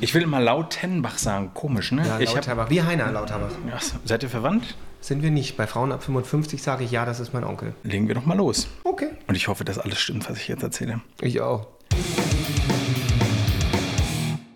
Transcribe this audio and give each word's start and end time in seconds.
Ich 0.00 0.14
will 0.14 0.22
immer 0.22 0.40
Lautenbach 0.40 1.18
sagen. 1.18 1.50
Komisch, 1.54 1.90
ne? 1.90 2.06
Ja, 2.06 2.20
ich 2.20 2.28
hab, 2.28 2.36
Lauterbach. 2.36 2.70
Wie 2.70 2.82
Heiner 2.82 3.10
Lauterbach. 3.10 3.50
ja, 3.68 3.78
seid 4.04 4.22
ihr 4.22 4.28
verwandt? 4.28 4.76
Sind 5.00 5.22
wir 5.22 5.32
nicht. 5.32 5.56
Bei 5.56 5.66
Frauen 5.66 5.90
ab 5.90 6.04
55 6.04 6.62
sage 6.62 6.84
ich 6.84 6.92
ja, 6.92 7.04
das 7.04 7.18
ist 7.18 7.32
mein 7.32 7.42
Onkel. 7.42 7.74
Legen 7.82 8.06
wir 8.06 8.14
doch 8.14 8.24
mal 8.24 8.36
los. 8.36 8.68
Okay. 8.84 9.08
Und 9.26 9.34
ich 9.34 9.48
hoffe, 9.48 9.64
dass 9.64 9.78
alles 9.78 9.98
stimmt, 9.98 10.28
was 10.30 10.38
ich 10.38 10.46
jetzt 10.46 10.62
erzähle. 10.62 11.00
Ich 11.20 11.40
auch. 11.40 11.66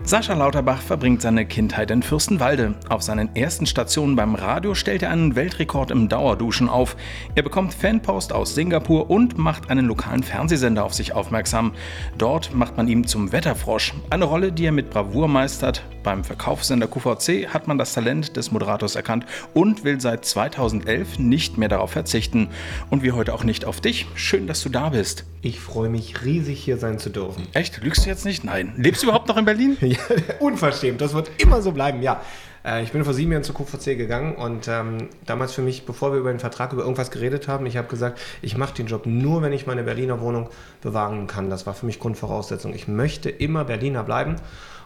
Sascha 0.05 0.35
Lauterbach 0.35 0.83
verbringt 0.83 1.23
seine 1.23 1.47
Kindheit 1.47 1.93
in 1.93 2.03
Fürstenwalde. 2.03 2.75
Auf 2.89 3.03
seinen 3.03 3.35
ersten 3.37 3.67
Stationen 3.67 4.17
beim 4.17 4.35
Radio 4.35 4.75
stellt 4.75 5.05
er 5.05 5.11
einen 5.11 5.37
Weltrekord 5.37 5.93
im 5.93 6.09
Dauerduschen 6.09 6.69
auf. 6.69 6.97
Er 7.37 7.45
bekommt 7.45 7.73
Fanpost 7.73 8.33
aus 8.33 8.57
Singapur 8.57 9.11
und 9.11 9.39
macht 9.39 9.71
einen 9.71 9.87
lokalen 9.87 10.25
Fernsehsender 10.25 10.85
auf 10.85 10.93
sich 10.93 11.15
aufmerksam. 11.15 11.73
Dort 12.19 12.53
macht 12.53 12.77
man 12.77 12.89
ihm 12.89 13.07
zum 13.07 13.31
Wetterfrosch. 13.31 13.95
Eine 14.11 14.25
Rolle, 14.25 14.51
die 14.51 14.67
er 14.67 14.73
mit 14.73 14.91
Bravour 14.91 15.29
meistert. 15.29 15.85
Beim 16.03 16.25
Verkaufssender 16.25 16.89
QVC 16.89 17.49
hat 17.55 17.69
man 17.69 17.79
das 17.79 17.95
Talent 17.95 18.37
des 18.37 18.51
Moderators 18.51 18.97
erkannt 18.97 19.25
und 19.55 19.85
will 19.85 20.01
seit 20.01 20.25
2011 20.25 21.21
nicht 21.21 21.59
mehr 21.59 21.69
darauf 21.69 21.93
verzichten. 21.93 22.49
Und 22.91 23.05
wir 23.05 23.15
heute 23.15 23.33
auch 23.33 23.45
nicht 23.45 23.65
auf 23.65 23.81
dich. 23.81 24.07
Schön, 24.17 24.49
dass 24.49 24.63
du 24.63 24.69
da 24.69 24.89
bist. 24.89 25.25
Ich 25.43 25.61
freue 25.61 25.89
mich 25.89 26.25
riesig, 26.25 26.63
hier 26.63 26.77
sein 26.77 26.99
zu 26.99 27.11
dürfen. 27.11 27.47
Echt? 27.53 27.83
Lügst 27.83 28.05
du 28.05 28.09
jetzt 28.09 28.25
nicht? 28.25 28.45
Nein. 28.45 28.75
Lebst 28.77 29.03
du 29.03 29.07
überhaupt 29.07 29.29
noch 29.29 29.37
in 29.37 29.45
Berlin? 29.45 29.77
Ja, 29.93 29.99
unverschämt, 30.41 31.01
das 31.01 31.15
wird 31.15 31.31
immer 31.39 31.63
so 31.63 31.73
bleiben, 31.73 32.03
ja. 32.03 32.21
Äh, 32.65 32.83
Ich 32.83 32.93
bin 32.93 33.05
vor 33.05 33.15
sieben 33.15 33.33
Jahren 33.33 33.45
zu 33.45 33.53
QVC 33.53 33.97
gegangen 33.97 34.37
und 34.37 34.69
ähm, 34.69 35.09
damals 35.27 35.53
für 35.53 35.63
mich, 35.63 35.85
bevor 35.85 36.13
wir 36.13 36.21
über 36.21 36.31
den 36.33 36.41
Vertrag, 36.41 36.73
über 36.73 36.83
irgendwas 36.83 37.11
geredet 37.11 37.49
haben, 37.49 37.67
ich 37.67 37.77
habe 37.77 37.89
gesagt, 37.89 38.21
ich 38.41 38.57
mache 38.57 38.75
den 38.75 38.87
Job 38.87 39.07
nur, 39.07 39.43
wenn 39.43 39.53
ich 39.53 39.67
meine 39.67 39.83
Berliner 39.83 40.21
Wohnung 40.21 40.49
bewahren 40.81 41.27
kann. 41.27 41.51
Das 41.51 41.67
war 41.67 41.75
für 41.75 41.87
mich 41.87 41.99
Grundvoraussetzung. 41.99 42.75
Ich 42.75 42.89
möchte 42.89 43.31
immer 43.31 43.65
Berliner 43.65 44.05
bleiben 44.05 44.37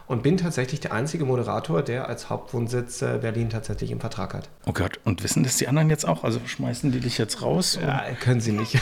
und 0.07 0.23
bin 0.23 0.37
tatsächlich 0.37 0.79
der 0.79 0.93
einzige 0.93 1.25
Moderator, 1.25 1.81
der 1.81 2.07
als 2.07 2.29
Hauptwohnsitz 2.29 3.01
äh, 3.01 3.19
Berlin 3.21 3.49
tatsächlich 3.49 3.91
im 3.91 3.99
Vertrag 3.99 4.33
hat. 4.33 4.49
Oh 4.65 4.71
Gott, 4.71 4.99
und 5.03 5.23
wissen 5.23 5.43
das 5.43 5.57
die 5.57 5.67
anderen 5.67 5.89
jetzt 5.89 6.07
auch? 6.07 6.23
Also 6.23 6.39
schmeißen 6.45 6.91
die 6.91 6.99
dich 6.99 7.17
jetzt 7.17 7.41
raus? 7.41 7.77
Ja, 7.81 8.03
können 8.19 8.39
sie 8.39 8.53
nicht. 8.53 8.79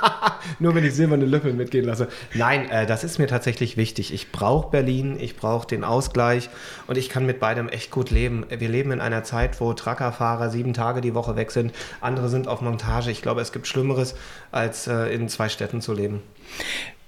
Nur 0.58 0.74
wenn 0.74 0.84
ich 0.84 0.94
silberne 0.94 1.26
Löffel 1.26 1.52
mitgehen 1.52 1.84
lasse. 1.84 2.08
Nein, 2.34 2.70
äh, 2.70 2.86
das 2.86 3.04
ist 3.04 3.18
mir 3.18 3.26
tatsächlich 3.26 3.76
wichtig. 3.76 4.12
Ich 4.14 4.32
brauche 4.32 4.70
Berlin, 4.70 5.16
ich 5.20 5.36
brauche 5.36 5.66
den 5.66 5.84
Ausgleich 5.84 6.48
und 6.86 6.96
ich 6.96 7.08
kann 7.08 7.26
mit 7.26 7.38
beidem 7.38 7.68
echt 7.68 7.90
gut 7.90 8.10
leben. 8.10 8.46
Wir 8.48 8.68
leben 8.68 8.92
in 8.92 9.00
einer 9.00 9.24
Zeit, 9.24 9.60
wo 9.60 9.74
Truckerfahrer 9.74 10.50
sieben 10.50 10.72
Tage 10.72 11.00
die 11.00 11.14
Woche 11.14 11.36
weg 11.36 11.50
sind. 11.50 11.72
Andere 12.00 12.28
sind 12.28 12.48
auf 12.48 12.60
Montage. 12.62 13.10
Ich 13.10 13.22
glaube, 13.22 13.42
es 13.42 13.52
gibt 13.52 13.66
Schlimmeres, 13.66 14.14
als 14.50 14.86
äh, 14.86 15.14
in 15.14 15.28
zwei 15.28 15.48
Städten 15.48 15.80
zu 15.80 15.92
leben. 15.92 16.22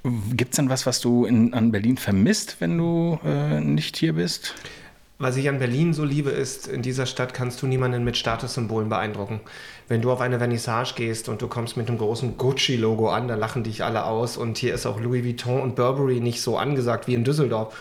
Gibt 0.05 0.53
es 0.53 0.57
denn 0.57 0.69
was, 0.69 0.85
was 0.85 1.01
du 1.01 1.25
in, 1.25 1.55
an 1.55 1.73
Berlin 1.73 1.97
vermisst, 1.97 2.57
wenn 2.61 2.77
du 2.77 3.19
äh, 3.25 3.61
nicht 3.61 3.97
hier 3.97 4.13
bist? 4.13 4.55
Was 5.17 5.37
ich 5.37 5.49
an 5.49 5.59
Berlin 5.59 5.95
so 5.95 6.05
liebe, 6.05 6.29
ist, 6.29 6.69
in 6.69 6.83
dieser 6.83 7.07
Stadt 7.07 7.33
kannst 7.33 7.63
du 7.63 7.67
niemanden 7.67 8.05
mit 8.05 8.19
Statussymbolen 8.19 8.91
beeindrucken. 8.91 9.41
Wenn 9.89 10.03
du 10.03 10.13
auf 10.13 10.21
eine 10.21 10.37
Vernissage 10.37 10.95
gehst 10.97 11.31
und 11.31 11.41
du 11.41 11.49
kommst 11.49 11.79
mit 11.79 11.89
einem 11.89 11.97
großen 11.97 12.37
Gucci-Logo 12.37 13.09
an, 13.09 13.29
da 13.29 13.35
lachen 13.35 13.63
dich 13.63 13.83
alle 13.83 14.05
aus. 14.05 14.37
Und 14.37 14.59
hier 14.59 14.75
ist 14.75 14.85
auch 14.85 15.01
Louis 15.01 15.25
Vuitton 15.25 15.63
und 15.63 15.75
Burberry 15.77 16.21
nicht 16.21 16.43
so 16.43 16.59
angesagt 16.59 17.07
wie 17.07 17.15
in 17.15 17.25
Düsseldorf. 17.25 17.75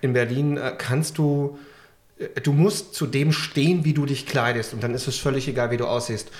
In 0.00 0.12
Berlin 0.12 0.56
äh, 0.56 0.74
kannst 0.78 1.18
du, 1.18 1.58
äh, 2.18 2.40
du 2.40 2.52
musst 2.52 2.94
zu 2.94 3.06
dem 3.06 3.32
stehen, 3.32 3.84
wie 3.84 3.94
du 3.94 4.06
dich 4.06 4.26
kleidest. 4.26 4.74
Und 4.74 4.84
dann 4.84 4.94
ist 4.94 5.08
es 5.08 5.18
völlig 5.18 5.48
egal, 5.48 5.72
wie 5.72 5.78
du 5.78 5.86
aussiehst. 5.86 6.30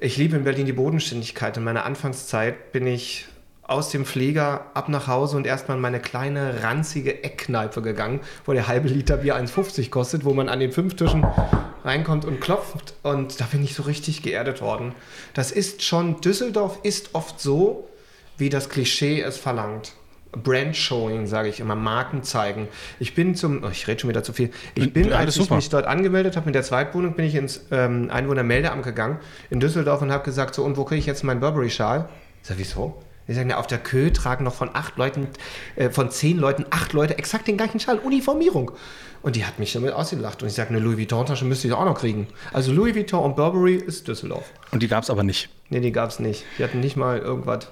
Ich 0.00 0.16
liebe 0.16 0.36
in 0.36 0.44
Berlin 0.44 0.64
die 0.64 0.72
Bodenständigkeit. 0.72 1.58
In 1.58 1.64
meiner 1.64 1.84
Anfangszeit 1.84 2.72
bin 2.72 2.86
ich 2.86 3.26
aus 3.68 3.90
dem 3.90 4.06
Pfleger 4.06 4.62
ab 4.74 4.88
nach 4.88 5.06
Hause 5.06 5.36
und 5.36 5.46
erstmal 5.46 5.76
in 5.76 5.82
meine 5.82 6.00
kleine, 6.00 6.62
ranzige 6.62 7.22
Eckkneipe 7.22 7.82
gegangen, 7.82 8.20
wo 8.46 8.54
der 8.54 8.66
halbe 8.66 8.88
Liter 8.88 9.18
Bier 9.18 9.36
1,50 9.36 9.90
kostet, 9.90 10.24
wo 10.24 10.32
man 10.32 10.48
an 10.48 10.58
den 10.58 10.72
fünf 10.72 10.96
Tischen 10.96 11.24
reinkommt 11.84 12.24
und 12.24 12.40
klopft. 12.40 12.94
Und 13.02 13.40
da 13.40 13.44
bin 13.44 13.62
ich 13.62 13.74
so 13.74 13.82
richtig 13.82 14.22
geerdet 14.22 14.62
worden. 14.62 14.94
Das 15.34 15.52
ist 15.52 15.82
schon, 15.82 16.20
Düsseldorf 16.22 16.78
ist 16.82 17.14
oft 17.14 17.40
so, 17.40 17.86
wie 18.38 18.48
das 18.48 18.70
Klischee 18.70 19.20
es 19.20 19.36
verlangt. 19.36 19.92
Brand-Showing, 20.32 21.26
sage 21.26 21.48
ich 21.48 21.60
immer, 21.60 21.74
Marken 21.74 22.22
zeigen. 22.22 22.68
Ich 22.98 23.14
bin 23.14 23.34
zum, 23.34 23.64
oh, 23.64 23.68
ich 23.70 23.86
rede 23.86 24.00
schon 24.00 24.10
wieder 24.10 24.22
zu 24.22 24.32
viel. 24.32 24.50
Ich 24.74 24.92
bin, 24.92 25.12
als 25.12 25.36
ich 25.36 25.42
super. 25.42 25.56
mich 25.56 25.68
dort 25.68 25.86
angemeldet 25.86 26.36
habe 26.36 26.46
mit 26.46 26.54
der 26.54 26.62
Zweitwohnung, 26.62 27.14
bin 27.14 27.26
ich 27.26 27.34
ins 27.34 27.66
ähm, 27.70 28.10
Einwohnermeldeamt 28.10 28.82
gegangen 28.82 29.18
in 29.50 29.60
Düsseldorf 29.60 30.00
und 30.00 30.10
habe 30.10 30.24
gesagt, 30.24 30.54
so, 30.54 30.64
und 30.64 30.76
wo 30.76 30.84
kriege 30.84 31.00
ich 31.00 31.06
jetzt 31.06 31.24
meinen 31.24 31.40
Burberry-Schal? 31.40 32.08
Sage, 32.42 32.60
wieso? 32.60 33.02
Die 33.28 33.34
sagen, 33.34 33.50
ja, 33.50 33.58
auf 33.58 33.66
der 33.66 33.78
Kö 33.78 34.10
tragen 34.10 34.44
noch 34.44 34.54
von 34.54 34.70
acht 34.72 34.96
Leuten, 34.96 35.28
äh, 35.76 35.90
von 35.90 36.10
zehn 36.10 36.38
Leuten, 36.38 36.64
acht 36.70 36.94
Leute 36.94 37.18
exakt 37.18 37.46
den 37.46 37.58
gleichen 37.58 37.78
Schal, 37.78 37.98
Uniformierung. 37.98 38.72
Und 39.20 39.36
die 39.36 39.44
hat 39.44 39.58
mich 39.58 39.72
damit 39.72 39.92
ausgelacht. 39.92 40.42
Und 40.42 40.48
ich 40.48 40.54
sage, 40.54 40.70
eine 40.70 40.78
Louis 40.78 40.96
Vuitton-Tasche 40.96 41.44
müsste 41.44 41.68
ich 41.68 41.74
auch 41.74 41.84
noch 41.84 41.98
kriegen. 41.98 42.26
Also 42.52 42.72
Louis 42.72 42.94
Vuitton 42.94 43.22
und 43.22 43.36
Burberry 43.36 43.74
ist 43.74 44.08
Düsseldorf. 44.08 44.50
Und 44.70 44.82
die 44.82 44.88
gab 44.88 45.02
es 45.02 45.10
aber 45.10 45.22
nicht. 45.22 45.50
Nee, 45.68 45.80
die 45.80 45.92
gab 45.92 46.08
es 46.08 46.18
nicht. 46.18 46.44
Die 46.58 46.64
hatten 46.64 46.80
nicht 46.80 46.96
mal 46.96 47.18
irgendwas. 47.18 47.68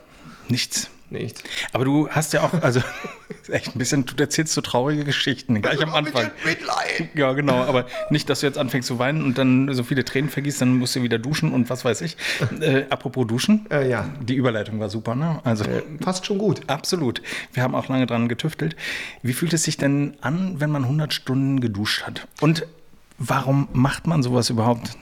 Nichts. 0.48 0.90
Nichts. 1.08 1.42
Aber 1.72 1.84
du 1.84 2.08
hast 2.08 2.32
ja 2.32 2.42
auch, 2.42 2.52
also 2.62 2.80
echt 3.48 3.74
ein 3.74 3.78
bisschen, 3.78 4.04
du 4.06 4.14
erzählst 4.20 4.54
so 4.54 4.60
traurige 4.60 5.04
Geschichten, 5.04 5.62
gleich 5.62 5.80
am 5.82 5.94
Anfang. 5.94 6.30
Mitleid. 6.44 7.10
Ja, 7.14 7.32
genau, 7.32 7.62
aber 7.62 7.86
nicht, 8.10 8.28
dass 8.28 8.40
du 8.40 8.46
jetzt 8.46 8.58
anfängst 8.58 8.88
zu 8.88 8.98
weinen 8.98 9.22
und 9.24 9.38
dann 9.38 9.72
so 9.72 9.84
viele 9.84 10.04
Tränen 10.04 10.30
vergießt, 10.30 10.60
dann 10.60 10.76
musst 10.78 10.96
du 10.96 11.02
wieder 11.02 11.18
duschen 11.18 11.52
und 11.52 11.70
was 11.70 11.84
weiß 11.84 12.00
ich. 12.00 12.16
Äh, 12.60 12.84
apropos 12.90 13.26
duschen, 13.26 13.66
Äh, 13.70 13.88
ja, 13.88 14.08
die 14.20 14.34
Überleitung 14.34 14.80
war 14.80 14.88
super, 14.88 15.14
ne? 15.14 15.40
Also 15.44 15.64
äh, 15.64 15.82
passt 16.00 16.26
schon 16.26 16.38
gut. 16.38 16.62
absolut. 16.68 17.22
Wir 17.52 17.62
haben 17.62 17.74
auch 17.76 17.88
lange 17.88 18.06
dran 18.06 18.28
getüftelt. 18.28 18.74
Wie 19.22 19.32
fühlt 19.32 19.52
es 19.52 19.62
sich 19.62 19.76
denn 19.76 20.16
an, 20.22 20.58
wenn 20.58 20.70
man 20.70 20.82
100 20.82 21.12
Stunden 21.14 21.60
geduscht 21.60 22.02
hat? 22.02 22.26
Und 22.40 22.66
warum 23.18 23.68
macht 23.72 24.06
man 24.08 24.22
sowas 24.24 24.50
überhaupt? 24.50 24.96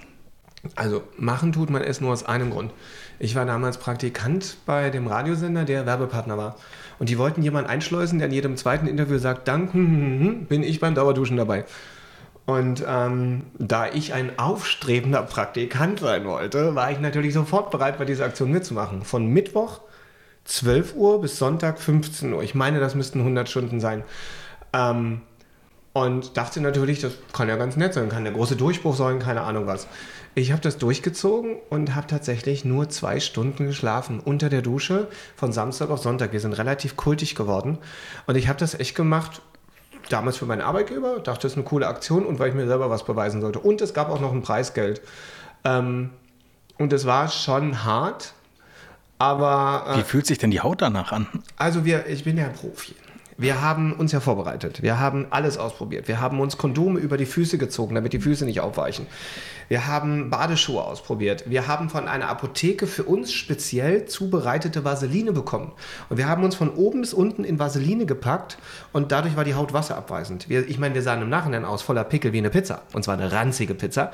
Also 0.74 1.02
machen 1.16 1.52
tut 1.52 1.70
man 1.70 1.82
es 1.82 2.00
nur 2.00 2.12
aus 2.12 2.24
einem 2.24 2.50
Grund. 2.50 2.72
Ich 3.18 3.34
war 3.34 3.44
damals 3.44 3.78
Praktikant 3.78 4.56
bei 4.66 4.90
dem 4.90 5.06
Radiosender, 5.06 5.64
der 5.64 5.86
Werbepartner 5.86 6.36
war. 6.36 6.56
Und 6.98 7.08
die 7.08 7.18
wollten 7.18 7.42
jemanden 7.42 7.70
einschleusen, 7.70 8.18
der 8.18 8.28
in 8.28 8.34
jedem 8.34 8.56
zweiten 8.56 8.86
Interview 8.86 9.18
sagt, 9.18 9.48
dank, 9.48 9.72
hm, 9.72 9.86
hm, 9.86 10.20
hm, 10.20 10.46
bin 10.46 10.62
ich 10.62 10.80
beim 10.80 10.94
Dauerduschen 10.94 11.36
dabei. 11.36 11.64
Und 12.46 12.84
ähm, 12.86 13.42
da 13.58 13.88
ich 13.88 14.12
ein 14.12 14.38
aufstrebender 14.38 15.22
Praktikant 15.22 16.00
sein 16.00 16.24
wollte, 16.26 16.74
war 16.74 16.90
ich 16.90 17.00
natürlich 17.00 17.32
sofort 17.32 17.70
bereit, 17.70 17.98
bei 17.98 18.04
dieser 18.04 18.26
Aktion 18.26 18.50
mitzumachen. 18.50 19.02
Von 19.02 19.26
Mittwoch 19.26 19.80
12 20.44 20.94
Uhr 20.94 21.20
bis 21.22 21.38
Sonntag 21.38 21.78
15 21.80 22.32
Uhr. 22.32 22.42
Ich 22.42 22.54
meine, 22.54 22.80
das 22.80 22.94
müssten 22.94 23.20
100 23.20 23.48
Stunden 23.48 23.80
sein. 23.80 24.04
Ähm, 24.74 25.22
und 25.94 26.36
dachte 26.36 26.60
natürlich, 26.60 27.00
das 27.00 27.12
kann 27.32 27.48
ja 27.48 27.56
ganz 27.56 27.76
nett 27.76 27.94
sein, 27.94 28.08
kann 28.08 28.24
der 28.24 28.32
große 28.32 28.56
Durchbruch 28.56 28.96
sein, 28.96 29.20
keine 29.20 29.42
Ahnung 29.42 29.66
was. 29.66 29.86
Ich 30.36 30.50
habe 30.50 30.60
das 30.60 30.78
durchgezogen 30.78 31.56
und 31.70 31.94
habe 31.94 32.08
tatsächlich 32.08 32.64
nur 32.64 32.88
zwei 32.88 33.20
Stunden 33.20 33.66
geschlafen 33.66 34.18
unter 34.18 34.48
der 34.48 34.62
Dusche 34.62 35.06
von 35.36 35.52
Samstag 35.52 35.90
auf 35.90 36.00
Sonntag. 36.00 36.32
Wir 36.32 36.40
sind 36.40 36.54
relativ 36.54 36.96
kultig 36.96 37.36
geworden 37.36 37.78
und 38.26 38.34
ich 38.36 38.48
habe 38.48 38.58
das 38.58 38.74
echt 38.74 38.96
gemacht. 38.96 39.42
Damals 40.10 40.36
für 40.36 40.44
meinen 40.46 40.60
Arbeitgeber, 40.60 41.20
dachte, 41.20 41.42
das 41.42 41.52
ist 41.52 41.56
eine 41.56 41.64
coole 41.64 41.86
Aktion 41.86 42.26
und 42.26 42.38
weil 42.38 42.48
ich 42.48 42.54
mir 42.54 42.66
selber 42.66 42.90
was 42.90 43.04
beweisen 43.04 43.40
sollte. 43.40 43.60
Und 43.60 43.80
es 43.80 43.94
gab 43.94 44.10
auch 44.10 44.20
noch 44.20 44.32
ein 44.32 44.42
Preisgeld. 44.42 45.00
Ähm, 45.64 46.10
und 46.78 46.92
es 46.92 47.06
war 47.06 47.28
schon 47.28 47.84
hart, 47.84 48.34
aber 49.18 49.86
äh, 49.88 49.98
Wie 49.98 50.02
fühlt 50.02 50.26
sich 50.26 50.38
denn 50.38 50.50
die 50.50 50.60
Haut 50.60 50.82
danach 50.82 51.12
an? 51.12 51.26
also 51.56 51.84
wir, 51.84 52.06
ich 52.06 52.24
bin 52.24 52.36
ja 52.36 52.48
Profi. 52.48 52.94
Wir 53.36 53.60
haben 53.60 53.92
uns 53.92 54.12
ja 54.12 54.20
vorbereitet. 54.20 54.82
Wir 54.82 55.00
haben 55.00 55.26
alles 55.30 55.58
ausprobiert. 55.58 56.08
Wir 56.08 56.20
haben 56.20 56.40
uns 56.40 56.56
Kondome 56.56 57.00
über 57.00 57.16
die 57.16 57.26
Füße 57.26 57.58
gezogen, 57.58 57.94
damit 57.94 58.12
die 58.12 58.20
Füße 58.20 58.44
nicht 58.44 58.60
aufweichen. 58.60 59.06
Wir 59.68 59.86
haben 59.86 60.30
Badeschuhe 60.30 60.82
ausprobiert. 60.82 61.44
Wir 61.46 61.66
haben 61.66 61.88
von 61.88 62.06
einer 62.08 62.28
Apotheke 62.28 62.86
für 62.86 63.04
uns 63.04 63.32
speziell 63.32 64.04
zubereitete 64.06 64.84
Vaseline 64.84 65.32
bekommen. 65.32 65.72
Und 66.08 66.18
wir 66.18 66.28
haben 66.28 66.44
uns 66.44 66.54
von 66.54 66.70
oben 66.70 67.00
bis 67.00 67.14
unten 67.14 67.44
in 67.44 67.58
Vaseline 67.58 68.06
gepackt 68.06 68.58
und 68.92 69.12
dadurch 69.12 69.36
war 69.36 69.44
die 69.44 69.54
Haut 69.54 69.72
wasserabweisend. 69.72 70.48
Wir, 70.48 70.68
ich 70.68 70.78
meine, 70.78 70.94
wir 70.94 71.02
sahen 71.02 71.22
im 71.22 71.28
Nachhinein 71.28 71.64
aus 71.64 71.82
voller 71.82 72.04
Pickel 72.04 72.32
wie 72.32 72.38
eine 72.38 72.50
Pizza. 72.50 72.82
Und 72.92 73.04
zwar 73.04 73.14
eine 73.14 73.32
ranzige 73.32 73.74
Pizza. 73.74 74.12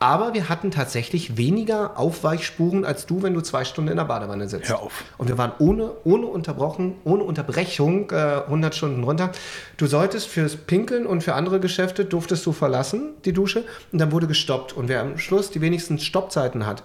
Aber 0.00 0.34
wir 0.34 0.48
hatten 0.48 0.70
tatsächlich 0.70 1.36
weniger 1.36 1.98
Aufweichspuren 1.98 2.84
als 2.84 3.06
du, 3.06 3.22
wenn 3.22 3.34
du 3.34 3.40
zwei 3.40 3.64
Stunden 3.64 3.90
in 3.90 3.96
der 3.96 4.04
Badewanne 4.04 4.48
sitzt. 4.48 4.68
Hör 4.68 4.82
auf. 4.82 5.04
Und 5.16 5.28
wir 5.28 5.38
waren 5.38 5.52
ohne, 5.58 5.92
ohne 6.04 6.26
unterbrochen, 6.26 6.96
ohne 7.04 7.22
Unterbrechung 7.22 8.10
äh, 8.10 8.40
100 8.58 8.74
Stunden 8.74 9.04
runter. 9.04 9.32
Du 9.76 9.86
solltest 9.86 10.28
fürs 10.28 10.56
Pinkeln 10.56 11.06
und 11.06 11.22
für 11.22 11.34
andere 11.34 11.60
Geschäfte 11.60 12.04
durftest 12.04 12.44
du 12.46 12.52
verlassen, 12.52 13.14
die 13.24 13.32
Dusche, 13.32 13.64
und 13.92 13.98
dann 14.00 14.12
wurde 14.12 14.26
gestoppt. 14.26 14.72
Und 14.72 14.88
wer 14.88 15.00
am 15.00 15.18
Schluss 15.18 15.50
die 15.50 15.60
wenigsten 15.60 15.98
Stoppzeiten 15.98 16.66
hat, 16.66 16.82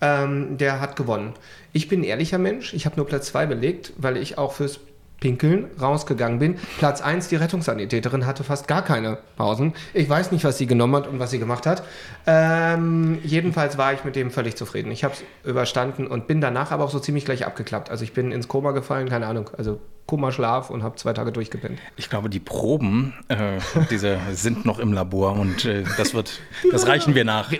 ähm, 0.00 0.56
der 0.56 0.80
hat 0.80 0.96
gewonnen. 0.96 1.34
Ich 1.72 1.88
bin 1.88 2.00
ein 2.00 2.04
ehrlicher 2.04 2.38
Mensch. 2.38 2.72
Ich 2.74 2.86
habe 2.86 2.96
nur 2.96 3.06
Platz 3.06 3.26
2 3.26 3.46
belegt, 3.46 3.92
weil 3.96 4.16
ich 4.16 4.38
auch 4.38 4.52
fürs 4.52 4.80
Pinkeln 5.20 5.66
rausgegangen 5.80 6.38
bin. 6.38 6.56
Platz 6.78 7.02
1, 7.02 7.28
die 7.28 7.36
Rettungssanitäterin, 7.36 8.26
hatte 8.26 8.42
fast 8.42 8.66
gar 8.66 8.82
keine 8.82 9.18
Pausen. 9.36 9.74
Ich 9.92 10.08
weiß 10.08 10.32
nicht, 10.32 10.44
was 10.44 10.56
sie 10.58 10.66
genommen 10.66 10.96
hat 10.96 11.06
und 11.06 11.18
was 11.18 11.30
sie 11.30 11.38
gemacht 11.38 11.66
hat. 11.66 11.82
Ähm, 12.26 13.18
jedenfalls 13.22 13.76
war 13.76 13.92
ich 13.92 14.02
mit 14.04 14.16
dem 14.16 14.30
völlig 14.30 14.56
zufrieden. 14.56 14.90
Ich 14.90 15.04
habe 15.04 15.14
es 15.14 15.22
überstanden 15.48 16.06
und 16.06 16.26
bin 16.26 16.40
danach 16.40 16.72
aber 16.72 16.84
auch 16.84 16.90
so 16.90 16.98
ziemlich 16.98 17.26
gleich 17.26 17.46
abgeklappt. 17.46 17.90
Also 17.90 18.02
ich 18.02 18.14
bin 18.14 18.32
ins 18.32 18.48
Koma 18.48 18.72
gefallen, 18.72 19.10
keine 19.10 19.26
Ahnung. 19.26 19.50
Also 19.56 19.78
Kummerschlaf 20.10 20.70
und 20.70 20.82
habe 20.82 20.96
zwei 20.96 21.12
Tage 21.12 21.30
durchgepennt. 21.30 21.78
Ich 21.96 22.10
glaube, 22.10 22.28
die 22.28 22.40
Proben, 22.40 23.14
äh, 23.28 23.60
diese 23.92 24.18
sind 24.32 24.66
noch 24.66 24.80
im 24.80 24.92
Labor 24.92 25.38
und 25.38 25.64
äh, 25.64 25.84
das 25.96 26.14
wird, 26.14 26.40
das 26.72 26.88
reichen 26.88 27.14
wir 27.14 27.24
nach. 27.24 27.52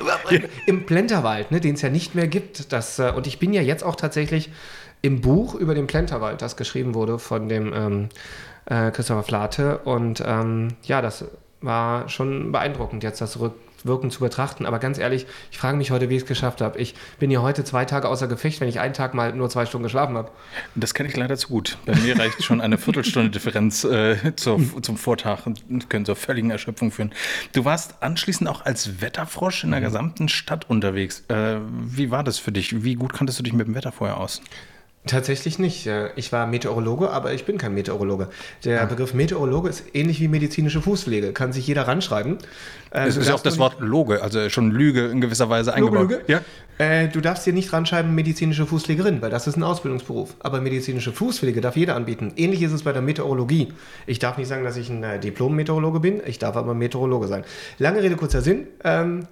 Im 0.67 0.85
Plenterwald, 0.85 1.52
ne, 1.52 1.61
den 1.61 1.76
es 1.76 1.82
ja 1.82 1.91
nicht 1.91 2.17
mehr 2.17 2.26
gibt. 2.26 2.73
Das, 2.73 2.99
äh, 2.99 3.12
und 3.14 3.29
ich 3.29 3.38
bin 3.38 3.52
ja 3.52 3.62
jetzt 3.62 3.85
auch 3.85 3.94
tatsächlich 3.94 4.50
im 5.00 5.20
Buch 5.20 5.55
über 5.55 5.76
den 5.76 5.87
Plenterwald, 5.87 6.43
das 6.43 6.56
geschrieben 6.56 6.94
wurde 6.94 7.20
von 7.20 7.49
dem 7.49 7.73
ähm, 7.73 8.08
äh, 8.67 8.91
Christopher 8.91 9.23
Flate. 9.23 9.79
Und 9.85 10.20
ähm, 10.26 10.75
ja, 10.82 11.02
das 11.02 11.26
war 11.61 12.08
schon 12.08 12.50
beeindruckend, 12.50 13.05
jetzt 13.05 13.20
das 13.20 13.38
rückwirkend 13.84 14.12
zu 14.12 14.20
betrachten. 14.20 14.66
Aber 14.66 14.78
ganz 14.78 14.98
ehrlich, 14.98 15.26
ich 15.50 15.58
frage 15.58 15.76
mich 15.76 15.90
heute, 15.90 16.08
wie 16.08 16.16
ich 16.16 16.22
es 16.22 16.28
geschafft 16.28 16.60
habe. 16.60 16.78
Ich 16.78 16.94
bin 17.18 17.30
ja 17.30 17.42
heute 17.42 17.64
zwei 17.64 17.84
Tage 17.84 18.08
außer 18.08 18.28
Gefecht, 18.28 18.60
wenn 18.60 18.68
ich 18.68 18.80
einen 18.80 18.94
Tag 18.94 19.14
mal 19.14 19.32
nur 19.32 19.48
zwei 19.50 19.66
Stunden 19.66 19.84
geschlafen 19.84 20.16
habe. 20.16 20.30
Das 20.74 20.94
kenne 20.94 21.08
ich 21.08 21.16
leider 21.16 21.36
zu 21.36 21.48
gut. 21.48 21.78
Bei 21.86 21.94
mir 21.96 22.18
reicht 22.18 22.42
schon 22.42 22.60
eine 22.60 22.78
Viertelstunde 22.78 23.30
Differenz 23.30 23.84
äh, 23.84 24.34
zur, 24.36 24.60
zum 24.82 24.96
Vortag 24.96 25.46
und 25.46 25.90
können 25.90 26.04
zur 26.04 26.16
völligen 26.16 26.50
Erschöpfung 26.50 26.90
führen. 26.90 27.12
Du 27.52 27.64
warst 27.64 28.02
anschließend 28.02 28.48
auch 28.48 28.64
als 28.64 29.00
Wetterfrosch 29.00 29.64
in 29.64 29.70
der 29.70 29.80
mhm. 29.80 29.84
gesamten 29.84 30.28
Stadt 30.28 30.68
unterwegs. 30.68 31.24
Äh, 31.28 31.56
wie 31.70 32.10
war 32.10 32.24
das 32.24 32.38
für 32.38 32.52
dich? 32.52 32.84
Wie 32.84 32.94
gut 32.94 33.12
kanntest 33.12 33.38
du 33.38 33.42
dich 33.42 33.52
mit 33.52 33.66
dem 33.66 33.74
Wetter 33.74 33.92
vorher 33.92 34.18
aus? 34.18 34.42
Tatsächlich 35.06 35.58
nicht. 35.58 35.88
Ich 36.17 36.31
war 36.31 36.47
Meteorologe, 36.47 37.08
aber 37.08 37.32
ich 37.32 37.47
bin 37.47 37.56
kein 37.56 37.73
Meteorologe. 37.73 38.29
Der 38.64 38.85
Begriff 38.85 39.14
Meteorologe 39.14 39.70
ist 39.70 39.85
ähnlich 39.94 40.20
wie 40.20 40.29
medizinische 40.29 40.82
Fußpflege. 40.82 41.32
Kann 41.32 41.55
sich 41.55 41.67
jeder 41.67 41.88
ranschreiben. 41.88 42.37
Äh, 42.91 43.06
es 43.06 43.17
ist 43.17 43.29
ja 43.29 43.35
auch 43.35 43.41
das 43.41 43.56
Wort 43.58 43.81
Loge, 43.81 44.23
also 44.23 44.50
schon 44.50 44.70
Lüge 44.70 45.06
in 45.06 45.23
gewisser 45.23 45.49
Weise 45.49 45.73
eingebaut. 45.73 46.11
Lüge? 46.11 46.20
Ja. 46.26 46.43
Äh, 46.76 47.08
du 47.08 47.23
darfst 47.23 47.47
dir 47.47 47.55
nicht 47.55 47.73
ranschreiben 47.73 48.14
medizinische 48.14 48.67
Fußpflegerin, 48.67 49.23
weil 49.23 49.31
das 49.31 49.47
ist 49.47 49.56
ein 49.56 49.62
Ausbildungsberuf. 49.62 50.37
Aber 50.41 50.61
medizinische 50.61 51.12
Fußpflege 51.12 51.62
darf 51.62 51.76
jeder 51.76 51.97
anbieten. 51.97 52.32
Ähnlich 52.37 52.61
ist 52.61 52.73
es 52.73 52.82
bei 52.82 52.93
der 52.93 53.00
Meteorologie. 53.00 53.73
Ich 54.06 54.19
darf 54.19 54.37
nicht 54.37 54.49
sagen, 54.49 54.64
dass 54.64 54.76
ich 54.76 54.91
ein 54.91 55.02
äh, 55.02 55.19
Diplom-Meteorologe 55.19 56.00
bin. 56.00 56.20
Ich 56.26 56.38
darf 56.38 56.56
aber 56.56 56.75
Meteorologe 56.75 57.26
sein. 57.26 57.44
Lange 57.79 58.02
Rede, 58.02 58.17
kurzer 58.17 58.43
Sinn. 58.43 58.67
Ähm, 58.85 59.26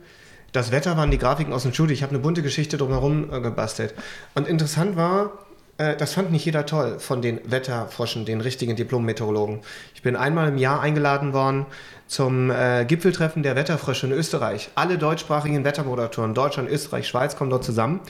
das 0.53 0.73
Wetter 0.73 0.97
waren 0.97 1.11
die 1.11 1.19
Grafiken 1.19 1.53
aus 1.53 1.65
dem 1.65 1.75
Studio. 1.75 1.93
Ich 1.93 2.03
habe 2.03 2.11
eine 2.11 2.21
bunte 2.21 2.43
Geschichte 2.43 2.79
drumherum 2.79 3.31
gebastelt. 3.43 3.95
Und 4.35 4.49
interessant 4.49 4.97
war, 4.97 5.33
äh, 5.79 5.97
das 5.97 6.13
fand 6.13 6.31
nicht 6.31 6.45
jeder 6.45 6.67
toll 6.67 6.99
von 6.99 7.23
den 7.23 7.41
Wetterfroschen, 7.51 8.25
den 8.25 8.41
richtigen 8.41 8.77
Diplom-Meteorologen. 8.77 9.61
Ich 9.95 10.03
bin 10.03 10.17
einmal 10.17 10.49
im 10.49 10.59
Jahr 10.59 10.81
eingeladen 10.81 11.33
worden 11.33 11.67
zum 12.07 12.51
äh, 12.51 12.85
Gipfeltreffen 12.85 13.43
der 13.43 13.57
Wetterfrösche 13.57 14.07
in 14.07 14.13
Österreich. 14.13 14.71
Alle 14.75 14.99
deutschsprachigen 14.99 15.65
Wettermoderatoren, 15.65 16.35
Deutschland, 16.35 16.69
Österreich, 16.71 17.07
Schweiz 17.07 17.37
kommen 17.37 17.51
dort 17.51 17.65
zusammen. 17.65 18.01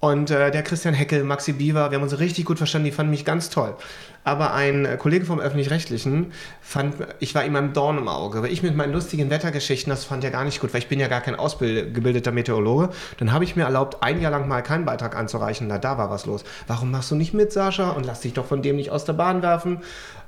Und 0.00 0.30
äh, 0.30 0.52
der 0.52 0.62
Christian 0.62 0.94
Heckel, 0.94 1.24
Maxi 1.24 1.52
Biewer, 1.52 1.90
wir 1.90 1.96
haben 1.96 2.04
uns 2.04 2.18
richtig 2.20 2.44
gut 2.44 2.58
verstanden, 2.58 2.86
die 2.86 2.92
fanden 2.92 3.10
mich 3.10 3.24
ganz 3.24 3.50
toll. 3.50 3.74
Aber 4.22 4.54
ein 4.54 4.84
äh, 4.84 4.96
Kollege 4.96 5.24
vom 5.24 5.40
Öffentlich-Rechtlichen 5.40 6.32
fand, 6.60 6.94
ich 7.18 7.34
war 7.34 7.44
ihm 7.44 7.56
ein 7.56 7.72
Dorn 7.72 7.98
im 7.98 8.06
Auge, 8.06 8.42
weil 8.42 8.52
ich 8.52 8.62
mit 8.62 8.76
meinen 8.76 8.92
lustigen 8.92 9.28
Wettergeschichten, 9.28 9.90
das 9.90 10.04
fand 10.04 10.22
er 10.22 10.30
gar 10.30 10.44
nicht 10.44 10.60
gut, 10.60 10.72
weil 10.72 10.80
ich 10.80 10.88
bin 10.88 11.00
ja 11.00 11.08
gar 11.08 11.20
kein 11.20 11.34
ausgebildeter 11.34 12.30
Meteorologe. 12.30 12.90
Dann 13.18 13.32
habe 13.32 13.42
ich 13.42 13.56
mir 13.56 13.64
erlaubt, 13.64 14.02
ein 14.02 14.20
Jahr 14.20 14.30
lang 14.30 14.46
mal 14.46 14.62
keinen 14.62 14.84
Beitrag 14.84 15.16
anzureichen. 15.16 15.66
Na, 15.66 15.78
da 15.78 15.98
war 15.98 16.10
was 16.10 16.26
los. 16.26 16.44
Warum 16.68 16.92
machst 16.92 17.10
du 17.10 17.16
nicht 17.16 17.34
mit, 17.34 17.52
Sascha? 17.52 17.90
Und 17.90 18.06
lass 18.06 18.20
dich 18.20 18.34
doch 18.34 18.46
von 18.46 18.62
dem 18.62 18.76
nicht 18.76 18.90
aus 18.90 19.04
der 19.04 19.14
Bahn 19.14 19.42
werfen. 19.42 19.80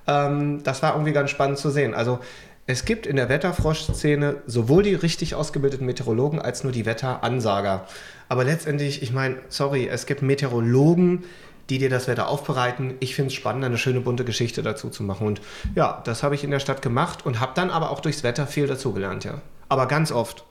Ähm, 0.08 0.64
das 0.64 0.82
war 0.82 0.94
irgendwie 0.94 1.12
ganz 1.12 1.30
spannend 1.30 1.58
zu 1.58 1.70
sehen. 1.70 1.94
Also 1.94 2.18
es 2.66 2.84
gibt 2.84 3.06
in 3.06 3.16
der 3.16 3.28
Wetterfrosch-Szene 3.28 4.36
sowohl 4.46 4.82
die 4.82 4.94
richtig 4.94 5.34
ausgebildeten 5.34 5.86
Meteorologen 5.86 6.40
als 6.40 6.62
nur 6.62 6.72
die 6.72 6.86
Wetteransager. 6.86 7.86
Aber 8.28 8.44
letztendlich, 8.44 9.02
ich 9.02 9.12
meine, 9.12 9.36
sorry, 9.48 9.88
es 9.88 10.06
gibt 10.06 10.22
Meteorologen, 10.22 11.24
die 11.68 11.78
dir 11.78 11.90
das 11.90 12.08
Wetter 12.08 12.28
aufbereiten. 12.28 12.94
Ich 13.00 13.14
finde 13.14 13.28
es 13.28 13.34
spannend, 13.34 13.64
eine 13.64 13.78
schöne 13.78 14.00
bunte 14.00 14.24
Geschichte 14.24 14.62
dazu 14.62 14.90
zu 14.90 15.02
machen. 15.02 15.26
Und 15.26 15.40
ja, 15.74 16.02
das 16.04 16.22
habe 16.22 16.34
ich 16.34 16.44
in 16.44 16.50
der 16.50 16.60
Stadt 16.60 16.82
gemacht 16.82 17.24
und 17.24 17.40
habe 17.40 17.52
dann 17.54 17.70
aber 17.70 17.90
auch 17.90 18.00
durchs 18.00 18.22
Wetter 18.22 18.46
viel 18.46 18.66
dazugelernt, 18.66 19.24
ja. 19.24 19.40
Aber 19.68 19.86
ganz 19.86 20.12
oft 20.12 20.44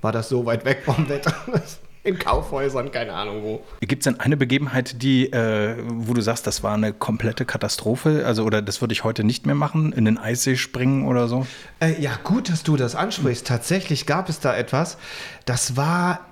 war 0.00 0.12
das 0.12 0.28
so 0.28 0.46
weit 0.46 0.64
weg 0.64 0.82
vom 0.84 1.08
Wetter. 1.08 1.34
in 2.04 2.18
Kaufhäusern, 2.18 2.90
keine 2.90 3.12
Ahnung 3.12 3.42
wo. 3.42 3.64
Gibt 3.80 4.02
es 4.02 4.04
denn 4.04 4.18
eine 4.18 4.36
Begebenheit, 4.36 5.02
die, 5.02 5.32
äh, 5.32 5.76
wo 5.86 6.14
du 6.14 6.20
sagst, 6.20 6.46
das 6.46 6.62
war 6.62 6.74
eine 6.74 6.92
komplette 6.92 7.44
Katastrophe? 7.44 8.24
Also, 8.26 8.44
oder 8.44 8.60
das 8.60 8.80
würde 8.80 8.92
ich 8.92 9.04
heute 9.04 9.22
nicht 9.22 9.46
mehr 9.46 9.54
machen, 9.54 9.92
in 9.92 10.04
den 10.04 10.18
Eissee 10.18 10.56
springen 10.56 11.06
oder 11.06 11.28
so? 11.28 11.46
Äh, 11.80 12.00
ja, 12.00 12.18
gut, 12.24 12.48
dass 12.48 12.64
du 12.64 12.76
das 12.76 12.96
ansprichst. 12.96 13.46
Tatsächlich 13.46 14.06
gab 14.06 14.28
es 14.28 14.40
da 14.40 14.56
etwas. 14.56 14.98
Das 15.44 15.76
war 15.76 16.26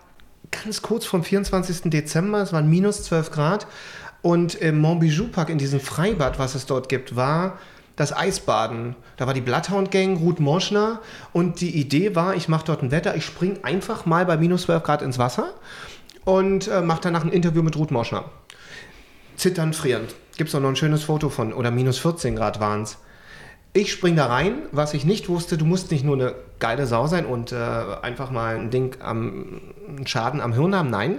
ganz 0.50 0.82
kurz 0.82 1.04
vom 1.04 1.22
24. 1.22 1.90
Dezember, 1.90 2.42
es 2.42 2.52
waren 2.52 2.68
minus 2.68 3.04
12 3.04 3.30
Grad. 3.30 3.66
Und 4.22 4.56
im 4.56 4.78
Montbijou 4.78 5.28
Park, 5.28 5.48
in 5.50 5.58
diesem 5.58 5.80
Freibad, 5.80 6.38
was 6.38 6.54
es 6.54 6.66
dort 6.66 6.88
gibt, 6.88 7.16
war 7.16 7.58
das 8.00 8.16
Eisbaden. 8.16 8.96
Da 9.18 9.26
war 9.26 9.34
die 9.34 9.42
Bloodhound 9.42 9.90
Gang, 9.90 10.18
Ruth 10.18 10.40
Morschner. 10.40 11.00
Und 11.32 11.60
die 11.60 11.78
Idee 11.78 12.16
war, 12.16 12.34
ich 12.34 12.48
mache 12.48 12.64
dort 12.64 12.82
ein 12.82 12.90
Wetter, 12.90 13.14
ich 13.14 13.24
springe 13.24 13.62
einfach 13.62 14.06
mal 14.06 14.24
bei 14.24 14.38
minus 14.38 14.62
12 14.62 14.82
Grad 14.82 15.02
ins 15.02 15.18
Wasser 15.18 15.52
und 16.24 16.66
äh, 16.68 16.80
mache 16.80 17.02
danach 17.02 17.24
ein 17.24 17.32
Interview 17.32 17.62
mit 17.62 17.76
Ruth 17.76 17.90
Morschner. 17.90 18.24
Zitternd, 19.36 19.76
frierend. 19.76 20.14
Gibt 20.36 20.48
es 20.48 20.54
auch 20.54 20.60
noch 20.60 20.70
ein 20.70 20.76
schönes 20.76 21.04
Foto 21.04 21.28
von, 21.28 21.52
oder 21.52 21.70
minus 21.70 21.98
14 21.98 22.36
Grad 22.36 22.58
waren 22.58 22.82
es. 22.82 22.96
Ich 23.72 23.92
spring 23.92 24.16
da 24.16 24.26
rein, 24.26 24.62
was 24.72 24.94
ich 24.94 25.04
nicht 25.04 25.28
wusste, 25.28 25.56
du 25.56 25.64
musst 25.64 25.90
nicht 25.92 26.04
nur 26.04 26.16
eine 26.16 26.34
geile 26.58 26.86
Sau 26.86 27.06
sein 27.06 27.24
und 27.26 27.52
äh, 27.52 27.56
einfach 28.02 28.30
mal 28.30 28.56
ein 28.56 28.70
Ding 28.70 28.96
am 29.00 29.60
Schaden 30.06 30.40
am 30.40 30.52
Hirn 30.54 30.74
haben. 30.74 30.90
Nein, 30.90 31.18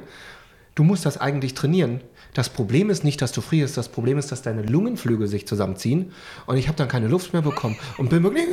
du 0.76 0.84
musst 0.84 1.06
das 1.06 1.20
eigentlich 1.20 1.54
trainieren. 1.54 2.02
Das 2.34 2.50
Problem 2.50 2.90
ist 2.90 3.04
nicht, 3.04 3.22
dass 3.22 3.34
du 3.34 3.42
frierst, 3.42 3.76
das 3.76 3.90
Problem 3.90 4.18
ist, 4.18 4.32
dass 4.32 4.42
deine 4.42 4.62
Lungenflügel 4.62 5.28
sich 5.28 5.46
zusammenziehen 5.46 6.14
und 6.46 6.56
ich 6.56 6.68
habe 6.68 6.78
dann 6.78 6.88
keine 6.88 7.08
Luft 7.08 7.34
mehr 7.34 7.42
bekommen 7.42 7.78
und 7.98 8.10
bin 8.10 8.24
wirklich 8.24 8.46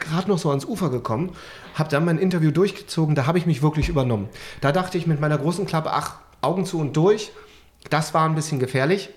gerade 0.00 0.28
noch 0.28 0.38
so 0.38 0.50
ans 0.50 0.64
Ufer 0.64 0.90
gekommen, 0.90 1.32
habe 1.74 1.90
dann 1.90 2.04
mein 2.04 2.18
Interview 2.18 2.52
durchgezogen, 2.52 3.16
da 3.16 3.26
habe 3.26 3.38
ich 3.38 3.46
mich 3.46 3.62
wirklich 3.62 3.88
übernommen. 3.88 4.28
Da 4.60 4.70
dachte 4.70 4.96
ich 4.96 5.06
mit 5.08 5.20
meiner 5.20 5.38
großen 5.38 5.66
Klappe, 5.66 5.92
ach, 5.92 6.20
Augen 6.40 6.64
zu 6.64 6.78
und 6.78 6.96
durch, 6.96 7.32
das 7.90 8.14
war 8.14 8.28
ein 8.28 8.36
bisschen 8.36 8.60
gefährlich. 8.60 9.10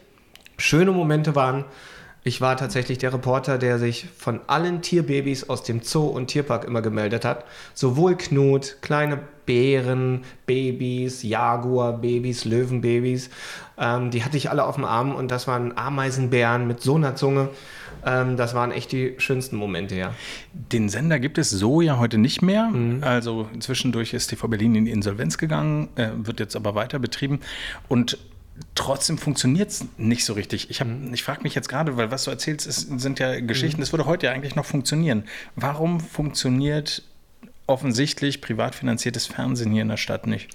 Schöne 0.58 0.92
Momente 0.92 1.36
waren, 1.36 1.66
ich 2.24 2.40
war 2.40 2.56
tatsächlich 2.56 3.00
der 3.00 3.14
Reporter, 3.14 3.58
der 3.58 3.80
sich 3.80 4.08
von 4.16 4.42
allen 4.46 4.82
Tierbabys 4.82 5.50
aus 5.50 5.64
dem 5.64 5.82
Zoo 5.82 6.06
und 6.06 6.28
Tierpark 6.28 6.66
immer 6.66 6.82
gemeldet 6.82 7.26
hat. 7.26 7.46
Sowohl 7.74 8.16
Knut, 8.16 8.78
kleine 8.82 9.20
Bären, 9.48 10.24
Babys, 10.46 11.24
Jaguar-Babys, 11.24 12.46
Löwenbabys. 12.46 13.32
Ähm, 13.78 14.12
die 14.12 14.24
hatte 14.24 14.38
ich 14.38 14.52
alle 14.52 14.66
auf 14.66 14.76
dem 14.76 14.86
Arm 14.86 15.16
und 15.16 15.32
das 15.32 15.48
waren 15.48 15.76
Ameisenbären 15.76 16.68
mit 16.68 16.82
so 16.82 16.96
einer 16.96 17.16
Zunge. 17.16 17.50
Ähm, 18.06 18.38
das 18.38 18.54
waren 18.54 18.72
echt 18.72 18.92
die 18.92 19.16
schönsten 19.18 19.56
Momente, 19.56 19.96
ja. 19.96 20.14
Den 20.54 20.90
Sender 20.90 21.20
gibt 21.20 21.40
es 21.40 21.50
so 21.50 21.82
ja 21.82 21.98
heute 21.98 22.20
nicht 22.20 22.42
mehr. 22.42 22.66
Mhm. 22.66 23.04
Also 23.04 23.50
zwischendurch 23.60 24.14
ist 24.14 24.28
TV 24.28 24.48
Berlin 24.48 24.76
in 24.76 24.86
die 24.86 24.92
Insolvenz 24.92 25.38
gegangen, 25.40 25.90
äh, 25.96 26.10
wird 26.16 26.40
jetzt 26.40 26.56
aber 26.56 26.76
weiter 26.76 27.00
betrieben. 27.00 27.40
Und 27.88 28.20
trotzdem 28.76 29.18
funktioniert 29.18 29.70
es 29.70 29.86
nicht 29.98 30.26
so 30.26 30.34
richtig. 30.34 30.70
Ich, 30.70 30.82
ich 31.12 31.24
frage 31.24 31.44
mich 31.44 31.56
jetzt 31.56 31.70
gerade, 31.70 31.98
weil 31.98 32.12
was 32.12 32.26
du 32.26 32.32
erzählst, 32.32 32.68
ist, 32.68 33.00
sind 33.00 33.20
ja 33.20 33.40
Geschichten, 33.40 33.78
mhm. 33.78 33.82
das 33.82 33.94
würde 33.94 34.06
heute 34.06 34.28
ja 34.28 34.32
eigentlich 34.32 34.56
noch 34.56 34.66
funktionieren. 34.66 35.26
Warum 35.56 36.00
funktioniert 36.00 37.04
offensichtlich 37.68 38.42
privat 38.42 38.76
finanziertes 38.76 39.28
Fernsehen 39.28 39.72
hier 39.72 39.82
in 39.82 39.90
der 39.90 39.98
Stadt 39.98 40.28
nicht? 40.28 40.50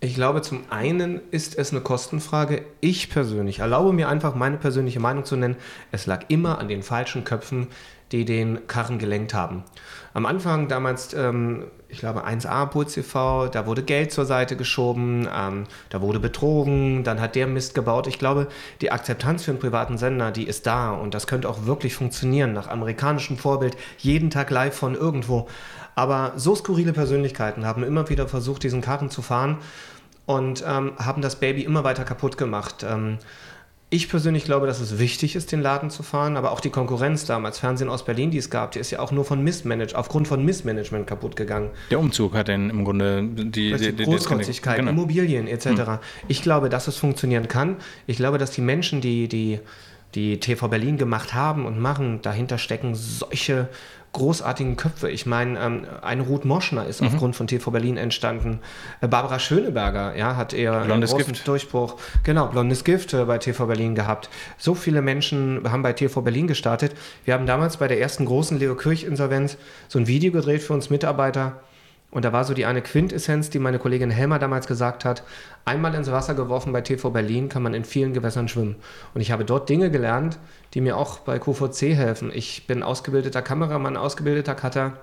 Ich 0.00 0.14
glaube, 0.14 0.42
zum 0.42 0.70
einen 0.70 1.20
ist 1.30 1.56
es 1.56 1.72
eine 1.72 1.80
Kostenfrage. 1.80 2.64
Ich 2.80 3.08
persönlich 3.08 3.60
erlaube 3.60 3.94
mir 3.94 4.08
einfach 4.08 4.34
meine 4.34 4.58
persönliche 4.58 5.00
Meinung 5.00 5.24
zu 5.24 5.36
nennen. 5.36 5.56
Es 5.90 6.06
lag 6.06 6.26
immer 6.28 6.58
an 6.58 6.68
den 6.68 6.82
falschen 6.82 7.24
Köpfen, 7.24 7.68
die 8.12 8.24
den 8.24 8.66
Karren 8.66 8.98
gelenkt 8.98 9.34
haben. 9.34 9.64
Am 10.14 10.26
Anfang 10.26 10.68
damals, 10.68 11.12
ähm, 11.14 11.64
ich 11.88 11.98
glaube 11.98 12.24
1A 12.26 12.66
Puls 12.66 12.94
TV, 12.94 13.48
da 13.48 13.66
wurde 13.66 13.82
Geld 13.82 14.12
zur 14.12 14.24
Seite 14.24 14.56
geschoben, 14.56 15.28
ähm, 15.34 15.64
da 15.90 16.00
wurde 16.00 16.20
betrogen, 16.20 17.04
dann 17.04 17.20
hat 17.20 17.34
der 17.34 17.46
Mist 17.46 17.74
gebaut. 17.74 18.06
Ich 18.06 18.18
glaube, 18.18 18.48
die 18.80 18.92
Akzeptanz 18.92 19.44
für 19.44 19.50
einen 19.50 19.60
privaten 19.60 19.98
Sender, 19.98 20.30
die 20.30 20.46
ist 20.46 20.66
da 20.66 20.92
und 20.92 21.14
das 21.14 21.26
könnte 21.26 21.48
auch 21.48 21.66
wirklich 21.66 21.94
funktionieren, 21.94 22.52
nach 22.52 22.68
amerikanischem 22.68 23.36
Vorbild, 23.36 23.76
jeden 23.98 24.30
Tag 24.30 24.50
live 24.50 24.74
von 24.74 24.94
irgendwo. 24.94 25.48
Aber 25.94 26.32
so 26.36 26.54
skurrile 26.54 26.92
Persönlichkeiten 26.92 27.66
haben 27.66 27.82
immer 27.82 28.08
wieder 28.08 28.28
versucht, 28.28 28.62
diesen 28.62 28.82
Karren 28.82 29.10
zu 29.10 29.22
fahren 29.22 29.58
und 30.26 30.64
ähm, 30.66 30.92
haben 30.98 31.22
das 31.22 31.36
Baby 31.36 31.62
immer 31.62 31.84
weiter 31.84 32.04
kaputt 32.04 32.36
gemacht. 32.36 32.84
Ähm, 32.88 33.18
ich 33.88 34.08
persönlich 34.08 34.44
glaube, 34.44 34.66
dass 34.66 34.80
es 34.80 34.98
wichtig 34.98 35.36
ist, 35.36 35.52
den 35.52 35.62
Laden 35.62 35.90
zu 35.90 36.02
fahren, 36.02 36.36
aber 36.36 36.50
auch 36.50 36.58
die 36.60 36.70
Konkurrenz 36.70 37.24
damals, 37.24 37.60
Fernsehen 37.60 37.88
aus 37.88 38.04
Berlin, 38.04 38.32
die 38.32 38.38
es 38.38 38.50
gab, 38.50 38.72
die 38.72 38.80
ist 38.80 38.90
ja 38.90 38.98
auch 38.98 39.12
nur 39.12 39.24
von 39.24 39.44
Missmanagement, 39.44 39.94
aufgrund 39.94 40.26
von 40.26 40.44
Missmanagement 40.44 41.06
kaputt 41.06 41.36
gegangen. 41.36 41.70
Der 41.90 42.00
Umzug 42.00 42.34
hat 42.34 42.48
dann 42.48 42.68
im 42.68 42.84
Grunde 42.84 43.22
die, 43.22 43.74
die, 43.76 43.92
die 43.92 44.04
Großkotzigkeit, 44.04 44.78
genau. 44.78 44.90
Immobilien 44.90 45.46
etc. 45.46 45.66
Hm. 45.66 45.98
Ich 46.26 46.42
glaube, 46.42 46.68
dass 46.68 46.88
es 46.88 46.96
funktionieren 46.96 47.46
kann. 47.46 47.76
Ich 48.08 48.16
glaube, 48.16 48.38
dass 48.38 48.50
die 48.50 48.60
Menschen, 48.60 49.00
die, 49.00 49.28
die 49.28 49.60
die 50.14 50.40
TV 50.40 50.68
Berlin 50.68 50.96
gemacht 50.96 51.34
haben 51.34 51.66
und 51.66 51.78
machen, 51.78 52.22
dahinter 52.22 52.58
stecken 52.58 52.94
solche 52.94 53.68
großartigen 54.16 54.76
Köpfe. 54.76 55.10
Ich 55.10 55.26
meine, 55.26 55.58
ähm, 55.58 55.86
ein 56.02 56.20
Ruth 56.20 56.44
Moschner 56.44 56.86
ist 56.86 57.00
mhm. 57.00 57.08
aufgrund 57.08 57.36
von 57.36 57.46
TV 57.46 57.70
Berlin 57.70 57.96
entstanden. 57.96 58.60
Äh, 59.00 59.08
Barbara 59.08 59.38
Schöneberger 59.38 60.16
ja, 60.16 60.36
hat 60.36 60.54
eher 60.54 60.80
Blondes 60.80 61.10
einen 61.10 61.18
großen 61.18 61.34
Gift. 61.34 61.48
Durchbruch. 61.48 61.96
Genau, 62.24 62.46
Blondes 62.46 62.82
Gift 62.82 63.14
äh, 63.14 63.24
bei 63.24 63.38
TV 63.38 63.66
Berlin 63.66 63.94
gehabt. 63.94 64.28
So 64.58 64.74
viele 64.74 65.02
Menschen 65.02 65.70
haben 65.70 65.82
bei 65.82 65.92
TV 65.92 66.22
Berlin 66.22 66.46
gestartet. 66.46 66.92
Wir 67.24 67.34
haben 67.34 67.46
damals 67.46 67.76
bei 67.76 67.88
der 67.88 68.00
ersten 68.00 68.24
großen 68.24 68.58
Leo 68.58 68.74
Kirch-Insolvenz 68.74 69.58
so 69.88 69.98
ein 69.98 70.06
Video 70.06 70.32
gedreht 70.32 70.62
für 70.62 70.72
uns 70.72 70.90
Mitarbeiter 70.90 71.60
und 72.10 72.24
da 72.24 72.32
war 72.32 72.44
so 72.44 72.54
die 72.54 72.66
eine 72.66 72.82
Quintessenz, 72.82 73.50
die 73.50 73.58
meine 73.58 73.78
Kollegin 73.78 74.10
Helmer 74.10 74.38
damals 74.38 74.66
gesagt 74.66 75.04
hat, 75.04 75.22
einmal 75.64 75.94
ins 75.94 76.10
Wasser 76.10 76.34
geworfen 76.34 76.72
bei 76.72 76.80
TV 76.80 77.10
Berlin 77.10 77.48
kann 77.48 77.62
man 77.62 77.74
in 77.74 77.84
vielen 77.84 78.14
Gewässern 78.14 78.48
schwimmen. 78.48 78.76
Und 79.12 79.20
ich 79.20 79.32
habe 79.32 79.44
dort 79.44 79.68
Dinge 79.68 79.90
gelernt, 79.90 80.38
die 80.72 80.80
mir 80.80 80.96
auch 80.96 81.18
bei 81.18 81.38
QVC 81.38 81.94
helfen. 81.94 82.30
Ich 82.32 82.66
bin 82.66 82.82
ausgebildeter 82.82 83.42
Kameramann, 83.42 83.96
ausgebildeter 83.96 84.54
Cutter, 84.54 84.94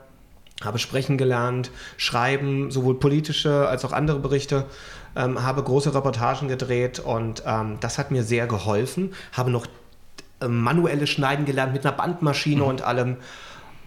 habe 0.63 0.79
sprechen 0.79 1.17
gelernt, 1.17 1.71
schreiben, 1.97 2.71
sowohl 2.71 2.99
politische 2.99 3.67
als 3.67 3.83
auch 3.83 3.91
andere 3.91 4.19
Berichte, 4.19 4.65
ähm, 5.15 5.43
habe 5.43 5.61
große 5.61 5.93
Reportagen 5.93 6.47
gedreht 6.47 6.99
und 6.99 7.43
ähm, 7.45 7.77
das 7.79 7.97
hat 7.97 8.11
mir 8.11 8.23
sehr 8.23 8.47
geholfen. 8.47 9.13
Habe 9.33 9.51
noch 9.51 9.67
äh, 10.39 10.47
manuelle 10.47 11.07
Schneiden 11.07 11.45
gelernt 11.45 11.73
mit 11.73 11.85
einer 11.85 11.95
Bandmaschine 11.95 12.61
mhm. 12.63 12.67
und 12.67 12.81
allem. 12.81 13.17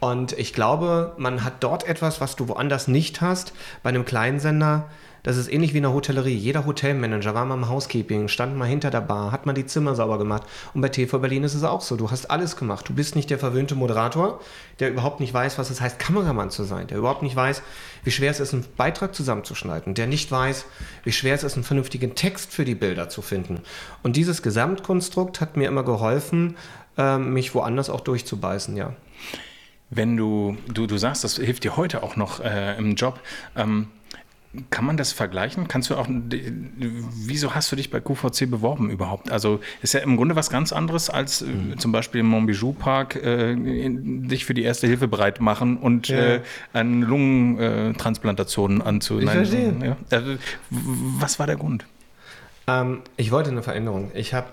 Und 0.07 0.39
ich 0.39 0.53
glaube, 0.53 1.15
man 1.17 1.43
hat 1.43 1.55
dort 1.65 1.83
etwas, 1.83 2.21
was 2.21 2.37
du 2.37 2.47
woanders 2.47 2.87
nicht 2.87 3.21
hast. 3.23 3.53
Bei 3.83 3.89
einem 3.89 4.05
Kleinsender, 4.05 4.89
das 5.25 5.37
ist 5.37 5.53
ähnlich 5.53 5.73
wie 5.73 5.79
in 5.79 5.83
der 5.83 5.93
Hotellerie. 5.93 6.37
Jeder 6.37 6.65
Hotelmanager 6.65 7.35
war 7.35 7.45
mal 7.45 7.57
im 7.57 7.69
Housekeeping, 7.69 8.29
stand 8.29 8.57
mal 8.57 8.69
hinter 8.69 8.91
der 8.91 9.01
Bar, 9.01 9.33
hat 9.33 9.47
mal 9.47 9.53
die 9.53 9.67
Zimmer 9.67 9.97
sauber 9.97 10.19
gemacht. 10.19 10.45
Und 10.75 10.81
bei 10.81 10.91
TV 10.91 11.19
Berlin 11.19 11.43
ist 11.43 11.55
es 11.55 11.65
auch 11.65 11.81
so. 11.81 11.97
Du 11.97 12.09
hast 12.09 12.31
alles 12.31 12.55
gemacht. 12.55 12.89
Du 12.89 12.95
bist 12.95 13.17
nicht 13.17 13.31
der 13.31 13.41
verwöhnte 13.41 13.75
Moderator, 13.75 14.41
der 14.79 14.91
überhaupt 14.91 15.19
nicht 15.19 15.35
weiß, 15.35 15.59
was 15.59 15.71
es 15.71 15.81
heißt, 15.81 15.99
Kameramann 15.99 16.51
zu 16.51 16.63
sein, 16.63 16.87
der 16.87 16.99
überhaupt 16.99 17.25
nicht 17.25 17.35
weiß, 17.35 17.63
wie 18.05 18.13
schwer 18.13 18.31
es 18.31 18.39
ist, 18.39 18.55
einen 18.55 18.65
Beitrag 18.77 19.13
zusammenzuschneiden, 19.13 19.95
der 19.95 20.07
nicht 20.07 20.31
weiß, 20.31 20.67
wie 21.03 21.11
schwer 21.11 21.35
es 21.35 21.43
ist, 21.43 21.55
einen 21.55 21.65
vernünftigen 21.65 22.15
Text 22.15 22.53
für 22.53 22.65
die 22.65 22.77
Bilder 22.77 23.09
zu 23.09 23.23
finden. 23.23 23.61
Und 24.05 24.15
dieses 24.15 24.43
Gesamtkonstrukt 24.43 25.41
hat 25.41 25.57
mir 25.57 25.67
immer 25.67 25.83
geholfen, 25.83 26.57
ähm, 26.97 27.33
mich 27.33 27.57
woanders 27.57 27.91
auch 27.91 28.03
durchzubeißen, 28.03 28.77
ja. 28.77 28.93
Wenn 29.91 30.17
du, 30.17 30.57
du, 30.73 30.87
du 30.87 30.97
sagst, 30.99 31.25
das 31.25 31.37
hilft 31.37 31.65
dir 31.65 31.77
heute 31.77 32.03
auch 32.03 32.17
noch 32.17 32.41
äh, 32.41 32.77
im 32.77 32.95
Job, 32.95 33.21
ähm, 33.55 33.89
kann 34.71 34.85
man 34.85 34.97
das 34.97 35.13
vergleichen? 35.13 35.69
Kannst 35.69 35.91
du 35.91 35.97
auch, 35.97 36.07
wieso 36.09 37.55
hast 37.55 37.71
du 37.71 37.77
dich 37.77 37.91
bei 37.91 38.01
QVC 38.01 38.51
beworben 38.51 38.91
überhaupt? 38.91 39.31
Also 39.31 39.61
ist 39.83 39.95
ja 39.95 40.01
im 40.01 40.17
Grunde 40.17 40.37
was 40.37 40.51
ganz 40.51 40.73
anderes 40.73 41.11
als 41.11 41.43
äh, 41.43 41.47
mhm. 41.47 41.79
zum 41.79 41.93
Beispiel 41.93 42.21
im 42.21 42.27
Montbijou 42.27 42.73
Park 42.73 43.17
äh, 43.17 43.55
dich 43.57 44.45
für 44.45 44.55
die 44.55 44.63
erste 44.63 44.87
Hilfe 44.87 45.09
bereit 45.09 45.41
machen 45.41 45.77
und 45.77 46.09
ja. 46.09 46.19
äh, 46.19 46.41
eine 46.73 47.05
Lungentransplantation 47.05 48.83
anzunehmen. 48.83 49.29
Ich 49.29 49.49
verstehe. 49.51 49.97
Ja. 50.11 50.19
Äh, 50.19 50.39
was 50.71 51.39
war 51.39 51.47
der 51.47 51.57
Grund? 51.57 51.85
Ähm, 52.67 53.03
ich 53.17 53.31
wollte 53.31 53.51
eine 53.51 53.63
Veränderung. 53.63 54.11
Ich 54.15 54.35
habe 54.35 54.49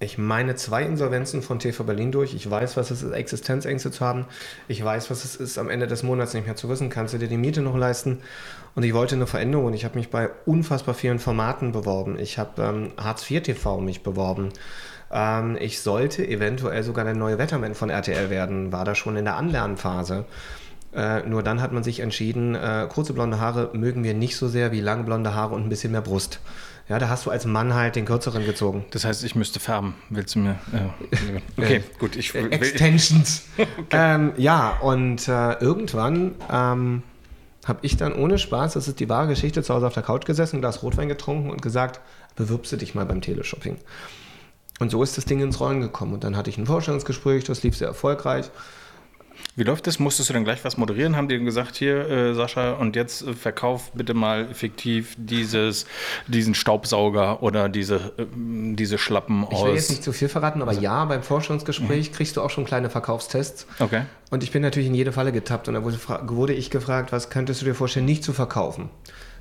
ich 0.00 0.16
meine 0.16 0.54
zwei 0.54 0.84
Insolvenzen 0.84 1.42
von 1.42 1.58
TV 1.58 1.82
Berlin 1.82 2.12
durch. 2.12 2.32
Ich 2.32 2.48
weiß, 2.48 2.76
was 2.76 2.92
es 2.92 3.02
ist, 3.02 3.12
Existenzängste 3.12 3.90
zu 3.90 4.04
haben. 4.04 4.26
Ich 4.68 4.82
weiß, 4.84 5.10
was 5.10 5.24
es 5.24 5.34
ist, 5.34 5.58
am 5.58 5.68
Ende 5.68 5.88
des 5.88 6.04
Monats 6.04 6.34
nicht 6.34 6.46
mehr 6.46 6.54
zu 6.54 6.68
wissen, 6.68 6.88
kannst 6.88 7.14
du 7.14 7.18
dir 7.18 7.26
die 7.26 7.36
Miete 7.36 7.62
noch 7.62 7.76
leisten? 7.76 8.18
Und 8.76 8.84
ich 8.84 8.94
wollte 8.94 9.16
eine 9.16 9.26
Veränderung 9.26 9.66
und 9.66 9.74
ich 9.74 9.84
habe 9.84 9.98
mich 9.98 10.08
bei 10.08 10.30
unfassbar 10.46 10.94
vielen 10.94 11.18
Formaten 11.18 11.72
beworben. 11.72 12.16
Ich 12.18 12.38
habe 12.38 12.62
ähm, 12.62 12.92
Hartz 12.96 13.28
IV 13.28 13.42
TV 13.42 13.80
mich 13.80 14.04
beworben. 14.04 14.50
Ähm, 15.10 15.56
ich 15.58 15.80
sollte 15.80 16.26
eventuell 16.26 16.84
sogar 16.84 17.04
der 17.04 17.14
neue 17.14 17.38
Wetterman 17.38 17.74
von 17.74 17.90
RTL 17.90 18.30
werden, 18.30 18.70
war 18.70 18.84
da 18.84 18.94
schon 18.94 19.16
in 19.16 19.24
der 19.24 19.36
Anlernphase. 19.36 20.26
Äh, 20.94 21.28
nur 21.28 21.42
dann 21.42 21.60
hat 21.60 21.72
man 21.72 21.82
sich 21.82 22.00
entschieden, 22.00 22.54
äh, 22.54 22.86
kurze 22.88 23.12
blonde 23.12 23.40
Haare 23.40 23.70
mögen 23.72 24.04
wir 24.04 24.14
nicht 24.14 24.36
so 24.36 24.48
sehr 24.48 24.70
wie 24.72 24.80
lange 24.80 25.02
blonde 25.02 25.34
Haare 25.34 25.54
und 25.54 25.64
ein 25.64 25.68
bisschen 25.68 25.92
mehr 25.92 26.00
Brust. 26.02 26.40
Ja, 26.88 26.98
da 26.98 27.10
hast 27.10 27.26
du 27.26 27.30
als 27.30 27.44
Mann 27.44 27.74
halt 27.74 27.96
den 27.96 28.06
kürzeren 28.06 28.46
gezogen. 28.46 28.84
Das 28.92 29.04
heißt, 29.04 29.22
ich 29.24 29.34
müsste 29.34 29.60
färben. 29.60 29.94
Willst 30.08 30.34
du 30.34 30.38
mir? 30.38 30.58
Äh, 30.72 31.60
okay, 31.60 31.82
gut. 31.98 32.16
Ich 32.16 32.32
will, 32.32 32.50
Extensions. 32.50 33.44
okay. 33.58 33.68
ähm, 33.90 34.32
ja, 34.38 34.78
und 34.80 35.28
äh, 35.28 35.52
irgendwann 35.60 36.34
ähm, 36.50 37.02
habe 37.66 37.80
ich 37.82 37.98
dann 37.98 38.14
ohne 38.14 38.38
Spaß, 38.38 38.72
das 38.72 38.88
ist 38.88 39.00
die 39.00 39.08
wahre 39.10 39.28
Geschichte, 39.28 39.62
zu 39.62 39.74
Hause 39.74 39.86
auf 39.86 39.92
der 39.92 40.02
Couch 40.02 40.24
gesessen, 40.24 40.56
ein 40.56 40.60
Glas 40.60 40.82
Rotwein 40.82 41.08
getrunken 41.08 41.50
und 41.50 41.60
gesagt, 41.60 42.00
bewirbst 42.36 42.72
du 42.72 42.76
dich 42.78 42.94
mal 42.94 43.04
beim 43.04 43.20
Teleshopping. 43.20 43.76
Und 44.78 44.90
so 44.90 45.02
ist 45.02 45.18
das 45.18 45.26
Ding 45.26 45.40
ins 45.40 45.60
Rollen 45.60 45.82
gekommen. 45.82 46.14
Und 46.14 46.24
dann 46.24 46.36
hatte 46.36 46.48
ich 46.48 46.56
ein 46.56 46.66
Vorstellungsgespräch, 46.66 47.44
das 47.44 47.62
lief 47.62 47.76
sehr 47.76 47.88
erfolgreich. 47.88 48.50
Wie 49.56 49.64
läuft 49.64 49.88
das? 49.88 49.98
Musstest 49.98 50.28
du 50.28 50.34
dann 50.34 50.44
gleich 50.44 50.64
was 50.64 50.76
moderieren? 50.76 51.16
Haben 51.16 51.28
die 51.28 51.38
gesagt, 51.38 51.74
hier, 51.76 52.08
äh, 52.08 52.34
Sascha, 52.34 52.74
und 52.74 52.94
jetzt 52.94 53.26
äh, 53.26 53.32
verkauf 53.32 53.90
bitte 53.92 54.14
mal 54.14 54.54
fiktiv 54.54 55.16
dieses, 55.18 55.84
diesen 56.28 56.54
Staubsauger 56.54 57.42
oder 57.42 57.68
diese, 57.68 57.96
äh, 58.18 58.26
diese 58.32 58.98
Schlappen 58.98 59.44
aus. 59.44 59.52
Ich 59.52 59.64
will 59.64 59.74
jetzt 59.74 59.90
nicht 59.90 60.04
zu 60.04 60.12
viel 60.12 60.28
verraten, 60.28 60.62
aber 60.62 60.70
also. 60.70 60.80
ja, 60.80 61.04
beim 61.06 61.24
Forschungsgespräch 61.24 62.10
mhm. 62.10 62.14
kriegst 62.14 62.36
du 62.36 62.42
auch 62.42 62.50
schon 62.50 62.66
kleine 62.66 62.88
Verkaufstests. 62.88 63.66
Okay. 63.80 64.02
Und 64.30 64.44
ich 64.44 64.52
bin 64.52 64.62
natürlich 64.62 64.88
in 64.88 64.94
jede 64.94 65.10
Falle 65.10 65.32
getappt 65.32 65.66
und 65.66 65.74
da 65.74 65.82
wurde, 65.82 65.98
wurde 66.28 66.52
ich 66.52 66.70
gefragt, 66.70 67.10
was 67.10 67.28
könntest 67.28 67.60
du 67.60 67.64
dir 67.64 67.74
vorstellen, 67.74 68.06
nicht 68.06 68.22
zu 68.22 68.32
verkaufen? 68.32 68.90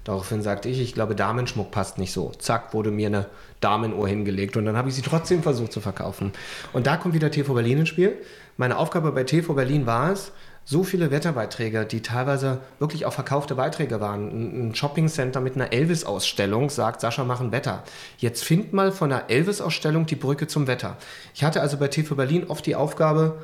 Daraufhin 0.08 0.42
sagte 0.42 0.70
ich, 0.70 0.80
ich 0.80 0.94
glaube, 0.94 1.16
Damenschmuck 1.16 1.70
passt 1.70 1.98
nicht 1.98 2.13
so. 2.13 2.32
Zack, 2.39 2.74
wurde 2.74 2.92
mir 2.92 3.08
eine 3.08 3.25
Damenuhr 3.60 4.08
hingelegt 4.08 4.56
und 4.56 4.63
dann 4.63 4.77
habe 4.77 4.88
ich 4.88 4.96
sie 4.96 5.01
trotzdem 5.01 5.44
versucht 5.44 5.74
zu 5.74 5.82
verkaufen. 5.82 6.32
Und 6.72 6.88
da 6.88 6.96
kommt 6.96 7.13
wieder 7.13 7.30
TV 7.30 7.54
Berlin 7.54 7.80
ins 7.80 7.89
Spiel. 7.89 8.18
Meine 8.58 8.78
Aufgabe 8.78 9.12
bei 9.12 9.24
TV 9.24 9.54
Berlin 9.54 9.86
war 9.86 10.12
es, 10.12 10.32
so 10.66 10.84
viele 10.84 11.12
Wetterbeiträge, 11.12 11.86
die 11.86 12.02
teilweise 12.02 12.60
wirklich 12.80 13.06
auch 13.06 13.14
verkaufte 13.14 13.56
Beiträge 13.56 14.02
waren. 14.02 14.68
Ein 14.68 14.76
Shoppingcenter 14.76 15.40
mit 15.40 15.56
einer 15.56 15.72
Elvis-Ausstellung 15.72 16.70
sagt, 16.70 17.00
Sascha, 17.00 17.24
machen 17.24 17.54
Wetter. 17.54 17.84
Jetzt 18.18 18.44
find 18.44 18.74
mal 18.74 18.92
von 18.92 19.10
der 19.10 19.30
Elvis-Ausstellung 19.30 20.08
die 20.08 20.16
Brücke 20.16 20.48
zum 20.48 20.68
Wetter. 20.68 20.98
Ich 21.34 21.46
hatte 21.46 21.62
also 21.62 21.78
bei 21.78 21.88
TV 21.88 22.16
Berlin 22.16 22.48
oft 22.50 22.66
die 22.66 22.76
Aufgabe, 22.76 23.38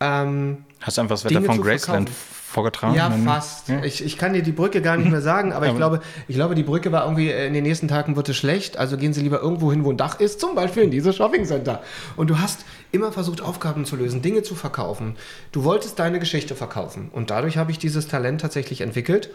ähm, 0.00 0.64
Hast 0.80 0.96
du 0.96 1.02
einfach 1.02 1.14
das 1.14 1.24
Wetter 1.24 1.40
Dinge 1.40 1.46
von 1.46 1.60
Graceland 1.60 2.08
vorgetragen? 2.08 2.94
Ja, 2.94 3.10
fast. 3.10 3.68
Ja. 3.68 3.82
Ich, 3.82 4.04
ich 4.04 4.16
kann 4.16 4.32
dir 4.32 4.42
die 4.42 4.52
Brücke 4.52 4.80
gar 4.80 4.96
nicht 4.96 5.10
mehr 5.10 5.20
sagen, 5.20 5.52
aber 5.52 5.66
ich 5.66 5.74
glaube, 5.76 6.00
ich 6.28 6.36
glaube, 6.36 6.54
die 6.54 6.62
Brücke 6.62 6.92
war 6.92 7.04
irgendwie, 7.04 7.30
äh, 7.30 7.48
in 7.48 7.54
den 7.54 7.64
nächsten 7.64 7.88
Tagen 7.88 8.14
wird 8.14 8.28
es 8.28 8.36
schlecht, 8.36 8.76
also 8.76 8.96
gehen 8.96 9.12
Sie 9.12 9.22
lieber 9.22 9.40
irgendwo 9.40 9.72
hin, 9.72 9.84
wo 9.84 9.90
ein 9.90 9.96
Dach 9.96 10.20
ist, 10.20 10.38
zum 10.40 10.54
Beispiel 10.54 10.84
in 10.84 10.92
dieses 10.92 11.16
Shoppingcenter. 11.16 11.82
Und 12.16 12.30
du 12.30 12.38
hast 12.38 12.64
immer 12.92 13.12
versucht, 13.12 13.40
Aufgaben 13.40 13.84
zu 13.84 13.96
lösen, 13.96 14.22
Dinge 14.22 14.42
zu 14.42 14.54
verkaufen. 14.54 15.16
Du 15.52 15.64
wolltest 15.64 15.98
deine 15.98 16.18
Geschichte 16.18 16.54
verkaufen. 16.54 17.10
Und 17.12 17.30
dadurch 17.30 17.56
habe 17.58 17.70
ich 17.70 17.78
dieses 17.78 18.08
Talent 18.08 18.40
tatsächlich 18.40 18.80
entwickelt 18.80 19.30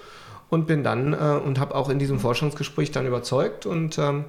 und 0.50 0.68
bin 0.68 0.84
dann 0.84 1.14
äh, 1.14 1.40
und 1.44 1.60
habe 1.60 1.76
auch 1.76 1.90
in 1.90 2.00
diesem 2.00 2.20
Forschungsgespräch 2.20 2.92
dann 2.92 3.08
überzeugt 3.08 3.66
und 3.66 3.98
ähm, 3.98 4.26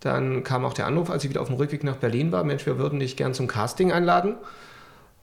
dann 0.00 0.44
kam 0.44 0.64
auch 0.64 0.74
der 0.74 0.86
Anruf, 0.86 1.10
als 1.10 1.24
ich 1.24 1.30
wieder 1.30 1.40
auf 1.40 1.48
dem 1.48 1.56
Rückweg 1.56 1.82
nach 1.82 1.96
Berlin 1.96 2.30
war, 2.30 2.44
Mensch, 2.44 2.66
wir 2.66 2.78
würden 2.78 3.00
dich 3.00 3.16
gern 3.16 3.34
zum 3.34 3.48
Casting 3.48 3.90
einladen. 3.90 4.36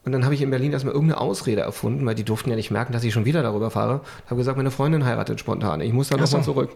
Und 0.06 0.12
dann 0.12 0.24
habe 0.24 0.34
ich 0.34 0.40
in 0.40 0.50
Berlin 0.50 0.72
erstmal 0.72 0.94
irgendeine 0.94 1.20
Ausrede 1.20 1.62
erfunden, 1.62 2.06
weil 2.06 2.14
die 2.14 2.22
durften 2.22 2.48
ja 2.48 2.54
nicht 2.54 2.70
merken, 2.70 2.92
dass 2.92 3.02
ich 3.02 3.12
schon 3.12 3.24
wieder 3.24 3.42
darüber 3.42 3.72
fahre. 3.72 4.02
Ich 4.24 4.30
habe 4.30 4.36
gesagt, 4.36 4.56
meine 4.56 4.70
Freundin 4.70 5.04
heiratet 5.04 5.40
spontan. 5.40 5.80
Ich 5.80 5.92
muss 5.92 6.10
da 6.10 6.16
nochmal 6.16 6.44
so. 6.44 6.52
zurück. 6.52 6.70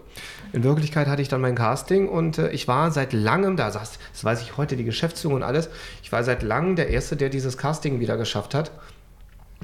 In 0.53 0.65
Wirklichkeit 0.65 1.07
hatte 1.07 1.23
ich 1.23 1.29
dann 1.29 1.41
mein 1.41 1.55
Casting 1.55 2.09
und 2.09 2.39
äh, 2.39 2.51
ich 2.51 2.67
war 2.67 2.91
seit 2.91 3.13
langem 3.13 3.57
da. 3.57 3.71
Das 3.71 3.99
weiß 4.21 4.43
ich 4.43 4.57
heute, 4.57 4.77
die 4.77 4.83
Geschäftsführung 4.83 5.37
und 5.37 5.43
alles. 5.45 5.71
Ich 6.03 6.11
war 6.11 6.25
seit 6.25 6.43
langem 6.43 6.75
der 6.75 6.89
Erste, 6.91 7.15
der 7.15 7.29
dieses 7.29 7.57
Casting 7.57 8.01
wieder 8.01 8.17
geschafft 8.17 8.53
hat. 8.53 8.73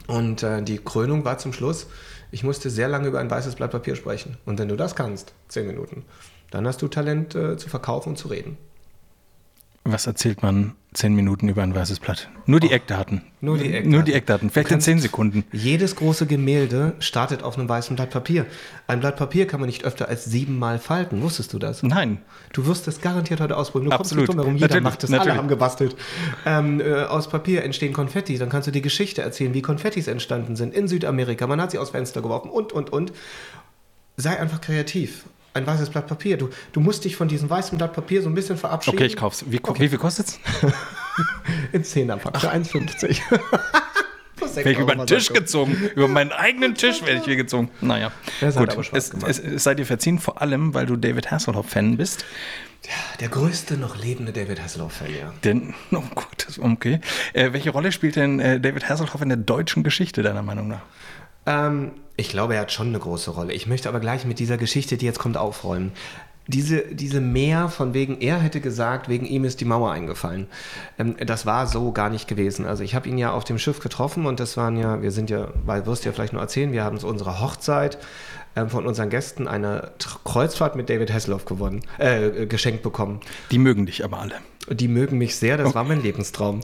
Und 0.07 0.45
äh, 0.45 0.63
die 0.63 0.79
Krönung 0.79 1.25
war 1.25 1.39
zum 1.39 1.53
Schluss, 1.53 1.89
ich 2.31 2.45
musste 2.45 2.71
sehr 2.71 2.87
lange 2.87 3.09
über 3.09 3.19
ein 3.19 3.31
weißes 3.31 3.57
Blatt 3.57 3.73
Papier 3.73 3.97
sprechen. 3.97 4.37
Und 4.45 4.61
wenn 4.61 4.69
du 4.69 4.77
das 4.77 4.95
kannst, 4.95 5.35
zehn 5.49 5.67
Minuten, 5.67 6.05
dann 6.53 6.69
hast 6.69 6.83
du 6.83 6.87
Talent 6.87 7.35
äh, 7.35 7.57
zu 7.57 7.69
verkaufen 7.69 8.11
und 8.11 8.17
zu 8.17 8.29
reden. 8.29 8.59
Was 9.88 10.09
erzählt 10.09 10.43
man 10.43 10.73
zehn 10.95 11.14
Minuten 11.14 11.49
über 11.49 11.62
ein 11.62 11.73
weißes 11.73 12.00
Blatt? 12.00 12.28
Nur 12.47 12.59
die 12.59 12.71
oh, 12.71 12.73
Eckdaten. 12.73 13.23
Nur 13.40 13.57
die 13.57 13.66
Eckdaten. 13.66 13.90
Nur 13.90 14.02
die 14.02 14.14
Eckdaten. 14.14 14.50
Vielleicht 14.50 14.73
in 14.73 14.81
zehn 14.81 14.99
Sekunden. 14.99 15.45
Jedes 15.52 15.95
große 15.95 16.26
Gemälde 16.26 16.95
startet 16.99 17.45
auf 17.45 17.57
einem 17.57 17.69
weißen 17.69 17.95
Blatt 17.95 18.11
Papier. 18.11 18.47
Ein 18.88 18.99
Blatt 18.99 19.16
Papier 19.16 19.47
kann 19.47 19.61
man 19.61 19.69
nicht 19.69 19.85
öfter 19.85 20.09
als 20.09 20.25
siebenmal 20.25 20.81
falten. 20.81 21.23
Wusstest 21.23 21.52
du 21.52 21.61
das? 21.61 21.85
Nein. 21.85 22.19
Du 22.52 22.66
wirst 22.66 22.88
das 22.88 23.00
garantiert 23.00 23.40
heute 23.40 23.57
ausprobieren. 23.57 23.90
Du 23.90 23.97
Absolut. 23.97 24.26
kommst 24.26 24.38
nicht 24.38 24.47
drum 24.47 24.55
Jeder 24.57 24.66
natürlich, 24.66 24.85
macht 24.85 25.02
das. 25.05 25.11
Natürlich. 25.11 25.31
Alle 25.31 25.38
haben 25.38 25.49
gebastelt. 25.49 25.97
Ähm, 26.45 26.81
äh, 26.81 27.05
aus 27.05 27.28
Papier 27.28 27.62
entstehen 27.62 27.93
Konfetti. 27.93 28.38
Dann 28.38 28.49
kannst 28.49 28.66
du 28.66 28.73
die 28.73 28.83
Geschichte 28.83 29.23
erzählen, 29.23 29.55
wie 29.55 29.62
Konfettis 29.62 30.09
entstanden 30.09 30.57
sind 30.57 30.75
in 30.75 30.88
Südamerika. 30.88 31.47
Man 31.47 31.61
hat 31.61 31.71
sie 31.71 31.78
aus 31.78 31.90
Fenster 31.90 32.23
geworfen 32.23 32.50
und, 32.50 32.73
und, 32.73 32.90
und. 32.90 33.12
Sei 34.16 34.40
einfach 34.40 34.62
kreativ 34.62 35.26
ein 35.57 35.67
weißes 35.67 35.91
Blatt 35.91 36.07
Papier. 36.07 36.37
Du, 36.37 36.51
du 36.73 36.81
musst 36.81 37.05
dich 37.05 37.17
von 37.17 37.29
diesem 37.29 37.51
weißen 37.51 37.77
Blatt 37.79 37.93
Papier 37.93 38.23
so 38.23 38.29
ein 38.29 38.35
bisschen 38.35 38.57
verabschieden. 38.57 38.97
Okay, 38.97 39.07
ich 39.07 39.17
kauf's. 39.17 39.45
Wie, 39.49 39.59
okay. 39.63 39.83
wie 39.83 39.89
viel 39.89 39.99
kostet's? 39.99 40.39
In 41.73 41.83
10er 41.83 42.17
Pack 42.17 42.41
für 42.41 42.53
1,50. 42.53 43.21
Werde 44.55 44.71
ich 44.71 44.79
über 44.79 44.95
den 44.95 45.07
Tisch 45.07 45.29
gezogen. 45.29 45.91
Über 45.95 46.09
meinen 46.09 46.33
eigenen 46.33 46.75
Tisch 46.75 47.03
werde 47.03 47.19
ich 47.19 47.25
hier 47.25 47.37
gezogen. 47.37 47.71
Naja, 47.81 48.11
Das 48.41 48.57
gut. 48.57 48.75
Es, 48.93 49.13
es, 49.13 49.39
es 49.39 49.65
sei 49.65 49.75
dir 49.75 49.85
verziehen, 49.85 50.19
vor 50.19 50.41
allem, 50.41 50.73
weil 50.73 50.87
du 50.87 50.97
David 50.97 51.31
Hasselhoff-Fan 51.31 51.97
bist. 51.97 52.25
Ja, 52.85 53.19
der 53.21 53.29
größte 53.29 53.77
noch 53.77 53.97
lebende 53.97 54.33
David 54.33 54.63
Hasselhoff-Fan, 54.63 55.09
ja. 55.11 55.33
Denn, 55.45 55.75
oh 55.91 56.03
Gott, 56.15 56.47
okay. 56.61 57.01
Äh, 57.33 57.53
welche 57.53 57.71
Rolle 57.71 57.93
spielt 57.93 58.17
denn 58.17 58.41
äh, 58.41 58.61
David 58.61 58.89
Hasselhoff 58.89 59.21
in 59.21 59.29
der 59.29 59.39
deutschen 59.39 59.83
Geschichte, 59.83 60.23
deiner 60.23 60.43
Meinung 60.43 60.69
nach? 60.69 60.83
Ähm, 61.47 61.93
ich 62.17 62.31
glaube, 62.31 62.55
er 62.55 62.63
hat 62.63 62.73
schon 62.73 62.89
eine 62.89 62.99
große 62.99 63.31
Rolle. 63.31 63.53
Ich 63.53 63.67
möchte 63.67 63.89
aber 63.89 64.01
gleich 64.01 64.25
mit 64.25 64.39
dieser 64.39 64.57
Geschichte, 64.57 64.97
die 64.97 65.07
jetzt 65.07 65.19
kommt, 65.19 65.37
aufräumen. 65.37 65.93
Diese, 66.49 66.83
diese 66.95 67.21
Mehr 67.21 67.69
von 67.69 67.93
wegen, 67.93 68.21
er 68.21 68.39
hätte 68.39 68.61
gesagt, 68.61 69.09
wegen 69.09 69.27
ihm 69.27 69.45
ist 69.45 69.61
die 69.61 69.65
Mauer 69.65 69.91
eingefallen. 69.91 70.47
Ähm, 70.99 71.17
das 71.19 71.45
war 71.45 71.67
so 71.67 71.91
gar 71.91 72.09
nicht 72.09 72.29
gewesen. 72.29 72.67
Also 72.67 72.85
ich 72.85 72.95
habe 72.95 73.09
ihn 73.09 73.19
ja 73.19 73.33
auf 73.33 73.45
dem 73.45 73.59
Schiff 73.59 73.81
getroffen 73.81 74.27
und 74.27 74.39
das 74.39 74.57
waren 74.57 74.77
ja, 74.77 75.03
wir 75.03 75.11
sind 75.11 75.29
ja, 75.29 75.49
weil 75.65 75.87
wirst 75.87 76.05
du 76.05 76.09
ja 76.09 76.13
vielleicht 76.13 76.33
nur 76.33 76.43
erzählen, 76.43 76.73
wir 76.73 76.85
haben 76.85 76.99
zu 76.99 77.09
unserer 77.09 77.41
Hochzeit 77.41 77.99
ähm, 78.55 78.71
von 78.71 78.87
unseren 78.87 79.11
Gästen 79.11 79.49
eine 79.49 79.91
Kreuzfahrt 80.25 80.77
mit 80.77 80.89
David 80.89 81.13
Hasselhoff 81.13 81.47
gewonnen, 81.47 81.83
äh, 81.99 82.47
geschenkt 82.47 82.83
bekommen. 82.83 83.21
Die 83.51 83.59
mögen 83.59 83.85
dich 83.85 84.05
aber 84.05 84.21
alle. 84.21 84.37
Die 84.71 84.89
mögen 84.89 85.19
mich 85.19 85.37
sehr, 85.37 85.57
das 85.57 85.75
war 85.75 85.85
mein 85.85 86.03
Lebenstraum. 86.03 86.61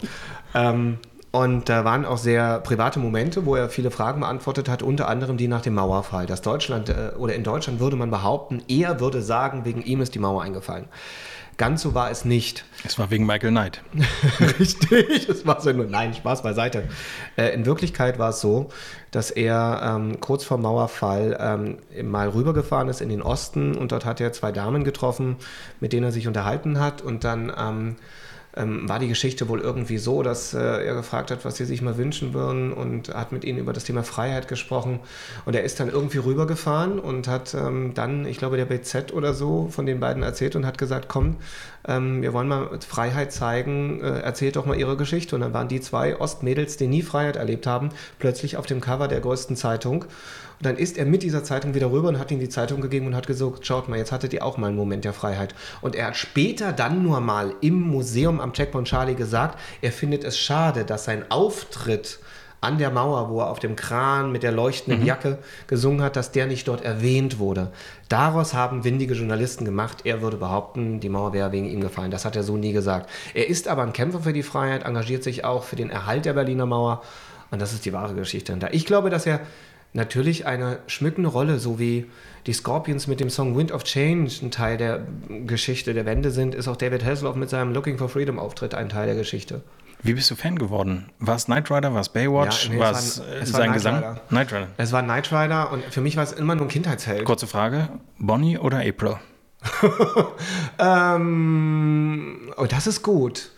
Ähm, 0.55 0.99
und 1.33 1.71
da 1.71 1.85
waren 1.87 2.05
auch 2.05 2.19
sehr 2.19 2.61
private 2.61 2.99
Momente, 2.99 3.47
wo 3.47 3.57
er 3.57 3.71
viele 3.71 3.91
Fragen 3.91 4.21
beantwortet 4.21 4.69
hat, 4.69 4.83
unter 4.83 5.09
anderem 5.09 5.39
die 5.39 5.49
nach 5.49 5.63
dem 5.63 5.75
Mauerfall. 5.75 6.27
Dass 6.27 6.43
Deutschland 6.43 6.91
äh, 6.91 7.13
oder 7.17 7.35
in 7.35 7.43
Deutschland 7.43 7.81
würde 7.81 7.97
man 7.97 8.11
behaupten, 8.11 8.63
er 8.69 9.01
würde 9.01 9.23
sagen, 9.23 9.65
wegen 9.65 9.83
ihm 9.83 10.03
ist 10.03 10.15
die 10.15 10.19
Mauer 10.19 10.43
eingefallen. 10.43 10.85
Ganz 11.57 11.83
so 11.83 11.95
war 11.95 12.11
es 12.11 12.27
nicht. 12.27 12.65
Es 12.85 12.99
war 12.99 13.11
wegen 13.11 13.25
Michael 13.25 13.51
Knight. 13.51 13.83
Richtig, 14.59 15.29
es 15.29 15.47
war 15.47 15.61
so 15.61 15.73
nur, 15.73 15.87
nein, 15.87 16.13
Spaß 16.13 16.43
beiseite. 16.43 16.85
Äh, 17.37 17.55
in 17.55 17.65
Wirklichkeit 17.65 18.19
war 18.19 18.31
es 18.31 18.41
so, 18.41 18.69
dass 19.11 19.31
er 19.31 19.81
ähm, 19.83 20.21
kurz 20.21 20.45
vor 20.45 20.59
Mauerfall 20.59 21.37
ähm, 21.41 22.11
mal 22.11 22.29
rübergefahren 22.29 22.89
ist 22.89 23.01
in 23.01 23.09
den 23.09 23.23
Osten 23.23 23.75
und 23.75 23.93
dort 23.93 24.05
hat 24.05 24.21
er 24.21 24.33
zwei 24.33 24.53
Damen 24.53 24.85
getroffen, 24.85 25.37
mit 25.81 25.95
denen 25.95 26.05
er 26.05 26.13
sich 26.13 26.27
unterhalten 26.27 26.79
hat 26.79 27.01
und 27.01 27.25
dann 27.25 27.51
ähm, 27.57 27.97
ähm, 28.57 28.89
war 28.89 28.99
die 28.99 29.09
Geschichte 29.09 29.49
wohl 29.49 29.61
irgendwie 29.61 29.99
so, 29.99 30.23
dass 30.23 30.53
äh, 30.55 30.59
er 30.59 30.95
gefragt 30.95 31.31
hat, 31.31 31.45
was 31.45 31.57
sie 31.57 31.65
sich 31.65 31.81
mal 31.81 31.97
wünschen 31.97 32.35
würden 32.35 32.73
und 32.73 33.15
hat 33.15 33.33
mit 33.33 33.45
ihnen 33.45 33.59
über 33.59 33.73
das 33.73 33.85
Thema 33.85 34.03
Freiheit 34.03 34.49
gesprochen. 34.49 35.01
Und 35.45 35.55
er 35.55 35.63
ist 35.63 35.81
dann 35.81 35.89
irgendwie 35.89 36.19
rübergefahren 36.19 36.99
und 36.99 37.29
hat 37.29 37.55
ähm, 37.55 37.93
dann, 37.95 38.27
ich 38.27 38.39
glaube, 38.39 38.57
der 38.57 38.67
BZ 38.67 39.13
oder 39.13 39.33
so 39.35 39.69
von 39.71 39.87
den 39.87 40.01
beiden 40.01 40.23
erzählt 40.23 40.57
und 40.57 40.67
hat 40.67 40.77
gesagt, 40.77 41.09
komm, 41.09 41.37
ähm, 41.89 42.23
wir 42.23 42.33
wollen 42.33 42.49
mal 42.49 42.79
Freiheit 42.87 43.33
zeigen, 43.33 44.01
äh, 44.03 44.21
erzählt 44.21 44.57
doch 44.57 44.67
mal 44.67 44.79
ihre 44.79 44.97
Geschichte. 44.97 45.35
Und 45.35 45.41
dann 45.41 45.55
waren 45.55 45.69
die 45.69 45.81
zwei 45.81 46.19
Ostmädels, 46.21 46.77
die 46.77 46.87
nie 46.87 47.03
Freiheit 47.03 47.37
erlebt 47.37 47.67
haben, 47.67 47.91
plötzlich 48.19 48.57
auf 48.57 48.67
dem 48.67 48.81
Cover 48.81 49.09
der 49.09 49.21
größten 49.21 49.57
Zeitung. 49.57 50.05
Dann 50.63 50.77
ist 50.77 50.97
er 50.97 51.07
mit 51.07 51.23
dieser 51.23 51.45
Zeitung 51.45 51.75
wieder 51.75 51.91
rüber 51.91 52.09
und 52.09 52.19
hat 52.19 52.31
ihnen 52.31 52.41
die 52.41 52.49
Zeitung 52.49 52.81
gegeben 52.81 53.07
und 53.09 53.17
hat 53.17 53.27
gesagt, 53.27 53.67
schaut 53.67 53.89
mal, 53.89 53.99
jetzt 53.99 54.13
hattet 54.13 54.33
ihr 54.33 54.45
auch 54.45 54.57
mal 54.57 54.69
einen 54.69 54.77
Moment 54.77 55.05
der 55.05 55.13
Freiheit. 55.13 55.55
Und 55.81 55.95
er 55.95 56.07
hat 56.07 56.17
später 56.17 56.73
dann 56.73 57.03
nur 57.03 57.21
mal 57.21 57.55
im 57.61 57.81
Museum 57.81 58.41
am 58.41 58.53
Checkpoint 58.53 58.89
Charlie 58.89 59.15
gesagt, 59.15 59.59
er 59.81 59.93
findet 59.93 60.25
es 60.25 60.39
schade, 60.39 60.85
dass 60.85 61.05
sein 61.05 61.25
Auftritt 61.31 62.21
an 62.63 62.79
der 62.79 62.93
Mauer, 62.93 63.29
wo 63.29 63.41
er 63.41 63.51
auf 63.51 63.59
dem 63.59 63.75
Kran 63.75 64.31
mit 64.31 64.45
der 64.45 64.53
leuchtenden 64.53 65.05
Jacke 65.05 65.39
gesungen 65.67 66.01
hat, 66.01 66.15
dass 66.15 66.31
der 66.31 66.47
nicht 66.47 66.69
dort 66.69 66.85
erwähnt 66.85 67.41
wurde. 67.41 67.73
Daraus 68.09 68.55
haben 68.55 68.85
windige 68.85 69.15
Journalisten 69.15 69.65
gemacht, 69.65 70.03
er 70.05 70.23
würde 70.23 70.37
behaupten, 70.37 71.01
die 71.01 71.09
Mauer 71.09 71.33
wäre 71.33 71.51
wegen 71.51 71.67
ihm 71.67 71.81
gefallen. 71.81 72.13
Das 72.13 72.25
hat 72.25 72.37
er 72.37 72.45
so 72.45 72.57
nie 72.57 72.73
gesagt. 72.73 73.11
Er 73.35 73.49
ist 73.49 73.67
aber 73.67 73.83
ein 73.83 73.93
Kämpfer 73.93 74.21
für 74.21 74.33
die 74.33 74.45
Freiheit, 74.45 74.85
engagiert 74.85 75.25
sich 75.25 75.45
auch 75.45 75.65
für 75.65 75.75
den 75.75 75.91
Erhalt 75.91 76.25
der 76.25 76.35
Berliner 76.35 76.67
Mauer. 76.67 77.03
Und 77.51 77.61
das 77.61 77.73
ist 77.73 77.85
die 77.85 77.93
wahre 77.93 78.15
Geschichte. 78.15 78.57
Ich 78.71 78.87
glaube, 78.87 79.11
dass 79.11 79.27
er 79.27 79.41
natürlich 79.93 80.47
eine 80.47 80.79
schmückende 80.87 81.29
Rolle, 81.31 81.59
so 81.59 81.79
wie 81.79 82.07
die 82.47 82.53
Scorpions 82.53 83.07
mit 83.07 83.21
dem 83.21 83.31
Song 83.31 83.57
Wind 83.57 83.73
of 83.73 83.85
Change 83.85 84.33
ein 84.43 84.51
Teil 84.51 84.77
der 84.77 85.07
Geschichte 85.47 85.95
der 85.95 86.07
Wende 86.07 86.31
sind, 86.31 86.55
ist 86.55 86.67
auch 86.69 86.77
David 86.77 87.05
Hasselhoff 87.05 87.37
mit 87.37 87.51
seinem 87.51 87.73
Looking 87.73 87.99
for 87.99 88.09
Freedom 88.09 88.39
Auftritt 88.39 88.75
ein 88.75 88.89
Teil 88.89 89.07
der 89.07 89.15
Geschichte. 89.17 89.63
Wie 90.05 90.15
bist 90.15 90.29
du 90.31 90.35
Fan 90.35 90.59
geworden? 90.59 91.11
War 91.21 91.37
es 91.37 91.45
Knight 91.45 91.71
Rider, 91.71 91.95
war 91.95 92.01
es 92.01 92.09
Baywatch, 92.09 92.65
Ja, 92.65 92.71
nee, 92.71 92.77
es 92.77 92.81
war 92.81 92.93
war- 92.93 92.99
es 92.99 93.19
äh, 93.19 93.23
es 93.43 93.53
war 93.53 93.61
sein 93.61 93.67
Knight 93.71 93.75
Gesang? 93.75 93.95
Rider. 93.97 94.21
Knight 94.31 94.53
Rider. 94.53 94.69
Es 94.77 94.91
war 94.93 95.03
Knight 95.05 95.33
Rider 95.33 95.71
und 95.73 95.85
für 95.85 96.01
mich 96.01 96.17
war 96.17 96.25
es 96.25 96.33
immer 96.33 96.57
nur 96.57 96.65
ein 96.67 96.69
Kindheitsheld. 96.69 97.25
Kurze 97.25 97.47
Frage, 97.47 97.89
Bonnie 98.19 98.59
oder 98.59 98.79
April? 98.79 99.17
Ähm, 100.79 102.53
oh, 102.57 102.67
das 102.67 102.87
ist 102.87 103.03
gut. 103.03 103.51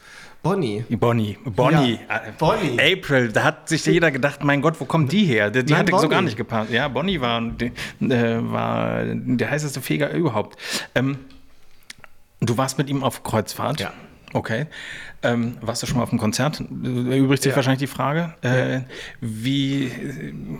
Bonnie. 0.44 0.84
Bonnie, 0.90 1.38
Bonnie. 1.44 1.98
Ja, 2.08 2.16
Äh, 2.16 2.32
Bonnie. 2.38 2.78
April, 2.78 3.32
da 3.32 3.44
hat 3.44 3.68
sich 3.68 3.84
jeder 3.86 4.10
gedacht, 4.10 4.44
mein 4.44 4.60
Gott, 4.60 4.78
wo 4.78 4.84
kommt 4.84 5.10
die 5.10 5.24
her? 5.24 5.50
Die, 5.50 5.64
die 5.64 5.72
Nein, 5.72 5.80
hatte 5.80 5.92
so 5.92 5.96
Bonnie. 6.02 6.10
gar 6.10 6.22
nicht 6.22 6.36
gepasst. 6.36 6.70
Ja, 6.70 6.86
Bonnie 6.88 7.18
war, 7.20 7.40
die, 7.40 7.72
äh, 8.00 8.38
war 8.52 9.04
der 9.06 9.50
heißeste 9.50 9.80
Feger 9.80 10.12
überhaupt. 10.12 10.56
Ähm, 10.94 11.16
du 12.40 12.56
warst 12.58 12.76
mit 12.76 12.90
ihm 12.90 13.02
auf 13.02 13.22
Kreuzfahrt? 13.22 13.80
Ja. 13.80 13.92
Okay. 14.34 14.66
Ähm, 15.22 15.56
warst 15.62 15.82
du 15.82 15.86
schon 15.86 15.96
mal 15.96 16.02
auf 16.02 16.10
einem 16.10 16.18
Konzert? 16.18 16.60
Übrigt 16.60 17.42
sich 17.44 17.50
Ja. 17.50 17.56
wahrscheinlich 17.56 17.78
die 17.78 17.86
Frage. 17.86 18.34
Äh, 18.42 18.80
Wie. 19.20 19.90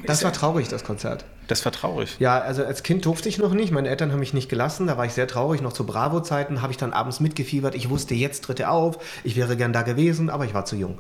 Das 0.07 0.23
war 0.25 0.33
traurig, 0.33 0.69
das 0.69 0.85
Konzert. 0.85 1.25
Das 1.49 1.63
war 1.65 1.73
traurig. 1.73 2.17
Ja, 2.21 2.39
also 2.39 2.65
als 2.65 2.83
Kind 2.85 3.05
durfte 3.05 3.29
ich 3.29 3.37
noch 3.37 3.53
nicht. 3.53 3.73
Meine 3.73 3.89
Eltern 3.89 4.13
haben 4.13 4.21
mich 4.21 4.33
nicht 4.33 4.49
gelassen. 4.49 4.87
Da 4.87 4.97
war 4.97 5.05
ich 5.07 5.13
sehr 5.13 5.27
traurig. 5.27 5.61
Noch 5.61 5.73
zu 5.73 5.85
Bravo-Zeiten 5.85 6.63
habe 6.63 6.71
ich 6.73 6.79
dann 6.79 6.93
abends 6.93 7.19
mitgefiebert. 7.21 7.75
Ich 7.75 7.91
wusste, 7.91 8.15
jetzt 8.15 8.45
tritt 8.45 8.61
er 8.61 8.71
auf. 8.71 8.97
Ich 9.25 9.35
wäre 9.37 9.57
gern 9.57 9.73
da 9.73 9.83
gewesen, 9.83 10.31
aber 10.31 10.45
ich 10.47 10.55
war 10.55 10.65
zu 10.65 10.77
jung. 10.77 10.99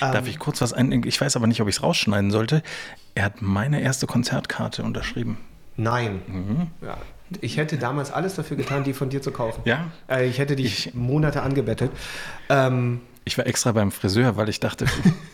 Darf 0.00 0.26
ich 0.26 0.38
kurz 0.38 0.60
was 0.62 0.72
ein? 0.72 0.90
Ich 1.04 1.20
weiß 1.20 1.36
aber 1.36 1.46
nicht, 1.46 1.60
ob 1.60 1.68
ich 1.68 1.76
es 1.76 1.82
rausschneiden 1.82 2.30
sollte. 2.30 2.62
Er 3.14 3.24
hat 3.26 3.42
meine 3.42 3.82
erste 3.82 4.06
Konzertkarte 4.06 4.82
unterschrieben. 4.82 5.36
Nein. 5.76 6.70
Ja. 6.82 6.96
Ich 7.40 7.56
hätte 7.56 7.76
damals 7.76 8.12
alles 8.12 8.34
dafür 8.36 8.56
getan, 8.56 8.84
die 8.84 8.92
von 8.92 9.08
dir 9.10 9.20
zu 9.22 9.30
kaufen. 9.32 9.62
Ja? 9.64 9.86
Äh, 10.08 10.26
ich 10.28 10.38
hätte 10.38 10.54
dich 10.56 10.94
Monate 10.94 11.42
angebettelt. 11.42 11.90
Ähm, 12.48 13.00
Ich 13.24 13.36
war 13.38 13.46
extra 13.46 13.72
beim 13.72 13.90
Friseur, 13.90 14.36
weil 14.36 14.48
ich 14.48 14.60
dachte, 14.60 14.86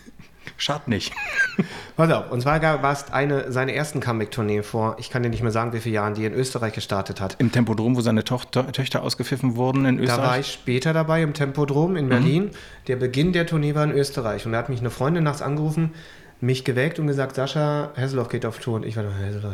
schad 0.56 0.88
nicht. 0.88 1.12
pass 1.96 2.10
auf, 2.10 2.30
und 2.30 2.40
zwar 2.40 2.62
war 2.62 2.92
es 2.92 3.10
eine, 3.12 3.52
seine 3.52 3.74
ersten 3.74 4.00
Comeback-Tournee 4.00 4.62
vor, 4.62 4.96
ich 4.98 5.10
kann 5.10 5.22
dir 5.22 5.28
nicht 5.28 5.42
mehr 5.42 5.52
sagen, 5.52 5.72
wie 5.72 5.80
viele 5.80 5.96
Jahren, 5.96 6.14
die 6.14 6.24
in 6.24 6.32
Österreich 6.32 6.72
gestartet 6.72 7.20
hat. 7.20 7.36
Im 7.38 7.52
Tempodrom, 7.52 7.96
wo 7.96 8.00
seine 8.00 8.24
Tochter, 8.24 8.70
Töchter 8.72 9.02
ausgepfiffen 9.02 9.56
wurden 9.56 9.84
in 9.84 9.96
Da 9.98 10.02
Österreich. 10.04 10.26
war 10.28 10.38
ich 10.38 10.52
später 10.52 10.92
dabei 10.92 11.22
im 11.22 11.34
Tempodrom 11.34 11.96
in 11.96 12.08
Berlin. 12.08 12.50
Der 12.86 12.96
Beginn 12.96 13.32
der 13.32 13.46
Tournee 13.46 13.74
war 13.74 13.84
in 13.84 13.92
Österreich. 13.92 14.46
Und 14.46 14.52
da 14.52 14.58
hat 14.58 14.68
mich 14.68 14.80
eine 14.80 14.90
Freundin 14.90 15.24
nachts 15.24 15.42
angerufen, 15.42 15.92
mich 16.40 16.64
geweckt 16.64 16.98
und 16.98 17.06
gesagt, 17.06 17.34
Sascha, 17.36 17.90
Hasselhoff 17.96 18.28
geht 18.28 18.46
auf 18.46 18.58
Tour. 18.58 18.76
Und 18.76 18.86
ich 18.86 18.96
war 18.96 19.02
nur, 19.04 19.14
Hasselhoff, 19.14 19.52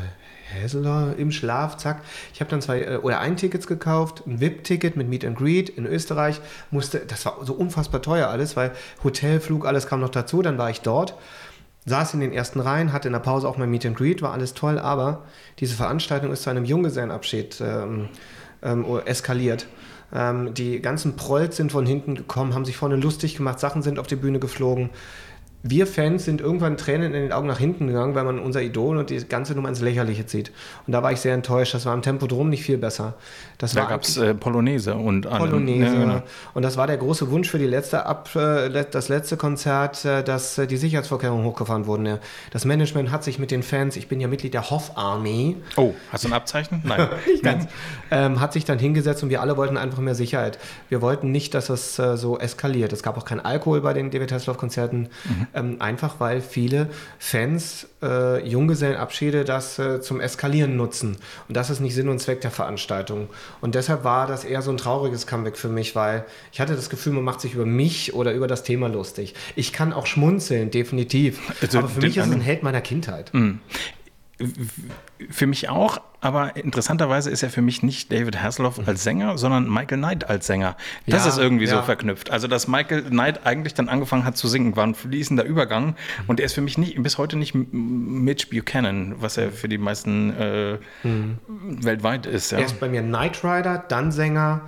Hasselhoff 0.54 1.18
im 1.18 1.30
Schlaf, 1.30 1.76
zack. 1.76 2.02
Ich 2.32 2.40
habe 2.40 2.50
dann 2.50 2.62
zwei 2.62 2.82
äh, 2.82 2.96
oder 2.96 3.20
ein 3.20 3.36
Tickets 3.36 3.66
gekauft, 3.66 4.22
ein 4.26 4.40
VIP-Ticket 4.40 4.96
mit 4.96 5.08
Meet 5.08 5.24
and 5.24 5.36
Greet 5.38 5.68
in 5.68 5.86
Österreich. 5.86 6.40
Musste, 6.70 7.00
das 7.00 7.24
war 7.26 7.44
so 7.44 7.54
unfassbar 7.54 8.02
teuer 8.02 8.28
alles, 8.28 8.56
weil 8.56 8.72
Hotel, 9.04 9.40
Flug, 9.40 9.66
alles 9.66 9.86
kam 9.86 10.00
noch 10.00 10.10
dazu. 10.10 10.42
Dann 10.42 10.58
war 10.58 10.70
ich 10.70 10.80
dort 10.80 11.14
saß 11.88 12.14
in 12.14 12.20
den 12.20 12.32
ersten 12.32 12.60
Reihen, 12.60 12.92
hatte 12.92 13.08
in 13.08 13.12
der 13.12 13.20
Pause 13.20 13.48
auch 13.48 13.56
mein 13.56 13.70
Meet 13.70 13.86
and 13.86 13.96
Greet, 13.96 14.22
war 14.22 14.32
alles 14.32 14.54
toll, 14.54 14.78
aber 14.78 15.24
diese 15.58 15.74
Veranstaltung 15.74 16.32
ist 16.32 16.42
zu 16.42 16.50
einem 16.50 16.64
Junggesellenabschied 16.64 17.60
ähm, 17.60 18.08
ähm, 18.62 18.84
eskaliert. 19.04 19.66
Ähm, 20.12 20.54
die 20.54 20.80
ganzen 20.80 21.16
Prolls 21.16 21.56
sind 21.56 21.72
von 21.72 21.86
hinten 21.86 22.14
gekommen, 22.14 22.54
haben 22.54 22.64
sich 22.64 22.76
vorne 22.76 22.96
lustig 22.96 23.36
gemacht, 23.36 23.60
Sachen 23.60 23.82
sind 23.82 23.98
auf 23.98 24.06
die 24.06 24.16
Bühne 24.16 24.38
geflogen. 24.38 24.90
Wir 25.64 25.88
Fans 25.88 26.24
sind 26.24 26.40
irgendwann 26.40 26.76
Tränen 26.76 27.14
in 27.14 27.22
den 27.22 27.32
Augen 27.32 27.48
nach 27.48 27.58
hinten 27.58 27.88
gegangen, 27.88 28.14
weil 28.14 28.24
man 28.24 28.38
unser 28.38 28.62
Idol 28.62 28.96
und 28.96 29.10
die 29.10 29.18
ganze 29.26 29.54
Nummer 29.54 29.68
ins 29.68 29.80
Lächerliche 29.80 30.24
zieht. 30.24 30.52
Und 30.86 30.92
da 30.92 31.02
war 31.02 31.10
ich 31.10 31.18
sehr 31.18 31.34
enttäuscht. 31.34 31.74
Das 31.74 31.84
war 31.84 31.94
im 31.94 32.02
Tempodrom 32.02 32.48
nicht 32.48 32.62
viel 32.62 32.78
besser. 32.78 33.14
Das 33.58 33.72
Da 33.72 33.86
gab 33.86 34.02
es 34.04 34.16
äh, 34.16 34.34
Polonaise 34.34 34.94
und 34.94 35.26
allem. 35.26 35.50
Polonaise. 35.50 35.92
Ja, 35.92 36.00
genau. 36.00 36.22
Und 36.54 36.62
das 36.62 36.76
war 36.76 36.86
der 36.86 36.96
große 36.96 37.28
Wunsch 37.32 37.50
für 37.50 37.58
die 37.58 37.66
letzte 37.66 38.06
Ab, 38.06 38.30
äh, 38.36 38.84
das 38.88 39.08
letzte 39.08 39.36
Konzert, 39.36 40.04
äh, 40.04 40.22
dass 40.22 40.58
äh, 40.58 40.68
die 40.68 40.76
Sicherheitsvorkehrungen 40.76 41.44
hochgefahren 41.44 41.86
wurden. 41.86 42.06
Ja. 42.06 42.18
Das 42.52 42.64
Management 42.64 43.10
hat 43.10 43.24
sich 43.24 43.40
mit 43.40 43.50
den 43.50 43.64
Fans, 43.64 43.96
ich 43.96 44.06
bin 44.06 44.20
ja 44.20 44.28
Mitglied 44.28 44.54
der 44.54 44.70
Hoff 44.70 44.92
Army, 44.94 45.56
Oh, 45.74 45.92
hast 46.12 46.22
du 46.22 46.28
ein 46.28 46.34
Abzeichen? 46.34 46.82
Nein. 46.84 47.08
nicht 47.26 47.42
ganz, 47.42 47.66
ähm, 48.12 48.38
hat 48.38 48.52
sich 48.52 48.64
dann 48.64 48.78
hingesetzt 48.78 49.24
und 49.24 49.28
wir 49.28 49.40
alle 49.40 49.56
wollten 49.56 49.76
einfach 49.76 49.98
mehr 49.98 50.14
Sicherheit. 50.14 50.60
Wir 50.88 51.02
wollten 51.02 51.32
nicht, 51.32 51.52
dass 51.52 51.68
es 51.68 51.98
äh, 51.98 52.16
so 52.16 52.38
eskaliert. 52.38 52.92
Es 52.92 53.02
gab 53.02 53.18
auch 53.18 53.24
keinen 53.24 53.40
Alkohol 53.40 53.80
bei 53.80 53.92
den 53.92 54.12
David 54.12 54.30
Hasselhoff-Konzerten, 54.30 55.08
ähm, 55.52 55.76
einfach 55.80 56.20
weil 56.20 56.42
viele 56.42 56.90
Fans 57.18 57.88
äh, 58.02 58.48
Junggesellenabschiede 58.48 59.44
das 59.44 59.80
zum 60.00 60.20
Eskalieren 60.20 60.76
nutzen. 60.76 61.16
Und 61.48 61.56
das 61.56 61.70
ist 61.70 61.80
nicht 61.80 61.94
Sinn 61.94 62.08
und 62.08 62.20
Zweck 62.20 62.40
der 62.40 62.50
Veranstaltung. 62.50 63.28
Und 63.60 63.74
deshalb 63.74 64.04
war 64.04 64.26
das 64.26 64.44
eher 64.44 64.62
so 64.62 64.70
ein 64.70 64.76
trauriges 64.76 65.26
Comeback 65.26 65.56
für 65.56 65.68
mich, 65.68 65.94
weil 65.94 66.24
ich 66.52 66.60
hatte 66.60 66.76
das 66.76 66.90
Gefühl, 66.90 67.12
man 67.12 67.24
macht 67.24 67.40
sich 67.40 67.54
über 67.54 67.66
mich 67.66 68.14
oder 68.14 68.32
über 68.32 68.46
das 68.46 68.62
Thema 68.62 68.88
lustig. 68.88 69.34
Ich 69.56 69.72
kann 69.72 69.92
auch 69.92 70.06
schmunzeln, 70.06 70.70
definitiv. 70.70 71.40
Also 71.60 71.78
Aber 71.78 71.88
für 71.88 72.00
mich 72.00 72.16
ist 72.16 72.26
es 72.26 72.32
ein 72.32 72.40
Held 72.40 72.62
meiner 72.62 72.80
Kindheit. 72.80 73.32
Für 75.30 75.46
mich 75.46 75.68
auch, 75.68 76.00
aber 76.20 76.56
interessanterweise 76.56 77.28
ist 77.30 77.42
er 77.42 77.50
für 77.50 77.62
mich 77.62 77.82
nicht 77.82 78.12
David 78.12 78.40
Hasselhoff 78.40 78.86
als 78.86 79.02
Sänger, 79.02 79.36
sondern 79.36 79.68
Michael 79.68 79.98
Knight 79.98 80.28
als 80.30 80.46
Sänger. 80.46 80.76
Das 81.06 81.24
Ja, 81.24 81.30
ist 81.30 81.38
irgendwie 81.38 81.66
so 81.66 81.76
ja. 81.76 81.82
verknüpft. 81.82 82.30
Also, 82.30 82.46
dass 82.46 82.68
Michael 82.68 83.02
Knight 83.02 83.44
eigentlich 83.46 83.74
dann 83.74 83.88
angefangen 83.88 84.24
hat 84.24 84.36
zu 84.36 84.46
singen, 84.46 84.76
war 84.76 84.86
ein 84.86 84.94
fließender 84.94 85.44
Übergang. 85.44 85.96
Und 86.28 86.38
er 86.38 86.46
ist 86.46 86.54
für 86.54 86.60
mich 86.60 86.78
nicht, 86.78 87.02
bis 87.02 87.18
heute 87.18 87.36
nicht 87.36 87.54
Mitch 87.54 88.48
Buchanan, 88.50 89.16
was 89.20 89.36
er 89.36 89.50
für 89.50 89.68
die 89.68 89.78
meisten 89.78 90.30
äh, 90.36 90.78
weltweit 91.02 92.26
ist. 92.26 92.52
Ja. 92.52 92.58
Erst 92.58 92.78
bei 92.78 92.88
mir 92.88 93.02
Knight 93.02 93.42
Rider, 93.42 93.84
dann 93.88 94.12
Sänger 94.12 94.62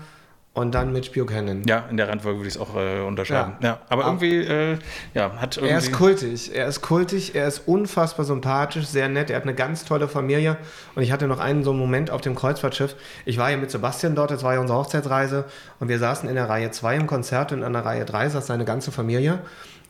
und 0.53 0.75
dann 0.75 0.93
Mitch 0.93 1.13
Buchanan. 1.13 1.63
ja, 1.65 1.85
in 1.91 1.97
der 1.97 2.09
Reihenfolge 2.09 2.41
würde 2.41 2.49
ich 2.49 2.57
es 2.57 2.61
auch 2.61 2.75
äh, 2.75 3.01
unterscheiden. 3.01 3.55
Ja. 3.61 3.69
Ja. 3.69 3.79
aber 3.89 4.05
irgendwie, 4.05 4.39
äh, 4.39 4.79
ja, 5.15 5.33
hat 5.37 5.57
irgendwie. 5.57 5.73
Er 5.73 5.79
ist 5.79 5.93
kultig, 5.93 6.55
er 6.55 6.67
ist 6.67 6.81
kultig, 6.81 7.35
er 7.37 7.47
ist 7.47 7.69
unfassbar 7.69 8.25
sympathisch, 8.25 8.87
sehr 8.87 9.09
nett, 9.09 9.31
er 9.31 9.37
hat 9.37 9.45
eine 9.45 9.55
ganz 9.55 9.85
tolle 9.85 10.09
Familie 10.09 10.57
und 10.97 11.03
ich 11.03 11.13
hatte 11.13 11.29
noch 11.29 11.39
einen 11.39 11.63
so 11.63 11.71
einen 11.71 11.79
Moment 11.79 12.11
auf 12.11 12.21
dem 12.21 12.35
Kreuzfahrtschiff. 12.35 12.97
Ich 13.25 13.39
war 13.39 13.51
ja 13.51 13.57
mit 13.57 13.71
Sebastian 13.71 14.17
dort, 14.17 14.33
das 14.33 14.43
war 14.43 14.55
ja 14.55 14.61
unsere 14.61 14.79
Hochzeitsreise 14.81 15.45
und 15.79 15.89
wir 15.89 16.01
saßen 16.01 16.29
in 16.29 16.35
der 16.35 16.49
Reihe 16.49 16.71
2 16.73 16.97
im 16.97 17.07
Konzert 17.07 17.53
und 17.53 17.63
in 17.63 17.73
der 17.73 17.85
Reihe 17.85 18.05
3 18.05 18.31
saß 18.31 18.49
seine 18.49 18.65
ganze 18.65 18.91
Familie 18.91 19.39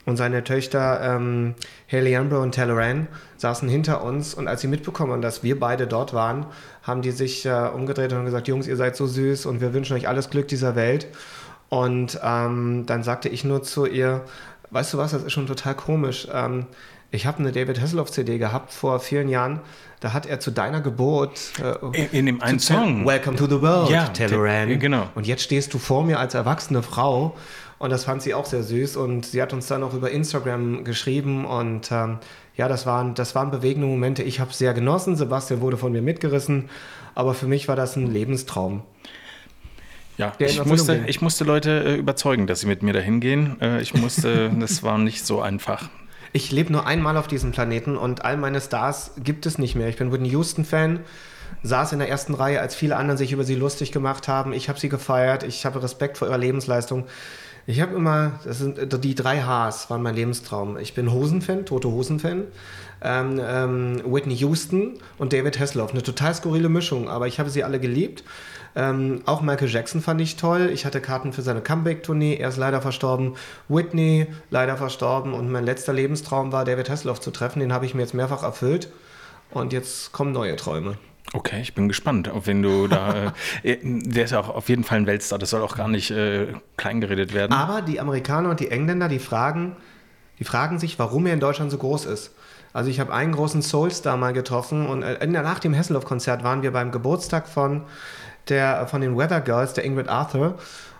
und 0.07 0.17
seine 0.17 0.45
Töchter 0.45 1.01
ähm, 1.03 1.55
Haley 1.91 2.17
Amber 2.17 2.41
und 2.41 2.55
Talleyrand 2.55 3.09
saßen 3.37 3.69
hinter 3.69 4.03
uns 4.03 4.35
und 4.35 4.49
als 4.49 4.63
sie 4.63 4.69
mitbekommen 4.69 5.21
dass 5.23 5.43
wir 5.43 5.59
beide 5.61 5.87
dort 5.87 6.15
waren, 6.15 6.47
haben 6.83 7.03
die 7.03 7.11
sich 7.11 7.45
äh, 7.47 7.69
umgedreht 7.75 8.13
und 8.13 8.25
gesagt, 8.25 8.49
Jungs, 8.49 8.67
ihr 8.67 8.77
seid 8.77 8.97
so 8.97 9.07
süß 9.07 9.47
und 9.47 9.61
wir 9.61 9.75
wünschen 9.75 9.97
euch 9.97 10.09
alles 10.09 10.31
Glück 10.31 10.49
dieser 10.49 10.75
Welt. 10.77 11.09
Und 11.69 12.19
ähm, 12.25 12.85
dann 12.87 13.05
sagte 13.05 13.29
ich 13.29 13.45
nur 13.45 13.63
zu 13.63 13.87
ihr, 13.87 14.23
weißt 14.70 14.94
du 14.94 14.98
was, 14.98 15.12
das 15.12 15.22
ist 15.24 15.33
schon 15.33 15.46
total 15.46 15.74
komisch. 15.74 16.28
Ähm, 16.33 16.66
ich 17.12 17.26
habe 17.26 17.38
eine 17.40 17.50
David 17.52 17.80
Hasselhoff 17.80 18.11
CD 18.12 18.38
gehabt 18.38 18.72
vor 18.72 19.00
vielen 19.00 19.28
Jahren. 19.28 19.61
Da 19.98 20.12
hat 20.12 20.26
er 20.26 20.38
zu 20.40 20.50
deiner 20.50 20.80
Geburt 20.80 21.40
äh, 21.62 21.74
in, 21.98 22.11
in 22.20 22.26
dem 22.26 22.40
einen 22.42 22.61
Song. 22.61 23.04
Welcome 23.04 23.37
to 23.37 23.46
the 23.46 23.61
World, 23.61 23.90
Ja, 23.90 24.06
Talleyrand. 24.09 24.70
der- 24.70 24.76
genau. 24.78 25.09
Und 25.14 25.26
jetzt 25.26 25.42
stehst 25.42 25.74
du 25.74 25.78
vor 25.78 26.04
mir 26.04 26.18
als 26.20 26.35
erwachsene 26.35 26.83
Frau. 26.83 27.37
Und 27.78 27.90
das 27.90 28.04
fand 28.04 28.22
sie 28.22 28.33
auch 28.35 28.44
sehr 28.46 28.62
süß. 28.62 28.96
Und 28.96 29.26
sie 29.26 29.42
hat 29.42 29.52
uns 29.52 29.66
dann 29.66 29.83
auch 29.83 29.92
über 29.94 30.11
Instagram 30.11 30.85
geschrieben. 30.85 31.44
Und 31.46 31.90
ähm, 31.90 32.18
ja, 32.56 32.68
das 32.68 32.87
waren, 32.87 33.14
das 33.14 33.35
waren 33.35 33.50
bewegende 33.50 33.87
Momente. 33.88 34.22
Ich 34.22 34.38
habe 34.38 34.50
es 34.50 34.59
sehr 34.59 34.72
genossen. 34.74 35.16
Sebastian 35.16 35.61
wurde 35.62 35.76
von 35.78 35.90
mir 35.92 36.02
mitgerissen. 36.02 36.68
Aber 37.14 37.35
für 37.35 37.46
mich 37.46 37.66
war 37.68 37.76
das 37.76 37.96
ein 37.96 38.06
Lebenstraum. 38.12 38.83
Ja, 40.20 40.33
ich 40.38 40.64
musste, 40.64 41.04
ich 41.06 41.22
musste 41.22 41.44
Leute 41.44 41.83
äh, 41.85 41.94
überzeugen, 41.96 42.46
dass 42.46 42.61
sie 42.61 42.66
mit 42.66 42.83
mir 42.83 42.92
dahin 42.92 43.20
gehen. 43.20 43.56
Äh, 43.61 43.80
ich 43.80 43.94
musste, 43.94 44.50
das 44.61 44.83
war 44.83 44.98
nicht 44.98 45.24
so 45.24 45.40
einfach. 45.40 45.88
Ich 46.33 46.52
lebe 46.52 46.70
nur 46.72 46.87
einmal 46.87 47.16
auf 47.16 47.26
diesem 47.26 47.52
Planeten 47.52 47.96
und 47.96 48.24
all 48.24 48.37
meine 48.37 48.61
Stars 48.61 49.12
gibt 49.22 49.46
es 49.46 49.59
nicht 49.59 49.74
mehr. 49.74 49.88
Ich 49.88 49.96
bin 49.96 50.12
Whitney 50.12 50.28
Houston-Fan, 50.28 51.00
saß 51.62 51.92
in 51.92 51.98
der 51.98 52.09
ersten 52.09 52.35
Reihe, 52.35 52.61
als 52.61 52.74
viele 52.74 52.96
anderen 52.96 53.16
sich 53.16 53.33
über 53.33 53.44
sie 53.44 53.54
lustig 53.54 53.92
gemacht 53.92 54.28
haben. 54.28 54.52
Ich 54.52 54.68
habe 54.68 54.78
sie 54.78 54.88
gefeiert, 54.88 55.42
ich 55.42 55.64
habe 55.64 55.83
Respekt 55.83 56.18
vor 56.18 56.28
ihrer 56.28 56.38
Lebensleistung. 56.38 57.06
Ich 57.66 57.80
habe 57.80 57.94
immer, 57.94 58.40
das 58.44 58.59
sind 58.59 58.78
äh, 58.78 58.87
die 58.98 59.14
drei 59.14 59.40
Hs 59.42 59.90
waren 59.90 60.02
mein 60.02 60.14
Lebenstraum. 60.14 60.76
Ich 60.76 60.94
bin 60.94 61.11
Hosen-Fan, 61.11 61.66
tote 61.66 61.88
Hosen-Fan, 61.88 62.44
ähm, 63.02 63.40
ähm, 63.42 64.02
Whitney 64.04 64.35
Houston 64.37 64.98
und 65.18 65.33
David 65.33 65.59
Hasselhoff. 65.59 65.92
Eine 65.92 66.02
total 66.02 66.35
skurrile 66.35 66.68
Mischung, 66.68 67.09
aber 67.09 67.26
ich 67.26 67.38
habe 67.38 67.50
sie 67.50 67.64
alle 67.64 67.80
geliebt. 67.80 68.22
Ähm, 68.76 69.22
auch 69.26 69.40
Michael 69.40 69.68
Jackson 69.68 70.00
fand 70.00 70.20
ich 70.20 70.37
toll. 70.37 70.70
Ich 70.72 70.87
hatte 70.87 71.00
Karten 71.00 71.33
für 71.33 71.42
seine 71.42 71.61
Comeback-Tournee. 71.61 72.37
Er 72.37 72.48
ist 72.50 72.56
leider 72.56 72.80
verstorben. 72.80 73.35
Whitney 73.68 74.26
leider 74.50 74.76
verstorben. 74.76 75.35
Und 75.35 75.50
mein 75.50 75.64
letzter 75.64 75.92
Lebenstraum 75.92 76.52
war, 76.52 76.64
David 76.64 76.88
Hasselhoff 76.88 77.20
zu 77.20 77.30
treffen. 77.30 77.61
Den 77.61 77.72
habe 77.72 77.87
ich 77.87 77.94
mir 77.94 78.02
jetzt 78.02 78.14
mehrfach 78.14 78.42
erfüllt. 78.42 78.90
Und 79.50 79.72
jetzt 79.72 80.12
kommen 80.12 80.33
neue 80.33 80.56
Träume. 80.56 80.96
Okay, 81.33 81.61
ich 81.61 81.74
bin 81.74 81.87
gespannt, 81.87 82.28
ob 82.33 82.46
wenn 82.46 82.62
du 82.62 82.88
da. 82.88 83.35
Äh, 83.62 83.78
der 83.83 84.24
ist 84.24 84.30
ja 84.30 84.40
auch 84.40 84.48
auf 84.48 84.68
jeden 84.68 84.85
Fall 84.85 84.98
ein 84.98 85.06
Weltstar, 85.06 85.38
das 85.38 85.50
soll 85.50 85.62
auch 85.62 85.76
gar 85.76 85.88
nicht 85.88 86.11
äh, 86.11 86.48
kleingeredet 86.76 87.35
werden. 87.35 87.52
Aber 87.52 87.83
die 87.83 88.00
Amerikaner 88.00 88.50
und 88.50 88.61
die 88.61 88.70
Engländer, 88.70 89.09
die 89.09 89.18
fragen, 89.18 89.76
die 90.38 90.44
fragen 90.44 90.78
sich, 90.78 90.98
warum 90.98 91.26
er 91.26 91.35
in 91.35 91.40
Deutschland 91.40 91.70
so 91.70 91.78
groß 91.78 92.06
ist. 92.06 92.35
Also 92.72 92.90
ich 92.90 93.00
habe 93.00 93.12
einen 93.12 93.33
großen 93.33 93.62
Soulstar 93.62 94.16
mal 94.16 94.33
getroffen 94.33 94.87
und 94.87 95.02
äh, 95.02 95.26
nach 95.26 95.59
dem 95.59 95.74
Hasselhoff-Konzert 95.74 96.44
waren 96.44 96.62
wir 96.62 96.72
beim 96.72 96.92
Geburtstag 96.92 97.48
von, 97.48 97.83
der, 98.51 98.87
von 98.89 99.01
den 99.01 99.17
Weather 99.17 99.41
Girls, 99.41 99.73
der 99.73 99.85
Ingrid 99.85 100.09
Arthur. 100.09 100.57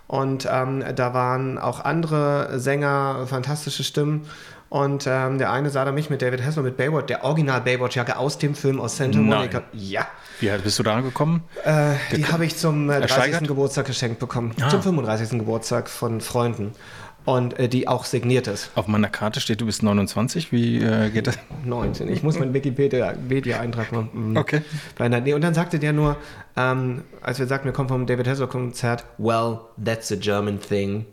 Und 0.07 0.47
ähm, 0.51 0.83
da 0.95 1.13
waren 1.13 1.57
auch 1.57 1.79
andere 1.85 2.59
Sänger, 2.59 3.25
fantastische 3.27 3.83
Stimmen. 3.83 4.25
Und 4.67 5.05
ähm, 5.05 5.37
der 5.37 5.51
eine 5.51 5.69
sah 5.69 5.83
da 5.83 5.91
mich 5.91 6.09
mit 6.09 6.21
David 6.21 6.41
Hasselhoff, 6.41 6.63
mit 6.63 6.77
Baywatch, 6.77 7.07
der 7.07 7.25
Original 7.25 7.59
Baywatch-Jacke 7.59 8.17
aus 8.17 8.37
dem 8.37 8.55
Film 8.55 8.79
aus 8.79 8.95
Santa 8.95 9.19
Nein. 9.19 9.27
Monica. 9.27 9.63
Ja, 9.73 10.07
Wie 10.39 10.49
alt 10.49 10.63
bist 10.63 10.79
du 10.79 10.83
da 10.83 11.01
gekommen? 11.01 11.43
äh, 11.65 11.95
die 12.15 12.25
habe 12.25 12.45
ich 12.45 12.55
zum 12.55 12.89
äh, 12.89 12.99
30. 12.99 13.01
Ersteigert? 13.17 13.47
Geburtstag 13.49 13.85
geschenkt 13.85 14.19
bekommen. 14.19 14.55
Ah. 14.61 14.69
Zum 14.69 14.81
35. 14.81 15.39
Geburtstag 15.39 15.89
von 15.89 16.21
Freunden. 16.21 16.71
Und 17.23 17.59
äh, 17.59 17.67
die 17.69 17.87
auch 17.87 18.05
signiert 18.05 18.47
ist. 18.47 18.71
Auf 18.75 18.87
meiner 18.87 19.09
Karte 19.09 19.39
steht, 19.41 19.61
du 19.61 19.67
bist 19.67 19.83
29. 19.83 20.51
Wie 20.51 20.81
äh, 20.81 21.09
geht 21.11 21.27
das? 21.27 21.37
19. 21.63 22.11
Ich 22.11 22.23
muss 22.23 22.39
meinen 22.39 22.53
Wikipedia-Eintrag 22.53 23.91
mal. 23.91 24.07
mm, 24.11 24.37
Okay. 24.37 24.61
und 24.99 25.41
dann 25.43 25.53
sagte 25.53 25.77
der 25.77 25.93
nur, 25.93 26.17
ähm, 26.57 27.03
als 27.21 27.37
wir 27.37 27.45
sagten, 27.45 27.65
wir 27.65 27.73
kommen 27.73 27.89
vom 27.89 28.05
David 28.07 28.27
Hasselhoff-Konzert, 28.27 29.05
well, 29.19 29.59
that's 29.83 30.11
a 30.11 30.15
German 30.15 30.59
thing. 30.59 31.05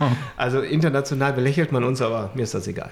Oh. 0.00 0.04
Also 0.36 0.60
international 0.60 1.32
belächelt 1.32 1.72
man 1.72 1.82
uns, 1.82 2.00
aber 2.00 2.30
mir 2.34 2.42
ist 2.44 2.54
das 2.54 2.68
egal. 2.68 2.90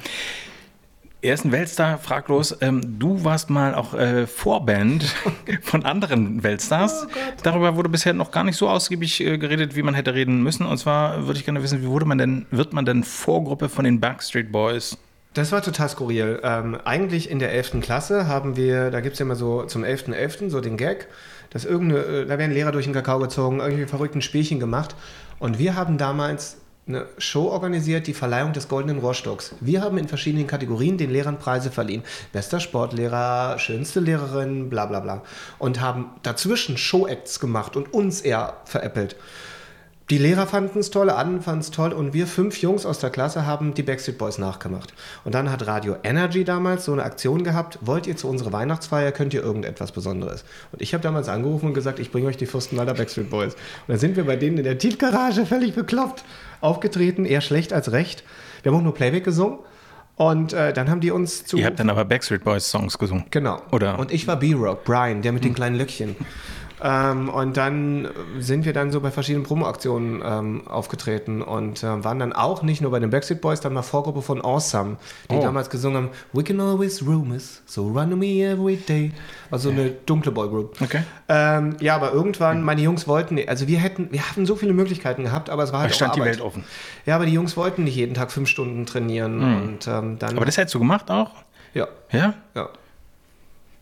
Er 1.27 1.35
ist 1.35 1.45
ein 1.45 1.51
Weltstar, 1.51 1.99
fraglos. 1.99 2.57
Ähm, 2.61 3.01
du 3.01 3.25
warst 3.25 3.51
mal 3.51 3.75
auch 3.75 3.95
äh, 3.95 4.29
Vorband 4.29 5.13
von 5.61 5.85
anderen 5.85 6.45
Weltstars. 6.45 7.09
Darüber 7.43 7.75
wurde 7.75 7.89
bisher 7.89 8.15
noch 8.15 8.31
gar 8.31 8.45
nicht 8.45 8.57
so 8.57 8.69
ausgiebig 8.69 9.21
äh, 9.21 9.37
geredet, 9.37 9.75
wie 9.75 9.83
man 9.83 9.95
hätte 9.95 10.15
reden 10.15 10.45
müssen. 10.45 10.65
Und 10.65 10.79
zwar 10.79 11.27
würde 11.27 11.41
ich 11.41 11.45
gerne 11.45 11.65
wissen, 11.65 11.83
wie 11.83 11.89
wurde 11.89 12.05
man 12.05 12.19
denn, 12.19 12.47
wird 12.53 12.73
man 12.73 12.85
denn 12.85 13.03
Vorgruppe 13.03 13.69
von 13.69 13.85
den 13.85 13.99
Backstreet 13.99 14.53
Boys? 14.53 14.97
Das 15.35 15.51
war 15.51 15.63
total 15.63 15.89
skurril. 15.89 16.39
Ähm, 16.45 16.79
eigentlich 16.85 17.29
in 17.29 17.41
der 17.41 17.51
11. 17.51 17.81
Klasse 17.81 18.29
haben 18.29 18.57
wir, 18.57 18.93
da 18.93 19.01
gibt 19.01 19.15
es 19.15 19.19
ja 19.19 19.27
immer 19.27 19.35
so 19.35 19.65
zum 19.65 19.83
11.11. 19.83 20.51
so 20.51 20.61
den 20.61 20.77
Gag, 20.77 21.09
dass 21.51 21.65
irgendeine, 21.65 22.03
äh, 22.03 22.27
da 22.27 22.39
werden 22.39 22.53
Lehrer 22.53 22.71
durch 22.71 22.85
den 22.85 22.95
Kakao 22.95 23.19
gezogen, 23.19 23.59
irgendwie 23.59 23.87
verrückten 23.87 24.23
Spielchen 24.23 24.61
gemacht. 24.61 24.95
Und 25.41 25.59
wir 25.59 25.75
haben 25.75 25.99
damals 25.99 26.59
eine 26.89 27.07
Show 27.19 27.49
organisiert, 27.49 28.07
die 28.07 28.15
Verleihung 28.15 28.53
des 28.53 28.69
Goldenen 28.69 29.01
Rohrstocks. 29.01 29.57
Wir 29.61 29.83
haben 29.83 29.99
in 29.99 30.07
verschiedenen 30.07 30.47
Kategorien 30.47 30.97
den 30.97 31.11
Lehrern 31.11 31.39
Preise 31.39 31.73
verliehen. 31.73 32.05
Bester 32.33 32.61
Sportlehrer, 32.61 33.59
schönste 33.59 33.99
Lehrerin, 33.99 34.71
bla 34.71 34.87
bla 34.87 35.01
bla. 35.01 35.23
Und 35.59 35.81
haben 35.81 36.11
dazwischen 36.23 36.77
Show-Acts 36.77 37.41
gemacht 37.41 37.77
und 37.77 37.93
uns 37.93 38.21
eher 38.21 38.59
veräppelt. 38.67 39.17
Die 40.09 40.19
Lehrer 40.19 40.47
fanden 40.47 40.79
es 40.79 40.91
toll, 40.91 41.11
Annen 41.11 41.43
fanden 41.43 41.63
es 41.63 41.73
toll 41.73 41.93
und 41.93 42.15
wir 42.15 42.29
fünf 42.29 42.63
Jungs 42.63 42.87
aus 42.87 43.01
der 43.01 43.11
Klasse 43.11 43.45
haben 43.45 43.75
die 43.75 43.83
Backstreet 43.83 44.19
Boys 44.19 44.39
nachgemacht. 44.39 44.95
Und 45.25 45.35
dann 45.35 45.51
hat 45.51 45.67
Radio 45.67 45.97
Energy 46.05 46.45
damals 46.45 46.85
so 46.85 46.93
eine 46.93 47.03
Aktion 47.03 47.43
gehabt, 47.43 47.81
wollt 47.81 48.07
ihr 48.07 48.17
zu 48.17 48.29
unserer 48.29 48.53
Weihnachtsfeier, 48.53 49.11
könnt 49.11 49.35
ihr 49.35 49.43
irgendetwas 49.43 49.91
Besonderes? 49.91 50.45
Und 50.71 50.81
ich 50.81 50.95
habe 50.95 51.03
damals 51.03 51.29
angerufen 51.29 51.67
und 51.67 51.75
gesagt, 51.75 51.99
ich 51.99 52.13
bringe 52.13 52.29
euch 52.29 52.37
die 52.37 52.47
Fürstenwalder 52.47 52.95
Backstreet 52.95 53.31
Boys. 53.31 53.55
Und 53.55 53.61
dann 53.89 53.99
sind 53.99 54.15
wir 54.15 54.25
bei 54.25 54.37
denen 54.37 54.59
in 54.59 54.65
der 54.65 54.79
Tiefgarage 54.79 55.45
völlig 55.45 55.75
bekloppt 55.75 56.23
aufgetreten, 56.61 57.25
eher 57.25 57.41
schlecht 57.41 57.73
als 57.73 57.91
recht. 57.91 58.23
Wir 58.63 58.71
haben 58.71 58.79
auch 58.79 58.85
nur 58.85 58.95
Playback 58.95 59.25
gesungen 59.25 59.59
und 60.15 60.53
äh, 60.53 60.73
dann 60.73 60.89
haben 60.89 61.01
die 61.01 61.11
uns 61.11 61.45
zu... 61.47 61.57
Ihr 61.57 61.67
habt 61.67 61.81
dann 61.81 61.91
aber 61.91 62.05
Backstreet 62.05 62.45
Boys 62.45 62.71
Songs 62.71 62.97
gesungen. 62.97 63.25
Genau. 63.33 63.61
Oder- 63.73 63.99
Und 63.99 64.13
ich 64.13 64.29
war 64.29 64.37
B-Rock, 64.37 64.85
Brian, 64.85 65.23
der 65.23 65.33
mit 65.33 65.43
den 65.45 65.53
kleinen 65.53 65.75
Löckchen. 65.75 66.15
Ähm, 66.83 67.31
und 67.31 67.57
dann 67.57 68.09
sind 68.39 68.67
wir 68.67 68.75
dann 68.75 68.93
so 68.93 69.01
bei 69.01 69.11
verschiedenen 69.11 69.45
Promo-Aktionen 69.47 70.23
ähm, 70.23 70.67
aufgetreten 70.69 71.41
und 71.41 71.83
äh, 71.83 72.05
waren 72.05 72.19
dann 72.19 72.35
auch 72.35 72.63
nicht 72.63 72.83
nur 72.83 72.91
bei 72.91 72.99
den 72.99 73.09
Backstreet 73.09 73.41
Boys, 73.41 73.61
dann 73.61 73.73
mal 73.73 73.81
Vorgruppe 73.81 74.21
von 74.21 74.43
Awesome, 74.45 74.97
die 75.31 75.37
Oh. 75.37 75.41
damals 75.43 75.71
gesungen 75.71 75.97
haben, 76.05 76.11
We 76.35 76.45
can 76.45 76.61
always 76.61 77.01
rumors, 77.07 77.63
so 77.65 77.87
run 77.89 78.11
to 78.11 78.17
me 78.17 78.43
every 78.45 78.77
day. 78.77 79.13
Also 79.51 79.71
eine 79.71 79.91
dunkle 79.91 80.33
Boygroup. 80.33 80.79
Okay. 80.83 81.03
Ähm, 81.31 81.77
ja, 81.81 81.97
aber 81.97 82.13
irgendwann, 82.13 82.63
meine 82.63 82.83
Jungs 82.83 83.09
wollten, 83.09 83.39
also 83.49 83.67
wir 83.69 83.79
hätten, 83.79 84.13
wir 84.13 84.29
hatten 84.29 84.45
so 84.45 84.55
viele 84.55 84.75
Möglichkeiten 84.75 85.23
gehabt, 85.25 85.49
aber 85.49 85.63
es 85.63 85.73
war 85.73 85.81
halt 85.81 85.91
Da 85.93 85.95
stand 85.95 86.17
die. 86.17 86.21
Welt 86.21 86.43
offen. 86.43 86.63
Ja, 87.07 87.17
aber 87.17 87.25
die 87.25 87.33
Jungs 87.33 87.57
wollten 87.57 87.85
nicht 87.85 87.97
jeden 87.97 88.13
Tag 88.15 88.31
fünf 88.31 88.51
Stunden 88.51 88.85
trainieren 88.85 89.41
und 89.41 89.87
ähm, 89.89 90.19
dann, 90.19 90.37
Aber 90.37 90.45
das 90.45 90.59
hättest 90.59 90.75
du 90.75 90.79
gemacht 90.81 91.11
auch? 91.11 91.31
ja, 91.73 91.89
Ja? 92.13 92.35
ja. 92.55 92.69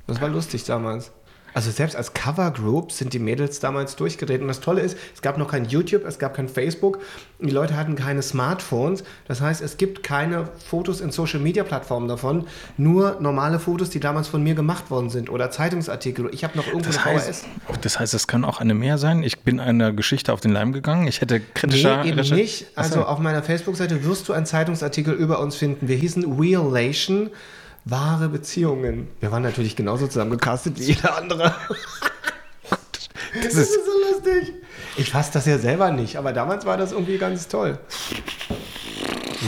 Das 0.07 0.21
war 0.21 0.29
lustig 0.29 0.63
damals. 0.65 1.11
Also 1.55 1.71
selbst 1.71 1.97
als 1.97 2.13
Covergroup 2.13 2.93
sind 2.93 3.13
die 3.13 3.19
Mädels 3.19 3.61
damals 3.61 3.97
durchgedreht. 3.97 4.43
Und 4.43 4.49
das 4.49 4.61
Tolle 4.61 4.83
ist, 4.83 4.97
es 5.15 5.23
gab 5.23 5.39
noch 5.39 5.49
kein 5.51 5.65
YouTube, 5.65 6.05
es 6.05 6.19
gab 6.19 6.35
kein 6.35 6.49
Facebook. 6.49 6.99
Die 7.41 7.51
Leute 7.51 7.77
hatten 7.77 7.95
keine 7.95 8.23
Smartphones. 8.23 9.05
Das 9.29 9.41
heißt, 9.41 9.63
es 9.63 9.77
gibt 9.77 10.03
keine 10.03 10.49
Fotos 10.69 11.01
in 11.01 11.11
Social-Media-Plattformen 11.11 12.09
davon. 12.09 12.47
Nur 12.77 13.19
normale 13.21 13.59
Fotos, 13.61 13.91
die 13.91 14.01
damals 14.01 14.29
von 14.29 14.43
mir 14.43 14.55
gemacht 14.55 14.91
worden 14.91 15.11
sind. 15.11 15.31
Oder 15.31 15.51
Zeitungsartikel. 15.51 16.29
Ich 16.33 16.45
habe 16.45 16.57
noch 16.57 16.67
irgendwo 16.67 16.87
Das 16.91 17.05
heißt, 17.05 17.45
das 17.83 18.01
heißt, 18.01 18.15
es 18.15 18.27
kann 18.27 18.45
auch 18.45 18.61
eine 18.61 18.75
mehr 18.75 18.99
sein. 18.99 19.23
Ich 19.23 19.41
bin 19.41 19.61
einer 19.61 19.93
Geschichte 19.93 20.33
auf 20.33 20.41
den 20.41 20.53
Leim 20.53 20.73
gegangen. 20.73 21.07
Ich 21.07 21.21
hätte 21.21 21.41
kritischer. 21.41 22.03
Nee, 22.03 22.11
eben 22.11 22.19
recher- 22.19 22.35
nicht. 22.35 22.67
Also 22.75 23.05
auf 23.05 23.19
meiner 23.21 23.43
Facebook-Seite 23.43 24.05
wirst 24.05 24.29
du 24.29 24.33
einen 24.33 24.47
Zeitungsartikel 24.47 25.15
über 25.15 25.39
uns 25.41 25.57
finden. 25.57 25.89
Wir 25.89 25.97
hießen 25.97 26.25
Relation. 26.39 27.31
Wahre 27.85 28.29
Beziehungen. 28.29 29.09
Wir 29.21 29.31
waren 29.31 29.43
natürlich 29.43 29.77
genauso 29.77 30.07
zusammengecastet 30.07 30.79
wie 30.79 30.85
jeder 30.85 31.19
andere. 31.19 31.55
das, 33.43 33.55
ist 33.55 33.75
so 33.75 33.93
lustig. 34.11 34.55
Ich 34.97 35.11
fasse 35.11 35.33
das 35.35 35.47
ja 35.47 35.59
selber 35.59 35.91
nicht, 35.91 36.17
aber 36.17 36.33
damals 36.33 36.65
war 36.65 36.77
das 36.77 36.93
irgendwie 36.93 37.19
ganz 37.19 37.49
toll. 37.49 37.79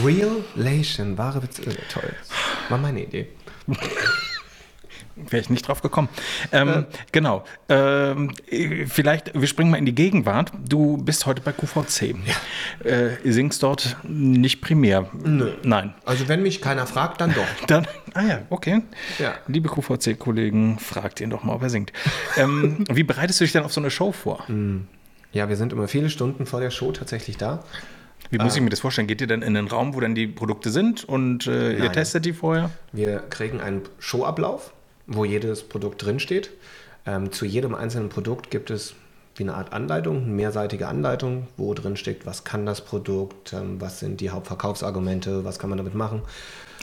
Relation, 0.05 1.17
wahre 1.17 1.41
Beziehungen. 1.41 1.79
Toll. 1.93 2.15
War 2.69 2.79
meine 2.79 3.05
Idee. 3.05 3.29
Wäre 5.17 5.41
ich 5.41 5.49
nicht 5.49 5.67
drauf 5.67 5.81
gekommen. 5.81 6.11
Ähm, 6.53 6.69
äh. 6.69 6.85
Genau. 7.11 7.45
Ähm, 7.71 8.35
vielleicht, 8.87 9.33
wir 9.39 9.49
springen 9.49 9.71
mal 9.71 9.79
in 9.79 9.87
die 9.87 9.95
Gegenwart. 9.95 10.53
Du 10.69 10.99
bist 10.99 11.25
heute 11.25 11.41
bei 11.41 11.53
QVC. 11.53 12.15
Ja. 12.27 12.91
Äh, 12.91 13.33
singst 13.33 13.63
dort 13.63 13.97
nicht 14.05 14.61
primär. 14.61 15.09
Nö. 15.25 15.55
Nein. 15.63 15.95
Also 16.05 16.29
wenn 16.29 16.43
mich 16.43 16.61
keiner 16.61 16.87
fragt, 16.87 17.23
dann 17.23 17.33
doch. 17.35 17.47
Dann, 17.67 17.87
ah 18.13 18.23
ja, 18.23 18.43
okay. 18.51 18.83
Ja. 19.19 19.35
Liebe 19.47 19.71
QVC-Kollegen, 19.71 20.79
fragt 20.79 21.21
ihn 21.21 21.31
doch 21.31 21.43
mal, 21.43 21.55
ob 21.55 21.63
er 21.63 21.71
singt. 21.71 21.93
ähm, 22.37 22.85
wie 22.93 23.03
bereitest 23.03 23.41
du 23.41 23.45
dich 23.45 23.53
denn 23.53 23.65
auf 23.65 23.73
so 23.73 23.81
eine 23.81 23.91
Show 23.91 24.13
vor? 24.13 24.47
Hm. 24.49 24.87
Ja, 25.33 25.49
wir 25.49 25.57
sind 25.57 25.73
immer 25.73 25.89
viele 25.89 26.11
Stunden 26.11 26.45
vor 26.45 26.61
der 26.61 26.71
Show 26.71 26.93
tatsächlich 26.93 27.39
da. 27.39 27.65
Wie 28.31 28.39
muss 28.39 28.57
ich 28.57 28.61
mir 28.61 28.71
das 28.71 28.81
vorstellen? 28.81 29.07
Geht 29.07 29.21
ihr 29.21 29.27
dann 29.27 29.43
in 29.43 29.55
den 29.55 29.69
Raum, 29.69 29.95
wo 29.95 30.01
dann 30.01 30.15
die 30.15 30.27
Produkte 30.27 30.71
sind 30.71 31.05
und 31.05 31.47
äh, 31.47 31.79
ihr 31.79 31.93
testet 31.93 32.25
die 32.25 32.33
vorher? 32.33 32.71
Wir 32.93 33.21
kriegen 33.31 33.61
einen 33.61 33.83
Showablauf 33.99 34.73
wo 35.07 35.25
jedes 35.25 35.63
Produkt 35.63 36.05
drinsteht. 36.05 36.51
Ähm, 37.07 37.33
zu 37.33 37.45
jedem 37.45 37.75
einzelnen 37.75 38.09
Produkt 38.09 38.51
gibt 38.51 38.71
es 38.71 38.95
wie 39.37 39.45
eine 39.45 39.55
Art 39.55 39.73
Anleitung, 39.73 40.25
eine 40.25 40.33
mehrseitige 40.33 40.89
Anleitung, 40.89 41.47
wo 41.57 41.75
drin 41.75 41.97
steckt, 41.97 42.27
was 42.27 42.45
kann 42.45 42.65
das 42.65 42.81
Produkt, 42.81 43.53
ähm, 43.53 43.81
was 43.81 44.01
sind 44.01 44.21
die 44.21 44.31
Hauptverkaufsargumente, 44.31 45.45
was 45.45 45.59
kann 45.59 45.71
man 45.71 45.77
damit 45.77 45.95
machen. 45.95 46.23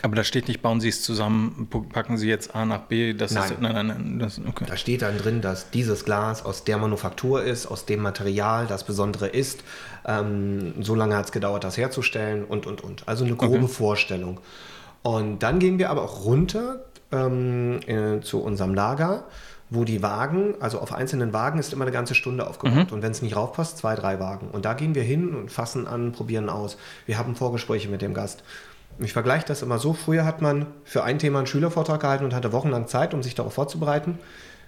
Aber 0.03 0.17
da 0.17 0.23
steht 0.25 0.49
nicht, 0.49 0.61
bauen 0.61 0.81
Sie 0.81 0.89
es 0.89 1.01
zusammen, 1.01 1.69
packen 1.93 2.17
Sie 2.17 2.27
jetzt 2.27 2.53
A 2.55 2.65
nach 2.65 2.81
B. 2.81 3.13
Das 3.13 3.31
nein. 3.31 3.51
Ist, 3.51 3.61
nein, 3.61 3.73
nein, 3.73 3.87
nein. 3.87 4.19
Das, 4.19 4.39
okay. 4.45 4.65
Da 4.67 4.75
steht 4.75 5.01
dann 5.01 5.17
drin, 5.17 5.41
dass 5.41 5.71
dieses 5.71 6.03
Glas 6.03 6.43
aus 6.43 6.65
der 6.65 6.77
Manufaktur 6.77 7.41
ist, 7.41 7.67
aus 7.67 7.85
dem 7.85 8.01
Material 8.01 8.67
das 8.67 8.83
Besondere 8.83 9.27
ist. 9.27 9.63
Ähm, 10.05 10.73
so 10.81 10.93
lange 10.93 11.15
hat 11.15 11.25
es 11.25 11.31
gedauert, 11.31 11.63
das 11.63 11.77
herzustellen 11.77 12.43
und, 12.43 12.65
und, 12.65 12.83
und. 12.83 13.07
Also 13.07 13.23
eine 13.23 13.35
grobe 13.37 13.63
okay. 13.63 13.67
Vorstellung. 13.67 14.41
Und 15.03 15.41
dann 15.41 15.59
gehen 15.59 15.79
wir 15.79 15.89
aber 15.89 16.01
auch 16.01 16.25
runter 16.25 16.83
ähm, 17.13 17.79
äh, 17.87 18.21
zu 18.21 18.41
unserem 18.41 18.73
Lager, 18.73 19.25
wo 19.69 19.83
die 19.85 20.03
Wagen, 20.03 20.55
also 20.59 20.79
auf 20.79 20.93
einzelnen 20.93 21.33
Wagen 21.33 21.59
ist 21.59 21.73
immer 21.73 21.85
eine 21.85 21.91
ganze 21.91 22.15
Stunde 22.15 22.47
aufgebaut. 22.47 22.89
Mhm. 22.89 22.95
Und 22.95 23.01
wenn 23.01 23.11
es 23.11 23.21
nicht 23.21 23.35
raufpasst, 23.35 23.77
zwei, 23.77 23.95
drei 23.95 24.19
Wagen. 24.19 24.49
Und 24.51 24.65
da 24.65 24.73
gehen 24.73 24.95
wir 24.95 25.03
hin 25.03 25.33
und 25.33 25.51
fassen 25.51 25.87
an, 25.87 26.11
probieren 26.11 26.49
aus. 26.49 26.77
Wir 27.05 27.17
haben 27.17 27.35
Vorgespräche 27.35 27.89
mit 27.89 28.01
dem 28.01 28.13
Gast. 28.13 28.43
Ich 28.99 29.13
vergleiche 29.13 29.45
das 29.47 29.61
immer 29.61 29.79
so. 29.79 29.93
Früher 29.93 30.25
hat 30.25 30.41
man 30.41 30.67
für 30.83 31.03
ein 31.03 31.17
Thema 31.17 31.39
einen 31.39 31.47
Schülervortrag 31.47 31.99
gehalten 32.01 32.25
und 32.25 32.33
hatte 32.33 32.51
wochenlang 32.51 32.87
Zeit, 32.87 33.13
um 33.13 33.23
sich 33.23 33.33
darauf 33.35 33.53
vorzubereiten. 33.53 34.19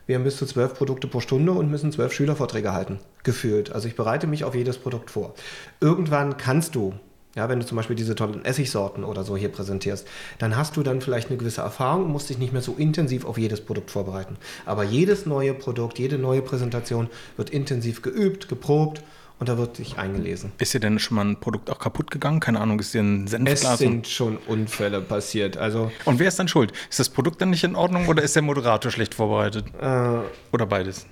Wir 0.07 0.15
haben 0.15 0.23
bis 0.23 0.37
zu 0.37 0.45
zwölf 0.45 0.75
Produkte 0.75 1.07
pro 1.07 1.19
Stunde 1.19 1.51
und 1.51 1.69
müssen 1.69 1.91
zwölf 1.91 2.13
Schülervorträge 2.13 2.73
halten, 2.73 2.99
gefühlt. 3.23 3.71
Also 3.71 3.87
ich 3.87 3.95
bereite 3.95 4.27
mich 4.27 4.43
auf 4.43 4.55
jedes 4.55 4.77
Produkt 4.77 5.11
vor. 5.11 5.33
Irgendwann 5.79 6.37
kannst 6.37 6.75
du 6.75 6.93
ja, 7.35 7.49
wenn 7.49 7.59
du 7.59 7.65
zum 7.65 7.75
Beispiel 7.75 7.95
diese 7.95 8.15
tollen 8.15 8.45
Essigsorten 8.45 9.03
oder 9.03 9.23
so 9.23 9.35
hier 9.35 9.49
präsentierst, 9.49 10.07
dann 10.39 10.55
hast 10.55 10.77
du 10.77 10.83
dann 10.83 11.01
vielleicht 11.01 11.29
eine 11.29 11.37
gewisse 11.37 11.61
Erfahrung 11.61 12.05
und 12.05 12.11
musst 12.11 12.29
dich 12.29 12.37
nicht 12.37 12.53
mehr 12.53 12.61
so 12.61 12.75
intensiv 12.75 13.25
auf 13.25 13.37
jedes 13.37 13.61
Produkt 13.61 13.91
vorbereiten. 13.91 14.37
Aber 14.65 14.83
jedes 14.83 15.25
neue 15.25 15.53
Produkt, 15.53 15.99
jede 15.99 16.17
neue 16.17 16.41
Präsentation 16.41 17.09
wird 17.35 17.49
intensiv 17.49 18.01
geübt, 18.01 18.47
geprobt 18.47 19.03
und 19.37 19.49
da 19.49 19.57
wird 19.57 19.75
sich 19.75 19.97
eingelesen. 19.97 20.53
Ist 20.59 20.73
dir 20.73 20.79
denn 20.79 20.97
schon 20.97 21.15
mal 21.15 21.25
ein 21.25 21.39
Produkt 21.39 21.69
auch 21.69 21.79
kaputt 21.79 22.09
gegangen? 22.09 22.39
Keine 22.39 22.61
Ahnung, 22.61 22.79
ist 22.79 22.93
dir 22.93 23.01
ein 23.01 23.27
Senfglas? 23.27 23.63
Es 23.73 23.79
sind 23.79 24.07
schon 24.07 24.37
Unfälle 24.37 25.01
passiert. 25.01 25.57
Also 25.57 25.91
und 26.05 26.19
wer 26.19 26.29
ist 26.29 26.39
dann 26.39 26.47
schuld? 26.47 26.71
Ist 26.89 26.99
das 26.99 27.09
Produkt 27.09 27.41
dann 27.41 27.49
nicht 27.49 27.65
in 27.65 27.75
Ordnung 27.75 28.07
oder 28.07 28.23
ist 28.23 28.35
der 28.35 28.43
Moderator 28.43 28.91
schlecht 28.91 29.13
vorbereitet? 29.13 29.65
Äh, 29.81 30.19
oder 30.53 30.65
beides? 30.65 31.05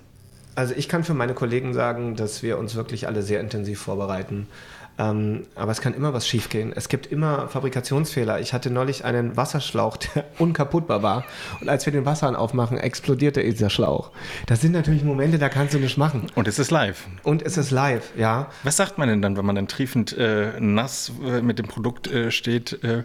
Also 0.56 0.74
ich 0.78 0.88
kann 0.88 1.04
für 1.04 1.16
meine 1.16 1.34
Kollegen 1.34 1.74
sagen, 1.74 2.16
dass 2.16 2.44
wir 2.44 2.60
uns 2.60 2.76
wirklich 2.76 3.08
alle 3.08 3.24
sehr 3.24 3.40
intensiv 3.40 3.80
vorbereiten. 3.80 4.48
Ähm, 5.00 5.48
aber 5.56 5.72
es 5.72 5.82
kann 5.82 5.94
immer 5.94 6.14
was 6.14 6.28
schiefgehen. 6.28 6.72
Es 6.76 6.88
gibt 6.88 7.08
immer 7.08 7.48
Fabrikationsfehler. 7.48 8.40
Ich 8.40 8.54
hatte 8.54 8.70
neulich 8.70 9.06
einen 9.06 9.36
Wasserschlauch, 9.36 9.98
der 9.98 10.26
unkaputtbar 10.40 11.02
war. 11.02 11.26
Und 11.62 11.70
als 11.70 11.86
wir 11.86 11.94
den 11.94 12.06
Wasserhahn 12.06 12.36
aufmachen, 12.36 12.78
explodierte 12.78 13.44
dieser 13.44 13.70
Schlauch. 13.70 14.12
Das 14.46 14.62
sind 14.62 14.74
natürlich 14.74 15.04
Momente, 15.04 15.40
da 15.40 15.50
kannst 15.50 15.74
du 15.74 15.80
nicht 15.80 15.98
machen. 15.98 16.28
Und 16.36 16.48
es 16.48 16.60
ist 16.60 16.70
live. 16.70 17.08
Und 17.24 17.42
es 17.42 17.58
ist 17.58 17.72
live, 17.72 18.12
ja. 18.16 18.48
Was 18.64 18.78
sagt 18.78 18.98
man 18.98 19.10
denn 19.10 19.22
dann, 19.22 19.36
wenn 19.36 19.46
man 19.46 19.56
dann 19.56 19.68
triefend 19.68 20.16
äh, 20.18 20.52
nass 20.60 21.12
äh, 21.26 21.42
mit 21.42 21.58
dem 21.58 21.68
Produkt 21.68 22.08
äh, 22.08 22.30
steht? 22.30 22.84
Äh, 22.84 23.04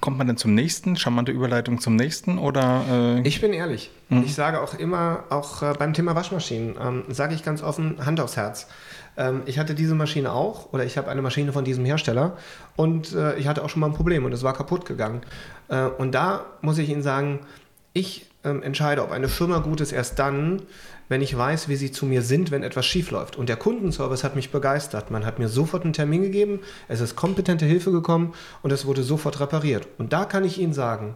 kommt 0.00 0.16
man 0.16 0.26
dann 0.26 0.38
zum 0.38 0.54
nächsten? 0.54 0.96
Charmante 0.96 1.32
Überleitung 1.32 1.80
zum 1.80 1.96
nächsten? 1.96 2.38
Oder, 2.38 2.84
äh? 2.90 3.28
ich 3.28 3.40
bin 3.40 3.52
ehrlich. 3.52 3.90
Mhm. 4.08 4.24
Ich 4.24 4.34
sage 4.34 4.60
auch 4.60 4.74
immer, 4.74 5.24
auch 5.30 5.62
äh, 5.62 5.74
beim 5.78 5.92
Thema 5.92 6.14
Waschmaschinen, 6.14 6.76
ähm, 6.80 7.04
sage 7.08 7.34
ich 7.34 7.42
ganz 7.42 7.62
offen, 7.62 8.04
Hand 8.04 8.20
aufs 8.20 8.36
Herz. 8.36 8.68
Ähm, 9.16 9.42
ich 9.46 9.58
hatte 9.58 9.74
diese 9.74 9.94
Maschine 9.94 10.32
auch 10.32 10.72
oder 10.72 10.84
ich 10.84 10.98
habe 10.98 11.10
eine 11.10 11.22
Maschine 11.22 11.52
von 11.52 11.64
diesem 11.64 11.84
Hersteller 11.84 12.36
und 12.76 13.14
äh, 13.14 13.36
ich 13.36 13.46
hatte 13.46 13.62
auch 13.64 13.68
schon 13.68 13.80
mal 13.80 13.86
ein 13.86 13.94
Problem 13.94 14.24
und 14.24 14.32
es 14.32 14.42
war 14.42 14.52
kaputt 14.52 14.86
gegangen. 14.86 15.22
Äh, 15.68 15.86
und 15.86 16.14
da 16.14 16.46
muss 16.60 16.78
ich 16.78 16.88
Ihnen 16.88 17.02
sagen, 17.02 17.40
ich 17.92 18.26
ähm, 18.44 18.62
entscheide, 18.62 19.02
ob 19.02 19.10
eine 19.10 19.28
Firma 19.28 19.58
gut 19.58 19.80
ist, 19.80 19.92
erst 19.92 20.18
dann, 20.18 20.62
wenn 21.08 21.22
ich 21.22 21.36
weiß, 21.36 21.68
wie 21.68 21.76
sie 21.76 21.92
zu 21.92 22.06
mir 22.06 22.22
sind, 22.22 22.50
wenn 22.50 22.62
etwas 22.62 22.86
schief 22.86 23.10
läuft. 23.10 23.36
Und 23.36 23.48
der 23.48 23.56
Kundenservice 23.56 24.24
hat 24.24 24.36
mich 24.36 24.50
begeistert. 24.50 25.10
Man 25.10 25.24
hat 25.24 25.38
mir 25.38 25.48
sofort 25.48 25.84
einen 25.84 25.92
Termin 25.92 26.22
gegeben, 26.22 26.60
es 26.88 27.00
ist 27.00 27.14
kompetente 27.14 27.66
Hilfe 27.66 27.92
gekommen 27.92 28.34
und 28.62 28.72
es 28.72 28.86
wurde 28.86 29.02
sofort 29.02 29.40
repariert. 29.40 29.86
Und 29.98 30.12
da 30.12 30.24
kann 30.24 30.44
ich 30.44 30.58
Ihnen 30.58 30.72
sagen, 30.72 31.14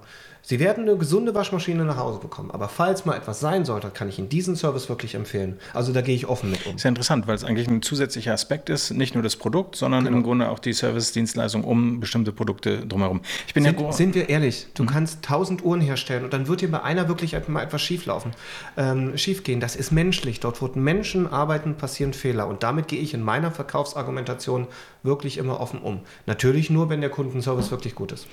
Sie 0.48 0.60
werden 0.60 0.88
eine 0.88 0.96
gesunde 0.96 1.34
Waschmaschine 1.34 1.84
nach 1.84 1.98
Hause 1.98 2.20
bekommen. 2.20 2.50
Aber 2.50 2.70
falls 2.70 3.04
mal 3.04 3.14
etwas 3.14 3.38
sein 3.38 3.66
sollte, 3.66 3.90
kann 3.90 4.08
ich 4.08 4.18
Ihnen 4.18 4.30
diesen 4.30 4.56
Service 4.56 4.88
wirklich 4.88 5.14
empfehlen. 5.14 5.58
Also 5.74 5.92
da 5.92 6.00
gehe 6.00 6.14
ich 6.14 6.26
offen 6.26 6.50
mit 6.50 6.64
um. 6.64 6.76
Ist 6.76 6.84
ja 6.84 6.88
interessant, 6.88 7.26
weil 7.26 7.34
es 7.34 7.44
eigentlich 7.44 7.68
ein 7.68 7.82
zusätzlicher 7.82 8.32
Aspekt 8.32 8.70
ist, 8.70 8.92
nicht 8.92 9.12
nur 9.12 9.22
das 9.22 9.36
Produkt, 9.36 9.76
sondern 9.76 10.04
genau. 10.04 10.16
im 10.16 10.22
Grunde 10.22 10.48
auch 10.48 10.58
die 10.58 10.72
Service-Dienstleistung 10.72 11.64
um 11.64 12.00
bestimmte 12.00 12.32
Produkte 12.32 12.86
drumherum. 12.86 13.20
Ich 13.46 13.52
bin 13.52 13.62
sind, 13.62 13.78
ja 13.78 13.92
sind 13.92 14.14
wir 14.14 14.30
ehrlich, 14.30 14.68
du 14.72 14.84
mhm. 14.84 14.86
kannst 14.86 15.22
tausend 15.22 15.62
Uhren 15.62 15.82
herstellen 15.82 16.24
und 16.24 16.32
dann 16.32 16.48
wird 16.48 16.62
dir 16.62 16.70
bei 16.70 16.82
einer 16.82 17.08
wirklich 17.08 17.36
mal 17.46 17.62
etwas 17.62 17.82
schieflaufen, 17.82 18.30
ähm, 18.78 19.18
schiefgehen. 19.18 19.60
Das 19.60 19.76
ist 19.76 19.92
menschlich. 19.92 20.40
Dort, 20.40 20.62
wo 20.62 20.70
Menschen 20.74 21.26
arbeiten, 21.26 21.74
passieren 21.74 22.14
Fehler. 22.14 22.48
Und 22.48 22.62
damit 22.62 22.88
gehe 22.88 23.00
ich 23.00 23.12
in 23.12 23.20
meiner 23.20 23.50
Verkaufsargumentation 23.50 24.66
wirklich 25.02 25.36
immer 25.36 25.60
offen 25.60 25.82
um. 25.82 26.00
Natürlich 26.24 26.70
nur, 26.70 26.88
wenn 26.88 27.02
der 27.02 27.10
Kundenservice 27.10 27.70
wirklich 27.70 27.94
gut 27.94 28.12
ist. 28.12 28.26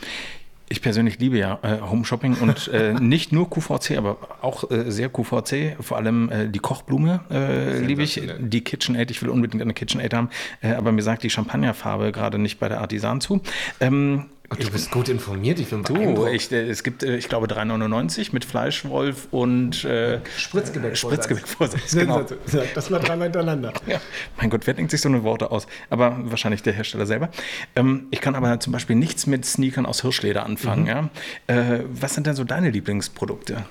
Ich 0.68 0.82
persönlich 0.82 1.20
liebe 1.20 1.38
ja 1.38 1.60
äh, 1.62 1.80
Home 1.82 2.06
Shopping 2.06 2.36
und 2.36 2.68
äh, 2.70 2.94
nicht 3.00 3.32
nur 3.32 3.50
QVC, 3.50 3.98
aber 3.98 4.18
auch 4.42 4.70
äh, 4.72 4.92
sehr 4.92 5.10
QVC. 5.10 5.78
Vor 5.80 5.98
allem 5.98 6.30
äh, 6.30 6.48
die 6.48 6.60
Kochblume 6.60 7.22
äh, 7.30 7.80
liebe 7.80 8.02
ich. 8.02 8.22
Die 8.40 8.64
KitchenAid, 8.64 9.12
ich 9.12 9.22
will 9.22 9.30
unbedingt 9.30 9.62
eine 9.62 9.74
KitchenAid 9.74 10.14
haben, 10.14 10.30
äh, 10.62 10.74
aber 10.74 10.92
mir 10.92 11.04
sagt 11.04 11.24
die 11.24 11.30
Champagnerfarbe 11.30 12.12
gerade 12.12 12.40
nicht 12.40 12.60
bei 12.60 12.68
der 12.68 12.82
Artisan 12.82 13.22
zu. 13.22 13.42
Ähm, 13.80 14.26
du 14.50 14.72
bist 14.72 14.92
gut 14.92 15.10
informiert, 15.10 15.60
ich 15.60 15.70
bin 15.70 15.84
Du, 15.84 16.28
ich, 16.28 16.52
äh, 16.52 16.70
es 16.70 16.84
gibt, 16.84 17.04
äh, 17.04 17.18
ich 17.18 17.30
glaube, 17.30 17.48
3,99 17.48 18.30
mit 18.32 18.46
Fleischwolf 18.46 19.28
und 19.32 19.84
äh, 19.84 20.20
Spritzgebäck. 20.38 20.98
Spritzgebäck 20.98 21.46
genau. 21.92 22.26
Das 22.74 22.90
mal 22.90 23.00
dreimal 23.00 23.26
hintereinander. 23.26 23.74
Ja. 23.88 24.00
Mein 24.38 24.50
Gott, 24.50 24.68
wer 24.68 24.74
denkt 24.74 24.92
sich 24.92 25.02
so 25.02 25.10
eine 25.10 25.24
Worte 25.24 25.52
aus? 25.52 25.68
Aber 25.90 26.18
wahrscheinlich 26.24 26.64
der 26.64 26.74
Hersteller 26.74 27.06
selber. 27.06 27.30
Ähm, 27.76 28.08
ich 28.12 28.22
kann 28.22 28.36
aber 28.36 28.60
zum 28.60 28.74
Beispiel 28.74 28.96
nichts 28.96 29.28
mit 29.28 29.46
Sneakern 29.46 29.86
aus 29.86 30.02
Hirschleder 30.02 30.46
anfangen. 30.46 30.84
Mhm. 30.84 30.88
Ja? 30.88 31.10
Äh, 31.48 31.84
was 31.90 32.14
sind 32.14 32.28
denn 32.28 32.36
so 32.36 32.44
deine 32.44 32.70
Lieblingsprodukte? 32.70 33.66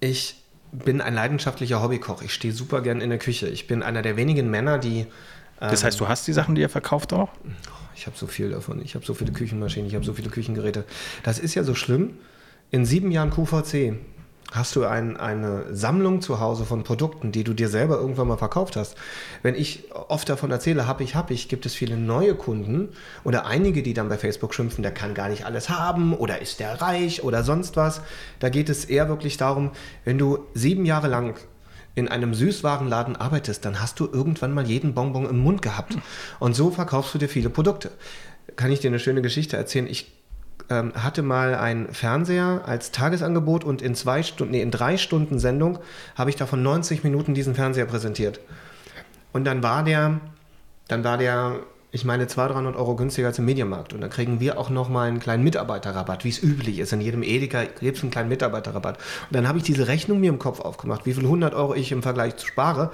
Ich 0.00 0.42
bin 0.72 1.00
ein 1.00 1.14
leidenschaftlicher 1.14 1.82
Hobbykoch. 1.82 2.22
Ich 2.22 2.34
stehe 2.34 2.52
super 2.52 2.82
gern 2.82 3.00
in 3.00 3.10
der 3.10 3.18
Küche. 3.18 3.48
Ich 3.48 3.66
bin 3.66 3.82
einer 3.82 4.02
der 4.02 4.16
wenigen 4.16 4.50
Männer, 4.50 4.78
die. 4.78 5.00
Ähm, 5.00 5.06
das 5.58 5.84
heißt, 5.84 5.98
du 5.98 6.08
hast 6.08 6.26
die 6.26 6.32
Sachen, 6.32 6.54
die 6.54 6.60
ihr 6.60 6.68
verkauft 6.68 7.12
auch? 7.12 7.30
Ich 7.98 8.06
habe 8.06 8.16
so 8.16 8.28
viel 8.28 8.50
davon. 8.50 8.80
Ich 8.80 8.94
habe 8.94 9.04
so 9.04 9.12
viele 9.12 9.32
Küchenmaschinen, 9.32 9.88
ich 9.88 9.96
habe 9.96 10.04
so 10.04 10.12
viele 10.12 10.30
Küchengeräte. 10.30 10.84
Das 11.24 11.40
ist 11.40 11.56
ja 11.56 11.64
so 11.64 11.74
schlimm. 11.74 12.18
In 12.70 12.86
sieben 12.86 13.10
Jahren 13.10 13.30
QVC 13.30 13.94
hast 14.52 14.76
du 14.76 14.84
ein, 14.84 15.16
eine 15.16 15.74
Sammlung 15.74 16.20
zu 16.20 16.38
Hause 16.38 16.64
von 16.64 16.84
Produkten, 16.84 17.32
die 17.32 17.42
du 17.42 17.54
dir 17.54 17.68
selber 17.68 17.96
irgendwann 17.96 18.28
mal 18.28 18.36
verkauft 18.36 18.76
hast. 18.76 18.94
Wenn 19.42 19.56
ich 19.56 19.92
oft 19.92 20.28
davon 20.28 20.52
erzähle, 20.52 20.86
habe 20.86 21.02
ich, 21.02 21.16
habe 21.16 21.34
ich, 21.34 21.48
gibt 21.48 21.66
es 21.66 21.74
viele 21.74 21.96
neue 21.96 22.36
Kunden 22.36 22.90
oder 23.24 23.46
einige, 23.46 23.82
die 23.82 23.94
dann 23.94 24.08
bei 24.08 24.16
Facebook 24.16 24.54
schimpfen, 24.54 24.82
der 24.82 24.92
kann 24.92 25.14
gar 25.14 25.28
nicht 25.28 25.44
alles 25.44 25.68
haben 25.68 26.14
oder 26.14 26.40
ist 26.40 26.60
der 26.60 26.80
reich 26.80 27.24
oder 27.24 27.42
sonst 27.42 27.76
was. 27.76 28.00
Da 28.38 28.48
geht 28.48 28.68
es 28.68 28.84
eher 28.84 29.08
wirklich 29.08 29.38
darum, 29.38 29.72
wenn 30.04 30.18
du 30.18 30.38
sieben 30.54 30.86
Jahre 30.86 31.08
lang 31.08 31.34
in 31.98 32.08
einem 32.08 32.32
Süßwarenladen 32.32 33.16
arbeitest, 33.16 33.64
dann 33.64 33.80
hast 33.80 34.00
du 34.00 34.08
irgendwann 34.10 34.54
mal 34.54 34.66
jeden 34.66 34.94
Bonbon 34.94 35.28
im 35.28 35.38
Mund 35.38 35.62
gehabt. 35.62 35.98
Und 36.38 36.54
so 36.54 36.70
verkaufst 36.70 37.12
du 37.14 37.18
dir 37.18 37.28
viele 37.28 37.50
Produkte. 37.50 37.90
Kann 38.56 38.72
ich 38.72 38.80
dir 38.80 38.88
eine 38.88 39.00
schöne 39.00 39.20
Geschichte 39.20 39.56
erzählen? 39.56 39.86
Ich 39.86 40.12
ähm, 40.70 40.92
hatte 40.94 41.22
mal 41.22 41.54
einen 41.54 41.92
Fernseher 41.92 42.62
als 42.66 42.92
Tagesangebot 42.92 43.64
und 43.64 43.82
in 43.82 43.94
zwei 43.94 44.22
Stunden, 44.22 44.52
nee, 44.52 44.62
in 44.62 44.70
drei 44.70 44.96
Stunden 44.96 45.38
Sendung 45.38 45.78
habe 46.14 46.30
ich 46.30 46.36
davon 46.36 46.62
90 46.62 47.04
Minuten 47.04 47.34
diesen 47.34 47.54
Fernseher 47.54 47.86
präsentiert. 47.86 48.40
Und 49.32 49.44
dann 49.44 49.62
war 49.62 49.82
der, 49.82 50.20
dann 50.88 51.04
war 51.04 51.18
der 51.18 51.60
ich 51.90 52.04
meine 52.04 52.26
200, 52.26 52.54
300 52.56 52.76
Euro 52.76 52.96
günstiger 52.96 53.28
als 53.28 53.38
im 53.38 53.46
Mediamarkt. 53.46 53.94
Und 53.94 54.02
dann 54.02 54.10
kriegen 54.10 54.40
wir 54.40 54.58
auch 54.58 54.68
nochmal 54.68 55.08
einen 55.08 55.20
kleinen 55.20 55.42
Mitarbeiterrabatt, 55.42 56.24
wie 56.24 56.28
es 56.28 56.42
üblich 56.42 56.78
ist. 56.78 56.92
In 56.92 57.00
jedem 57.00 57.22
Edeka 57.22 57.64
gibt 57.64 57.96
es 57.96 58.02
einen 58.02 58.10
kleinen 58.10 58.28
Mitarbeiterrabatt. 58.28 58.98
Und 58.98 59.34
dann 59.34 59.48
habe 59.48 59.58
ich 59.58 59.64
diese 59.64 59.88
Rechnung 59.88 60.20
mir 60.20 60.28
im 60.28 60.38
Kopf 60.38 60.60
aufgemacht, 60.60 61.06
wie 61.06 61.14
viel 61.14 61.24
100 61.24 61.54
Euro 61.54 61.74
ich 61.74 61.90
im 61.92 62.02
Vergleich 62.02 62.34
spare. 62.44 62.90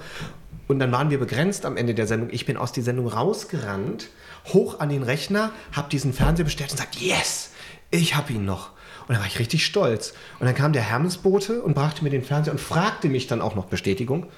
Und 0.68 0.78
dann 0.78 0.92
waren 0.92 1.10
wir 1.10 1.18
begrenzt 1.18 1.66
am 1.66 1.76
Ende 1.76 1.94
der 1.94 2.06
Sendung. 2.06 2.28
Ich 2.32 2.46
bin 2.46 2.56
aus 2.56 2.72
der 2.72 2.84
Sendung 2.84 3.08
rausgerannt, 3.08 4.08
hoch 4.46 4.78
an 4.78 4.88
den 4.88 5.02
Rechner, 5.02 5.50
habe 5.72 5.90
diesen 5.90 6.12
Fernseher 6.12 6.44
bestellt 6.44 6.70
und 6.70 6.76
gesagt, 6.76 6.96
yes, 6.96 7.50
ich 7.90 8.14
habe 8.14 8.32
ihn 8.32 8.44
noch. 8.44 8.70
Und 9.06 9.10
dann 9.10 9.18
war 9.18 9.26
ich 9.26 9.38
richtig 9.38 9.66
stolz. 9.66 10.14
Und 10.38 10.46
dann 10.46 10.54
kam 10.54 10.72
der 10.72 10.82
Hermesbote 10.82 11.60
und 11.62 11.74
brachte 11.74 12.04
mir 12.04 12.10
den 12.10 12.22
Fernseher 12.22 12.52
und 12.52 12.60
fragte 12.60 13.08
mich 13.08 13.26
dann 13.26 13.42
auch 13.42 13.54
noch 13.54 13.66
Bestätigung. 13.66 14.28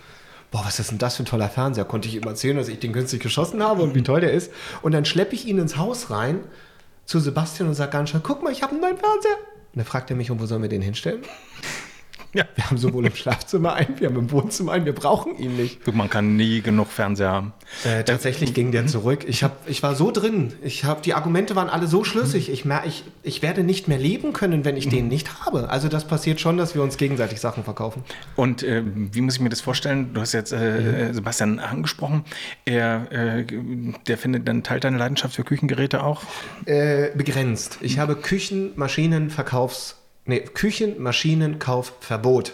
Boah, 0.50 0.64
was 0.64 0.78
ist 0.78 0.90
denn 0.90 0.98
das 0.98 1.16
für 1.16 1.22
ein 1.22 1.26
toller 1.26 1.48
Fernseher? 1.48 1.84
Konnte 1.84 2.08
ich 2.08 2.14
ihm 2.14 2.22
erzählen, 2.22 2.56
dass 2.56 2.68
ich 2.68 2.78
den 2.78 2.92
günstig 2.92 3.22
geschossen 3.22 3.62
habe 3.62 3.82
und 3.82 3.94
wie 3.94 4.02
toll 4.02 4.20
der 4.20 4.32
ist. 4.32 4.52
Und 4.82 4.92
dann 4.92 5.04
schleppe 5.04 5.34
ich 5.34 5.46
ihn 5.46 5.58
ins 5.58 5.76
Haus 5.76 6.10
rein 6.10 6.40
zu 7.04 7.18
Sebastian 7.18 7.68
und 7.68 7.74
sage 7.74 7.92
ganz 7.92 8.10
schnell, 8.10 8.22
guck 8.24 8.42
mal, 8.42 8.52
ich 8.52 8.62
habe 8.62 8.72
einen 8.72 8.80
neuen 8.80 8.98
Fernseher. 8.98 9.36
Und 9.36 9.76
dann 9.80 9.84
fragt 9.84 10.10
er 10.10 10.16
mich, 10.16 10.30
und 10.30 10.40
wo 10.40 10.46
sollen 10.46 10.62
wir 10.62 10.68
den 10.68 10.82
hinstellen? 10.82 11.22
Ja. 12.34 12.44
Wir 12.54 12.66
haben 12.66 12.78
sowohl 12.78 13.06
im 13.06 13.14
Schlafzimmer 13.14 13.74
einen, 13.74 13.98
wir 13.98 14.08
haben 14.08 14.16
im 14.16 14.30
Wohnzimmer 14.30 14.72
einen, 14.72 14.84
wir 14.84 14.94
brauchen 14.94 15.38
ihn 15.38 15.56
nicht. 15.56 15.86
Man 15.94 16.10
kann 16.10 16.36
nie 16.36 16.60
genug 16.60 16.88
Fernseher 16.88 17.30
haben. 17.30 17.52
Äh, 17.84 18.04
tatsächlich 18.04 18.54
ging 18.54 18.72
der 18.72 18.86
zurück. 18.86 19.24
Ich, 19.26 19.42
hab, 19.42 19.68
ich 19.68 19.82
war 19.82 19.94
so 19.94 20.10
drin. 20.10 20.52
Ich 20.62 20.84
hab, 20.84 21.02
die 21.02 21.14
Argumente 21.14 21.56
waren 21.56 21.68
alle 21.68 21.86
so 21.86 22.04
schlüssig. 22.04 22.50
Ich, 22.50 22.64
mer 22.64 22.82
ich, 22.86 23.04
ich 23.22 23.42
werde 23.42 23.64
nicht 23.64 23.88
mehr 23.88 23.98
leben 23.98 24.32
können, 24.32 24.64
wenn 24.64 24.76
ich 24.76 24.88
den 24.88 25.08
nicht 25.08 25.44
habe. 25.44 25.70
Also 25.70 25.88
das 25.88 26.06
passiert 26.06 26.40
schon, 26.40 26.56
dass 26.56 26.74
wir 26.74 26.82
uns 26.82 26.96
gegenseitig 26.96 27.40
Sachen 27.40 27.64
verkaufen. 27.64 28.04
Und 28.36 28.62
äh, 28.62 28.82
wie 28.84 29.20
muss 29.20 29.36
ich 29.36 29.40
mir 29.40 29.48
das 29.48 29.60
vorstellen? 29.60 30.12
Du 30.14 30.20
hast 30.20 30.32
jetzt 30.32 30.52
äh, 30.52 31.08
mhm. 31.08 31.14
Sebastian 31.14 31.58
angesprochen. 31.58 32.24
Er, 32.64 33.10
äh, 33.10 33.44
der 34.06 34.18
findet 34.18 34.46
dann 34.46 34.62
teilt 34.62 34.84
deine 34.84 34.98
Leidenschaft 34.98 35.34
für 35.34 35.44
Küchengeräte 35.44 36.02
auch? 36.02 36.22
Äh, 36.66 37.10
begrenzt. 37.14 37.78
Ich 37.80 37.98
habe 37.98 38.16
Küchenmaschinenverkaufs 38.16 39.96
nee, 40.26 40.40
Küchenmaschinenkaufverbot. 40.40 42.52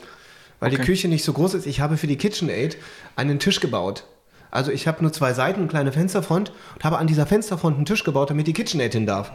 Weil 0.61 0.73
okay. 0.73 0.81
die 0.81 0.87
Küche 0.87 1.09
nicht 1.09 1.25
so 1.25 1.33
groß 1.33 1.55
ist. 1.55 1.67
Ich 1.67 1.81
habe 1.81 1.97
für 1.97 2.07
die 2.07 2.17
KitchenAid 2.17 2.77
einen 3.17 3.41
Tisch 3.41 3.59
gebaut. 3.59 4.05
Also 4.53 4.71
ich 4.71 4.87
habe 4.87 5.03
nur 5.03 5.13
zwei 5.13 5.33
Seiten, 5.33 5.61
eine 5.61 5.69
kleine 5.69 5.93
Fensterfront 5.93 6.53
und 6.75 6.85
habe 6.85 6.99
an 6.99 7.09
dieser 7.09 7.27
Fensterfront 7.27 7.77
einen 7.77 7.87
Tisch 7.87 8.05
gebaut, 8.05 8.31
damit 8.31 8.47
die 8.47 8.53
KitchenAid 8.53 8.93
hin 8.93 9.07
darf. 9.07 9.33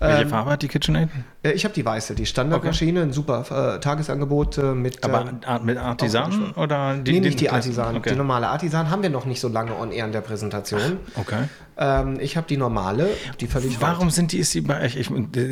Welche 0.00 0.22
ähm, 0.22 0.28
Farbe 0.28 0.50
hat 0.50 0.62
die 0.62 0.68
KitchenAid? 0.68 1.08
Äh, 1.42 1.52
ich 1.52 1.64
habe 1.64 1.72
die 1.72 1.84
weiße, 1.84 2.14
die 2.14 2.26
Standardmaschine, 2.26 3.00
okay. 3.00 3.08
ein 3.08 3.12
super 3.12 3.76
äh, 3.76 3.80
Tagesangebot 3.80 4.58
äh, 4.58 4.74
mit. 4.74 5.02
Aber 5.04 5.32
ähm, 5.48 5.64
mit 5.64 5.78
Artisan 5.78 6.52
oder 6.52 6.96
die? 6.96 7.12
Nee, 7.12 7.20
nicht 7.20 7.40
die 7.40 7.48
Artisan. 7.48 7.96
Okay. 7.96 8.10
Die 8.10 8.16
normale 8.16 8.48
Artisan 8.48 8.90
haben 8.90 9.02
wir 9.02 9.10
noch 9.10 9.24
nicht 9.24 9.40
so 9.40 9.48
lange 9.48 9.74
on 9.74 9.92
air 9.92 10.04
in 10.04 10.12
der 10.12 10.20
Präsentation. 10.20 10.98
Okay. 11.14 11.44
Ähm, 11.78 12.18
ich 12.20 12.36
habe 12.36 12.46
die 12.46 12.56
normale, 12.56 13.10
die 13.40 13.46
völlig. 13.46 13.80
Warum 13.80 14.10
sind 14.10 14.32
die, 14.32 14.38
ist 14.38 14.54
die 14.54 14.62
bei 14.62 14.82
euch? 14.82 14.96
Ich, 14.96 15.10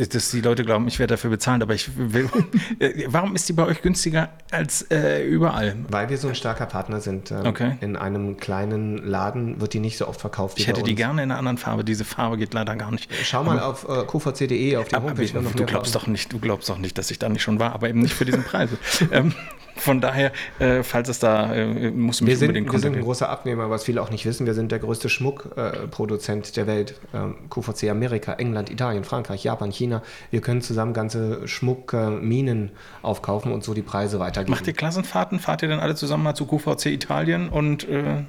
dass 0.09 0.31
die 0.31 0.41
Leute 0.41 0.65
glauben, 0.65 0.89
ich 0.89 0.99
werde 0.99 1.15
dafür 1.15 1.31
bezahlen, 1.31 1.63
aber 1.63 1.75
ich 1.75 1.91
will. 1.97 2.29
Äh, 2.79 3.05
warum 3.09 3.35
ist 3.35 3.49
die 3.49 3.53
bei 3.53 3.65
euch 3.65 3.83
günstiger 3.83 4.31
als 4.51 4.83
äh, 4.91 5.25
überall? 5.25 5.77
Weil 5.89 6.09
wir 6.09 6.19
so 6.19 6.29
ein 6.29 6.35
starker 6.35 6.67
Partner 6.67 7.01
sind. 7.01 7.31
Ähm, 7.31 7.47
okay. 7.47 7.77
In 7.81 7.97
einem 7.97 8.37
kleinen 8.37 8.99
Laden 8.99 9.61
wird 9.61 9.75
die 9.75 9.81
nicht 9.81 9.99
so 9.99 10.09
oft 10.09 10.21
verkauft. 10.21 10.59
Ich 10.59 10.67
hätte 10.67 10.83
die 10.83 10.95
gerne 10.95 11.23
in 11.23 11.31
einer 11.31 11.39
anderen 11.39 11.59
Farbe. 11.59 11.85
Diese 11.85 12.05
Farbe 12.05 12.37
geht 12.39 12.55
leider 12.55 12.75
gar 12.77 12.91
nicht. 12.91 13.11
Schau 13.23 13.45
mal 13.45 13.59
aber, 13.59 13.69
auf 13.69 13.89
äh, 13.89 14.05
kvc.de 14.05 14.77
auf 14.77 14.89
die 14.89 14.97
Homepage. 14.97 15.31
Aber, 15.37 15.51
du 15.51 15.67
glaubst 15.67 15.95
doch 15.95 16.07
nicht, 16.07 16.33
du 16.33 16.39
glaubst 16.39 16.69
doch 16.69 16.79
nicht, 16.79 16.97
dass 16.97 17.11
ich 17.11 17.19
da 17.19 17.29
nicht 17.29 17.43
schon 17.43 17.59
war, 17.59 17.73
aber 17.73 17.89
eben 17.89 18.01
nicht 18.01 18.15
für 18.15 18.25
diesen 18.25 18.45
Preis. 18.45 18.71
ähm, 19.13 19.35
von 19.77 20.01
daher, 20.01 20.33
äh, 20.59 20.83
falls 20.83 21.09
es 21.09 21.19
da, 21.19 21.53
äh, 21.55 21.91
musst 21.91 22.21
du 22.21 22.25
mich 22.25 22.33
wir 22.33 22.37
sind, 22.39 22.49
unbedingt 22.49 22.73
Wir 22.73 22.79
sind 22.79 22.97
ein 22.97 23.03
großer 23.03 23.29
Abnehmer, 23.29 23.71
was 23.71 23.85
viele 23.85 24.03
auch 24.03 24.11
nicht 24.11 24.27
wissen. 24.27 24.47
Wir 24.47 24.55
sind 24.55 24.73
der 24.73 24.79
größte 24.79 25.09
Schmuckproduzent 25.09 26.49
äh, 26.49 26.53
der 26.53 26.67
Welt. 26.67 27.01
Ähm, 27.13 27.37
QVC 27.51 27.91
Amerika, 27.91 28.35
England, 28.35 28.71
Italien, 28.71 29.05
Frankreich, 29.05 29.45
Japan, 29.45 29.71
China. 29.71 30.03
Wir 30.31 30.41
können 30.41 30.61
zusammen 30.61 30.95
ganze 30.95 31.47
Schmuckminen 31.49 32.71
aufkaufen 33.03 33.53
und 33.53 33.65
so 33.65 33.75
die 33.75 33.83
Preise 33.83 34.19
weitergeben. 34.21 34.53
Macht 34.53 34.67
ihr 34.67 34.73
Klassenfahrten? 34.73 35.39
Fahrt 35.39 35.63
ihr 35.63 35.69
dann 35.69 35.81
alle 35.81 35.95
zusammen 35.95 36.25
mal 36.25 36.35
zu 36.35 36.47
QVC 36.47 36.87
Italien 36.87 37.49
und... 37.49 37.89
Äh 37.89 38.23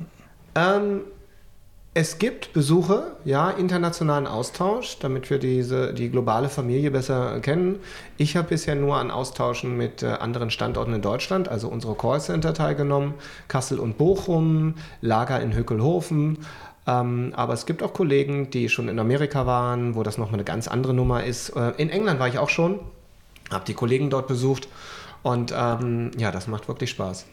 ähm, 0.56 1.02
es 1.98 2.20
gibt 2.20 2.52
Besuche, 2.52 3.14
ja, 3.24 3.50
internationalen 3.52 4.28
Austausch, 4.28 5.00
damit 5.00 5.30
wir 5.30 5.40
diese, 5.40 5.94
die 5.94 6.10
globale 6.10 6.50
Familie 6.50 6.92
besser 6.92 7.40
kennen. 7.40 7.80
Ich 8.18 8.36
habe 8.36 8.50
bisher 8.50 8.76
nur 8.76 8.98
an 8.98 9.12
Austauschen 9.12 9.78
mit 9.78 10.04
äh, 10.04 10.08
anderen 10.08 10.52
Standorten 10.52 10.94
in 10.94 11.02
Deutschland, 11.02 11.48
also 11.48 11.70
unsere 11.70 11.96
Callcenter 11.96 12.54
teilgenommen, 12.54 13.14
Kassel 13.48 13.80
und 13.80 13.98
Bochum, 13.98 14.76
Lager 15.00 15.42
in 15.42 15.56
Höckelhofen. 15.56 16.40
Ähm, 16.86 17.32
aber 17.34 17.54
es 17.54 17.66
gibt 17.66 17.82
auch 17.82 17.94
Kollegen, 17.94 18.50
die 18.50 18.68
schon 18.68 18.90
in 18.90 19.00
Amerika 19.00 19.46
waren, 19.46 19.96
wo 19.96 20.04
das 20.04 20.18
nochmal 20.18 20.36
eine 20.36 20.44
ganz 20.44 20.68
andere 20.68 20.94
Nummer 20.94 21.24
ist. 21.24 21.52
Äh, 21.52 21.72
in 21.78 21.90
England 21.90 22.20
war 22.20 22.28
ich 22.28 22.40
auch 22.40 22.50
schon, 22.50 22.82
habe 23.50 23.64
die 23.64 23.74
Kollegen 23.74 24.10
dort 24.10 24.28
besucht 24.28 24.68
und 25.24 25.54
ähm, 25.58 26.12
ja, 26.18 26.32
das 26.32 26.48
macht 26.48 26.68
wirklich 26.68 26.90
Spaß. 26.90 27.26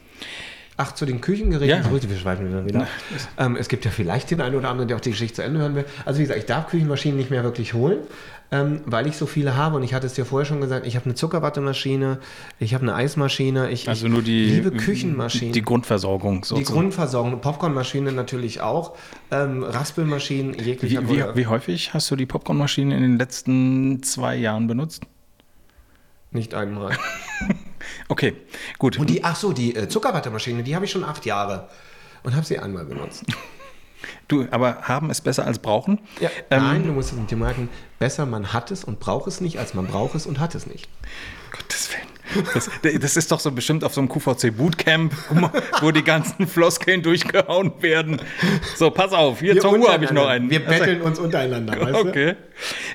Ach, 0.75 0.91
zu 0.93 1.05
den 1.05 1.21
Küchengeräten 1.21 1.77
ja. 1.77 1.83
zurück, 1.83 2.01
wir 2.07 2.17
schweifen 2.17 2.47
wieder 2.47 2.65
wieder. 2.65 2.87
Ähm, 3.37 3.55
es 3.55 3.67
gibt 3.67 3.85
ja 3.85 3.91
vielleicht 3.91 4.31
den 4.31 4.41
einen 4.41 4.55
oder 4.55 4.69
anderen, 4.69 4.87
der 4.87 4.97
auch 4.97 5.01
die 5.01 5.11
Geschichte 5.11 5.37
zu 5.37 5.43
Ende 5.43 5.59
hören 5.59 5.75
will. 5.75 5.85
Also 6.05 6.19
wie 6.19 6.23
gesagt, 6.23 6.39
ich 6.39 6.45
darf 6.45 6.67
Küchenmaschinen 6.67 7.17
nicht 7.17 7.31
mehr 7.31 7.43
wirklich 7.43 7.73
holen, 7.73 7.99
ähm, 8.51 8.81
weil 8.85 9.07
ich 9.07 9.17
so 9.17 9.25
viele 9.25 9.55
habe. 9.55 9.77
Und 9.77 9.83
ich 9.83 9.93
hatte 9.93 10.05
es 10.05 10.13
dir 10.13 10.25
vorher 10.25 10.45
schon 10.45 10.61
gesagt, 10.61 10.85
ich 10.85 10.95
habe 10.95 11.05
eine 11.05 11.15
Zuckerwattemaschine, 11.15 12.19
ich 12.59 12.73
habe 12.73 12.83
eine 12.83 12.95
Eismaschine, 12.95 13.71
ich, 13.71 13.89
also 13.89 14.07
nur 14.07 14.21
die, 14.21 14.45
liebe 14.45 14.71
Küchenmaschinen. 14.71 15.53
Die 15.53 15.61
Grundversorgung 15.61 16.43
sozusagen. 16.43 16.65
Die 16.65 16.71
Grundversorgung, 16.71 17.41
Popcornmaschine 17.41 18.11
natürlich 18.11 18.61
auch, 18.61 18.95
ähm, 19.31 19.63
Raspelmaschinen 19.63 20.53
jeglicher 20.53 21.07
wie, 21.07 21.17
wie, 21.17 21.23
wie 21.35 21.47
häufig 21.47 21.93
hast 21.93 22.09
du 22.11 22.15
die 22.15 22.25
Popcornmaschine 22.25 22.95
in 22.95 23.01
den 23.01 23.17
letzten 23.17 24.03
zwei 24.03 24.35
Jahren 24.35 24.67
benutzt? 24.67 25.03
Nicht 26.33 26.53
einmal. 26.53 26.97
okay, 28.09 28.35
gut. 28.79 28.97
Und 28.97 29.09
die, 29.09 29.23
ach 29.23 29.35
so, 29.35 29.53
die 29.53 29.75
äh, 29.75 29.87
Zuckerwattermaschine, 29.87 30.63
die 30.63 30.75
habe 30.75 30.85
ich 30.85 30.91
schon 30.91 31.03
acht 31.03 31.25
Jahre 31.25 31.69
und 32.23 32.35
habe 32.35 32.45
sie 32.45 32.59
einmal 32.59 32.85
benutzt. 32.85 33.23
Du, 34.27 34.45
aber 34.51 34.81
haben 34.81 35.09
ist 35.09 35.21
besser 35.21 35.45
als 35.45 35.59
brauchen? 35.59 35.99
Ja. 36.19 36.29
Ähm, 36.49 36.63
Nein, 36.63 36.83
du 36.83 36.91
musst 36.91 37.13
es 37.13 37.25
dir 37.27 37.37
merken, 37.37 37.69
besser 37.99 38.25
man 38.25 38.51
hat 38.51 38.69
es 38.69 38.83
und 38.83 38.99
braucht 38.99 39.27
es 39.27 39.39
nicht, 39.39 39.59
als 39.59 39.73
man 39.73 39.87
braucht 39.87 40.15
es 40.15 40.25
und 40.25 40.39
hat 40.39 40.55
es 40.55 40.65
nicht. 40.65 40.89
Gottes 41.51 41.89
Willen. 41.91 42.12
Das, 42.53 42.69
das, 42.81 43.17
ist 43.17 43.31
doch 43.31 43.39
so 43.39 43.51
bestimmt 43.51 43.83
auf 43.83 43.93
so 43.93 44.01
einem 44.01 44.09
QVC 44.09 44.55
Bootcamp, 44.55 45.13
wo 45.81 45.91
die 45.91 46.03
ganzen 46.03 46.47
Floskeln 46.47 47.01
durchgehauen 47.01 47.73
werden. 47.81 48.21
So, 48.75 48.89
pass 48.91 49.11
auf, 49.11 49.39
hier 49.39 49.55
wir 49.55 49.61
zur 49.61 49.77
Uhr 49.77 49.91
habe 49.91 50.05
ich 50.05 50.11
noch 50.11 50.27
einen. 50.27 50.49
Wir 50.49 50.65
betteln 50.65 51.01
uns 51.01 51.19
untereinander. 51.19 51.79
Weißt 51.79 51.93
du? 51.93 52.09
Okay. 52.09 52.35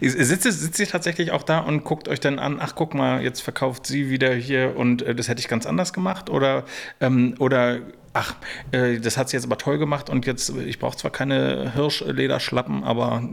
Sitzt, 0.01 0.45
sitzt 0.45 0.81
ihr 0.81 0.89
tatsächlich 0.89 1.31
auch 1.31 1.43
da 1.43 1.61
und 1.61 1.85
guckt 1.85 2.09
euch 2.09 2.21
dann 2.21 2.39
an, 2.39 2.59
ach 2.61 2.75
guck 2.75 2.95
mal, 2.95 3.23
jetzt 3.23 3.41
verkauft 3.41 3.87
sie 3.87 4.11
wieder 4.11 4.33
hier 4.35 4.77
und 4.77 5.03
äh, 5.03 5.15
das 5.15 5.29
hätte 5.29 5.41
ich 5.41 5.49
ganz 5.49 5.67
anders 5.67 5.93
gemacht? 5.93 6.31
Oder, 6.31 6.65
ähm, 7.01 7.35
oder 7.39 7.81
ach, 8.13 8.37
äh, 8.73 8.99
das 8.99 9.17
hat 9.17 9.29
sie 9.29 9.37
jetzt 9.37 9.45
aber 9.45 9.59
toll 9.59 9.79
gemacht 9.79 10.11
und 10.11 10.27
jetzt, 10.27 10.51
ich 10.51 10.79
brauche 10.79 10.97
zwar 10.97 11.11
keine 11.11 11.73
Hirschlederschlappen, 11.75 12.85
aber 12.85 13.29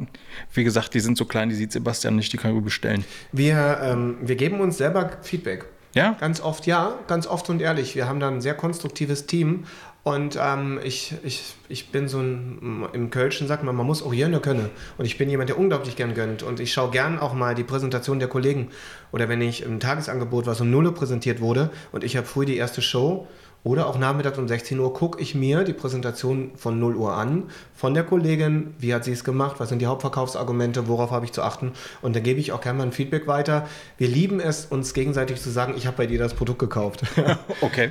wie 0.54 0.64
gesagt, 0.64 0.94
die 0.94 1.00
sind 1.00 1.18
so 1.18 1.26
klein, 1.26 1.50
die 1.50 1.56
sieht 1.56 1.72
Sebastian 1.72 2.16
nicht, 2.16 2.32
die 2.34 2.38
kann 2.38 2.56
ich 2.56 2.64
bestellen. 2.64 3.04
Wir, 3.32 3.80
ähm, 3.82 4.18
wir 4.22 4.36
geben 4.36 4.60
uns 4.60 4.78
selber 4.78 5.12
Feedback. 5.22 5.66
Ja? 5.96 6.16
Ganz 6.20 6.42
oft 6.42 6.68
ja, 6.68 6.94
ganz 7.08 7.26
oft 7.26 7.50
und 7.50 7.62
ehrlich. 7.62 7.96
Wir 7.96 8.08
haben 8.08 8.20
da 8.20 8.28
ein 8.28 8.42
sehr 8.42 8.54
konstruktives 8.54 9.26
Team 9.26 9.64
und 10.04 10.38
ähm, 10.40 10.80
ich, 10.84 11.16
ich, 11.24 11.56
ich 11.68 11.90
bin 11.90 12.08
so 12.08 12.20
ein, 12.20 12.86
im 12.94 13.10
Kölschen 13.10 13.48
sagt 13.48 13.64
man, 13.64 13.76
man 13.76 13.88
muss 13.88 14.04
auch 14.04 14.12
gerne 14.12 14.40
können. 14.40 14.70
Und 15.00 15.06
ich 15.06 15.18
bin 15.18 15.32
jemand, 15.32 15.50
der 15.50 15.58
unglaublich 15.58 15.96
gern 15.96 16.14
gönnt. 16.14 16.44
Und 16.44 16.60
ich 16.60 16.72
schaue 16.74 16.92
gern 16.92 17.18
auch 17.18 17.34
mal 17.34 17.56
die 17.56 17.64
Präsentation 17.64 18.20
der 18.20 18.28
Kollegen. 18.28 18.70
Oder 19.12 19.30
wenn 19.30 19.42
ich 19.42 19.64
im 19.64 19.80
Tagesangebot, 19.80 20.46
was 20.46 20.62
um 20.62 20.70
Null 20.70 20.92
präsentiert 20.92 21.42
wurde 21.42 21.72
und 21.92 22.04
ich 22.04 22.18
habe 22.18 22.28
früh 22.28 22.46
die 22.46 22.58
erste 22.58 22.84
Show, 22.84 23.28
oder 23.66 23.88
auch 23.88 23.98
nachmittags 23.98 24.38
um 24.38 24.48
16 24.48 24.80
Uhr 24.80 24.94
gucke 24.94 25.20
ich 25.20 25.34
mir 25.34 25.64
die 25.64 25.74
Präsentation 25.74 26.52
von 26.56 26.80
0 26.80 26.96
Uhr 26.96 27.16
an, 27.16 27.46
von 27.74 27.94
der 27.96 28.04
Kollegin, 28.04 28.76
wie 28.80 28.94
hat 28.94 29.04
sie 29.04 29.12
es 29.12 29.24
gemacht, 29.24 29.56
was 29.60 29.70
sind 29.70 29.80
die 29.80 29.88
Hauptverkaufsargumente, 29.88 30.88
worauf 30.88 31.10
habe 31.10 31.26
ich 31.26 31.32
zu 31.32 31.42
achten. 31.42 31.72
Und 32.04 32.16
dann 32.16 32.22
gebe 32.22 32.40
ich 32.40 32.52
auch 32.52 32.62
gerne 32.62 32.78
mal 32.78 32.84
ein 32.86 32.92
Feedback 32.92 33.26
weiter. 33.28 33.68
Wir 33.98 34.08
lieben 34.08 34.40
es, 34.40 34.66
uns 34.66 34.94
gegenseitig 34.94 35.42
zu 35.42 35.50
sagen, 35.50 35.74
ich 35.76 35.88
habe 35.88 35.98
bei 35.98 36.06
dir 36.06 36.20
das 36.20 36.36
Produkt 36.36 36.60
gekauft. 36.60 37.04
okay. 37.62 37.90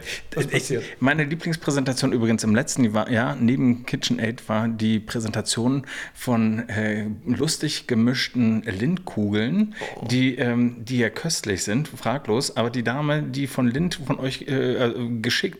Ich, 0.52 0.78
meine 1.00 1.24
Lieblingspräsentation 1.24 2.12
übrigens 2.12 2.44
im 2.44 2.54
letzten 2.54 2.84
Jahr, 2.84 3.34
neben 3.34 3.84
KitchenAid, 3.84 4.48
war 4.48 4.68
die 4.68 5.00
Präsentation 5.00 5.86
von 6.14 6.68
äh, 6.68 7.06
lustig 7.26 7.88
gemischten 7.88 8.62
Lindkugeln, 8.62 9.74
oh. 9.96 10.06
die, 10.06 10.36
ähm, 10.36 10.84
die 10.84 10.98
ja 10.98 11.10
köstlich 11.10 11.64
sind, 11.64 11.88
fraglos. 11.88 12.56
Aber 12.56 12.70
die 12.70 12.84
Dame, 12.84 13.24
die 13.24 13.48
von 13.48 13.66
Lind 13.66 14.00
von 14.06 14.20
euch 14.20 14.42
äh, 14.42 14.86
äh 14.86 14.94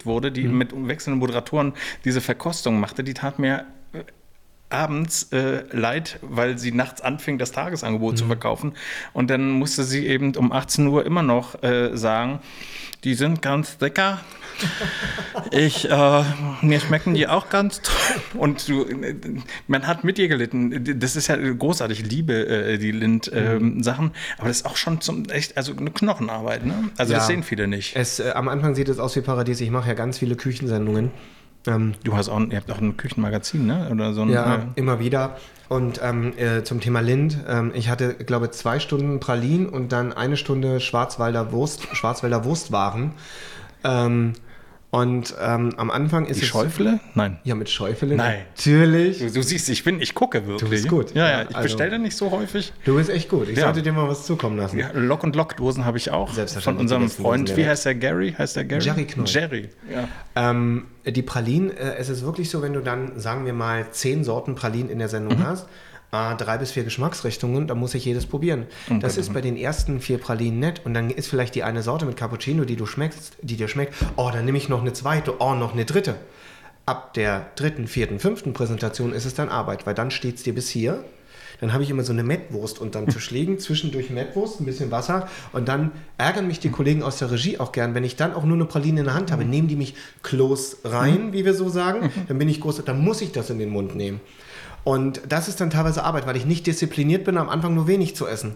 wurde, 0.07 0.33
die 0.33 0.45
mhm. 0.45 0.59
mit 0.59 0.89
wechselnden 0.89 1.19
Moderatoren 1.21 1.75
diese 2.05 2.21
Verkostung 2.21 2.81
machte, 2.81 3.05
die 3.05 3.15
tat 3.15 3.39
mir 3.39 3.67
abends 4.75 5.25
äh, 5.33 5.65
leid, 5.71 6.19
weil 6.23 6.59
sie 6.59 6.73
nachts 6.73 7.01
anfing, 7.01 7.39
das 7.39 7.53
Tagesangebot 7.53 8.13
mhm. 8.13 8.17
zu 8.17 8.27
verkaufen. 8.27 8.73
Und 9.13 9.31
dann 9.31 9.51
musste 9.51 9.85
sie 9.85 10.07
eben 10.07 10.35
um 10.37 10.53
18 10.53 10.87
Uhr 10.87 11.07
immer 11.07 11.23
noch 11.23 11.63
äh, 11.63 11.97
sagen, 11.97 12.41
die 13.05 13.15
sind 13.15 13.43
ganz 13.43 13.79
lecker. 13.81 14.21
Ich, 15.51 15.89
äh, 15.91 16.25
mir 16.63 16.81
schmecken 16.81 17.15
die 17.15 17.29
auch 17.29 17.49
ganz 17.49 17.81
toll. 17.83 17.95
Und 18.35 18.69
du, 18.69 18.87
man 19.69 19.87
hat 19.87 20.05
mit 20.05 20.19
ihr 20.19 20.29
gelitten. 20.29 20.99
Das 20.99 21.17
ist 21.17 21.29
ja 21.29 21.37
großartig. 21.37 22.01
Ich 22.01 22.11
liebe 22.11 22.47
äh, 22.47 22.79
die 22.79 22.93
Lind-Sachen. 22.93 24.07
Ähm, 24.07 24.13
äh, 24.15 24.39
aber 24.39 24.49
das 24.49 24.59
ist 24.59 24.67
auch 24.67 24.77
schon 24.77 25.01
zum 25.01 25.25
echt, 25.27 25.57
also 25.57 25.77
eine 25.77 25.91
Knochenarbeit. 25.91 26.65
Ne? 26.65 26.91
Also 26.97 27.13
ja, 27.13 27.19
das 27.19 27.27
sehen 27.27 27.43
viele 27.43 27.69
nicht. 27.69 27.95
Es, 27.97 28.21
äh, 28.21 28.33
am 28.35 28.49
Anfang 28.49 28.75
sieht 28.75 28.89
es 28.89 28.99
aus 28.99 29.15
wie 29.17 29.21
Paradies. 29.21 29.61
Ich 29.61 29.71
mache 29.71 29.89
ja 29.89 29.95
ganz 29.95 30.19
viele 30.19 30.37
Küchensendungen. 30.37 31.11
Ähm, 31.67 31.95
du 32.05 32.17
hast 32.17 32.29
auch, 32.29 32.41
ihr 32.41 32.57
habt 32.57 32.71
auch 32.71 32.81
ein 32.81 32.97
Küchenmagazin, 32.97 33.67
ne? 33.67 33.89
Oder 33.91 34.13
so 34.13 34.23
ein, 34.23 34.29
ja, 34.31 34.57
äh, 34.57 34.61
immer 34.75 34.99
wieder. 34.99 35.37
Und 35.69 36.01
ähm, 36.03 36.37
äh, 36.37 36.63
zum 36.63 36.81
Thema 36.81 37.01
Lind, 37.01 37.39
ähm, 37.49 37.73
ich 37.75 37.89
hatte, 37.89 38.15
glaube 38.15 38.51
zwei 38.51 38.79
Stunden 38.79 39.19
Pralin 39.19 39.67
und 39.67 39.93
dann 39.93 40.13
eine 40.13 40.37
Stunde 40.37 40.81
Schwarzwälder 40.81 41.53
Wurst, 41.53 41.89
Schwarzwälder 41.93 42.45
Wurstwaren. 42.45 43.13
Ähm, 43.83 44.35
und 44.95 45.35
ähm, 45.41 45.73
am 45.77 45.91
Anfang 45.91 46.27
ist 46.27 46.39
Die 46.39 46.45
es. 46.45 46.51
Schäufele? 46.51 47.01
Nein. 47.17 47.39
Ja, 47.43 47.57
mit 47.57 47.69
Schäufele. 47.69 48.15
Nein. 48.15 48.43
Natürlich. 48.55 49.19
Du, 49.19 49.29
du, 49.29 49.43
siehst, 49.43 49.69
ich 49.69 49.83
bin, 49.83 50.01
ich 50.01 50.15
gucke 50.15 50.47
wirklich. 50.47 50.61
Du 50.61 50.69
bist 50.69 50.89
gut. 50.89 51.13
Ja, 51.17 51.29
ja, 51.29 51.43
ich 51.43 51.57
also, 51.57 51.63
bestelle 51.63 51.99
nicht 51.99 52.17
so 52.17 52.31
häufig. 52.31 52.73
Du 52.85 52.95
bist 52.95 53.11
echt 53.11 53.29
gut. 53.29 53.49
Ich 53.49 53.57
ja. 53.57 53.65
sollte 53.65 53.83
dir 53.83 53.93
mal 53.93 54.09
was 54.09 54.25
zukommen 54.25 54.57
lassen. 54.57 54.79
Ja, 54.79 54.93
Lock- 54.93 55.25
und 55.25 55.35
Lockdosen 55.35 55.85
habe 55.85 55.99
ich 55.99 56.13
auch. 56.13 56.33
Selbstverständlich. 56.33 56.89
Von 56.89 56.99
unserem 57.03 57.11
Freund. 57.11 57.57
Wie 57.57 57.67
heißt 57.67 57.87
der 57.87 57.97
Gary? 57.97 58.37
Heißt 58.39 58.55
der 58.55 58.67
Gary? 58.67 58.85
Jerry 58.85 59.05
Knoll. 59.05 59.27
Jerry, 59.27 59.69
ja. 59.93 60.07
Ähm, 60.37 60.85
die 61.05 61.23
Pralinen, 61.23 61.77
äh, 61.77 61.97
es 61.97 62.09
ist 62.09 62.25
wirklich 62.25 62.49
so, 62.49 62.63
wenn 62.63 62.73
du 62.73 62.79
dann, 62.79 63.19
sagen 63.19 63.47
wir 63.47 63.53
mal, 63.53 63.91
zehn 63.91 64.23
Sorten 64.23 64.55
Pralinen 64.55 64.91
in 64.91 65.01
der 65.01 65.09
Sendung 65.09 65.41
mhm. 65.41 65.45
hast, 65.45 65.67
äh, 66.15 66.37
drei 66.37 66.59
bis 66.59 66.71
vier 66.73 66.85
Geschmacksrichtungen, 66.85 67.67
da 67.67 67.75
muss 67.75 67.95
ich 67.95 68.05
jedes 68.05 68.27
probieren. 68.27 68.67
Okay. 68.87 68.99
Das 69.01 69.17
ist 69.17 69.33
bei 69.33 69.41
den 69.41 69.57
ersten 69.57 70.01
vier 70.01 70.19
Pralinen 70.19 70.61
nett 70.61 70.83
und 70.85 70.95
dann 70.95 71.11
ist 71.11 71.29
vielleicht 71.29 71.55
die 71.55 71.63
eine 71.63 71.83
Sorte 71.83 72.07
mit 72.07 72.17
Cappuccino, 72.17 72.65
die 72.65 72.77
du 72.77 72.87
schmeckst, 72.87 73.37
die 73.43 73.57
dir 73.57 73.69
schmeckt. 73.69 73.95
Oh, 74.17 74.31
dann 74.33 74.45
nehme 74.45 74.59
ich 74.59 74.69
noch 74.69 74.81
eine 74.81 74.93
zweite, 74.93 75.41
oh, 75.41 75.55
noch 75.55 75.73
eine 75.73 75.85
dritte. 75.85 76.17
Ab 76.87 77.15
der 77.15 77.47
dritten, 77.57 77.89
vierten, 77.89 78.21
fünften 78.21 78.53
Präsentation 78.53 79.13
ist 79.13 79.25
es 79.25 79.35
dann 79.35 79.49
Arbeit, 79.49 79.87
weil 79.87 79.95
dann 79.95 80.11
steht 80.11 80.37
es 80.37 80.43
dir 80.43 80.55
bis 80.55 80.69
hier. 80.69 81.05
Dann 81.61 81.73
habe 81.73 81.83
ich 81.83 81.91
immer 81.91 82.03
so 82.03 82.13
eine 82.13 82.25
Mettwurst 82.25 82.79
unterm 82.79 83.09
Tisch 83.09 83.31
liegen, 83.33 83.59
zwischendurch 83.59 84.11
Mettwurst, 84.11 84.61
ein 84.61 84.65
bisschen 84.65 84.91
Wasser 84.91 85.29
und 85.53 85.69
dann 85.69 85.93
ärgern 86.19 86.47
mich 86.47 86.61
die 86.61 86.71
Kollegen 86.71 87.03
aus 87.03 87.19
der 87.19 87.31
Regie 87.31 87.59
auch 87.59 87.73
gern, 87.73 87.95
wenn 87.95 88.05
ich 88.05 88.17
dann 88.17 88.35
auch 88.35 88.45
nur 88.45 88.57
eine 88.57 88.67
Praline 88.67 89.01
in 89.01 89.07
der 89.07 89.15
Hand 89.15 89.33
habe, 89.33 89.45
nehmen 89.45 89.69
die 89.69 89.77
mich 89.77 89.95
close 90.23 90.77
rein, 90.85 91.33
wie 91.33 91.45
wir 91.45 91.55
so 91.55 91.69
sagen, 91.69 92.11
dann 92.29 92.39
bin 92.39 92.49
ich 92.49 92.61
groß, 92.61 92.85
dann 92.85 93.01
muss 93.01 93.21
ich 93.21 93.33
das 93.33 93.51
in 93.51 93.59
den 93.59 93.71
Mund 93.71 93.95
nehmen. 93.95 94.21
Und 94.85 95.23
das 95.29 95.49
ist 95.49 95.61
dann 95.61 95.71
teilweise 95.71 96.05
Arbeit, 96.05 96.27
weil 96.27 96.37
ich 96.37 96.45
nicht 96.45 96.67
diszipliniert 96.67 97.25
bin, 97.25 97.39
am 97.39 97.49
Anfang 97.49 97.75
nur 97.75 97.87
wenig 97.87 98.15
zu 98.15 98.27
essen. 98.27 98.55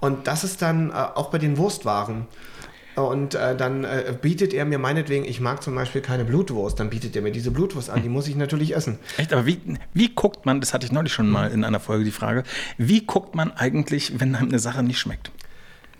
Und 0.00 0.26
das 0.26 0.42
ist 0.42 0.62
dann 0.62 0.90
äh, 0.90 0.94
auch 0.94 1.30
bei 1.30 1.38
den 1.38 1.58
Wurstwaren. 1.58 2.26
Und 2.96 3.34
äh, 3.34 3.54
dann 3.54 3.84
äh, 3.84 4.16
bietet 4.20 4.54
er 4.54 4.64
mir 4.64 4.78
meinetwegen, 4.78 5.26
ich 5.26 5.38
mag 5.38 5.62
zum 5.62 5.74
Beispiel 5.74 6.00
keine 6.00 6.24
Blutwurst, 6.24 6.80
dann 6.80 6.88
bietet 6.88 7.14
er 7.14 7.20
mir 7.20 7.30
diese 7.30 7.50
Blutwurst 7.50 7.90
an, 7.90 8.02
die 8.02 8.08
muss 8.08 8.26
ich 8.26 8.36
natürlich 8.36 8.74
essen. 8.74 8.98
Echt, 9.18 9.34
aber 9.34 9.44
wie, 9.44 9.60
wie 9.92 10.14
guckt 10.14 10.46
man, 10.46 10.60
das 10.60 10.72
hatte 10.72 10.86
ich 10.86 10.92
neulich 10.92 11.12
schon 11.12 11.28
mal 11.28 11.50
in 11.50 11.62
einer 11.62 11.78
Folge 11.78 12.04
die 12.04 12.10
Frage, 12.10 12.42
wie 12.78 13.04
guckt 13.04 13.34
man 13.34 13.52
eigentlich, 13.52 14.18
wenn 14.18 14.34
einem 14.34 14.48
eine 14.48 14.58
Sache 14.58 14.82
nicht 14.82 14.98
schmeckt? 14.98 15.30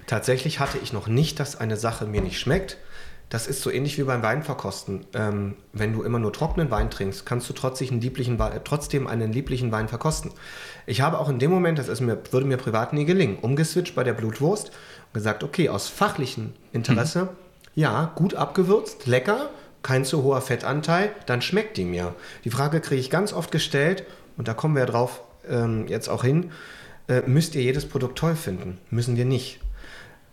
Tatsächlich 0.06 0.58
hatte 0.58 0.78
ich 0.82 0.94
noch 0.94 1.06
nicht, 1.06 1.38
dass 1.38 1.56
eine 1.56 1.76
Sache 1.76 2.06
mir 2.06 2.22
nicht 2.22 2.40
schmeckt. 2.40 2.78
Das 3.28 3.48
ist 3.48 3.60
so 3.62 3.70
ähnlich 3.70 3.98
wie 3.98 4.04
beim 4.04 4.22
Weinverkosten. 4.22 5.04
Ähm, 5.12 5.56
wenn 5.72 5.92
du 5.92 6.02
immer 6.02 6.20
nur 6.20 6.32
trockenen 6.32 6.70
Wein 6.70 6.90
trinkst, 6.90 7.26
kannst 7.26 7.48
du 7.48 7.52
trotzdem 7.52 7.90
einen, 7.90 8.00
lieblichen, 8.00 8.38
trotzdem 8.62 9.08
einen 9.08 9.32
lieblichen 9.32 9.72
Wein 9.72 9.88
verkosten. 9.88 10.30
Ich 10.86 11.00
habe 11.00 11.18
auch 11.18 11.28
in 11.28 11.40
dem 11.40 11.50
Moment, 11.50 11.78
das 11.78 12.00
mir, 12.00 12.18
würde 12.30 12.46
mir 12.46 12.56
privat 12.56 12.92
nie 12.92 13.04
gelingen, 13.04 13.38
umgeswitcht 13.40 13.96
bei 13.96 14.04
der 14.04 14.12
Blutwurst 14.12 14.68
und 14.68 15.14
gesagt, 15.14 15.42
okay, 15.42 15.68
aus 15.68 15.88
fachlichem 15.88 16.52
Interesse, 16.72 17.24
mhm. 17.24 17.28
ja, 17.74 18.12
gut 18.14 18.34
abgewürzt, 18.34 19.06
lecker, 19.06 19.50
kein 19.82 20.04
zu 20.04 20.22
hoher 20.22 20.40
Fettanteil, 20.40 21.10
dann 21.26 21.42
schmeckt 21.42 21.76
die 21.76 21.84
mir. 21.84 22.14
Die 22.44 22.50
Frage 22.50 22.80
kriege 22.80 23.00
ich 23.00 23.10
ganz 23.10 23.32
oft 23.32 23.50
gestellt 23.50 24.04
und 24.36 24.46
da 24.46 24.54
kommen 24.54 24.76
wir 24.76 24.86
drauf 24.86 25.20
ähm, 25.48 25.86
jetzt 25.88 26.08
auch 26.08 26.22
hin. 26.22 26.52
Äh, 27.08 27.22
müsst 27.26 27.56
ihr 27.56 27.62
jedes 27.62 27.86
Produkt 27.88 28.18
toll 28.18 28.36
finden? 28.36 28.78
Müssen 28.90 29.16
wir 29.16 29.24
nicht. 29.24 29.60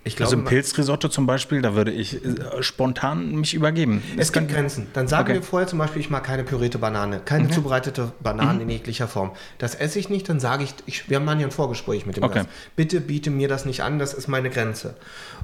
Ich 0.05 0.17
glaube, 0.17 0.27
also 0.27 0.37
im 0.37 0.45
Pilzrisotto 0.45 1.07
zum 1.07 1.25
Beispiel, 1.25 1.61
da 1.61 1.75
würde 1.75 1.91
ich 1.91 2.23
äh, 2.25 2.61
spontan 2.61 3.35
mich 3.35 3.53
übergeben. 3.53 4.03
Es 4.17 4.33
gibt 4.33 4.49
Grenzen. 4.49 4.87
Dann 4.93 5.07
sagen 5.07 5.23
okay. 5.23 5.33
wir 5.35 5.43
vorher 5.43 5.67
zum 5.67 5.79
Beispiel, 5.79 6.01
ich 6.01 6.09
mag 6.09 6.23
keine 6.23 6.43
pürierte 6.43 6.77
Banane, 6.77 7.21
keine 7.23 7.45
okay. 7.45 7.53
zubereitete 7.53 8.11
Banane 8.21 8.55
mhm. 8.55 8.61
in 8.61 8.69
jeglicher 8.69 9.07
Form. 9.07 9.31
Das 9.59 9.75
esse 9.75 9.99
ich 9.99 10.09
nicht, 10.09 10.27
dann 10.27 10.41
sage 10.41 10.65
ich, 10.65 10.73
ich 10.85 11.09
wir 11.09 11.17
haben 11.17 11.25
mal 11.25 11.37
hier 11.37 11.47
ein 11.47 11.51
Vorgespräch 11.51 12.05
mit 12.05 12.17
dem 12.17 12.23
okay. 12.23 12.39
Gast. 12.39 12.49
Bitte 12.75 12.99
biete 12.99 13.31
mir 13.31 13.47
das 13.47 13.65
nicht 13.65 13.81
an, 13.81 13.97
das 13.97 14.13
ist 14.13 14.27
meine 14.27 14.49
Grenze. 14.49 14.95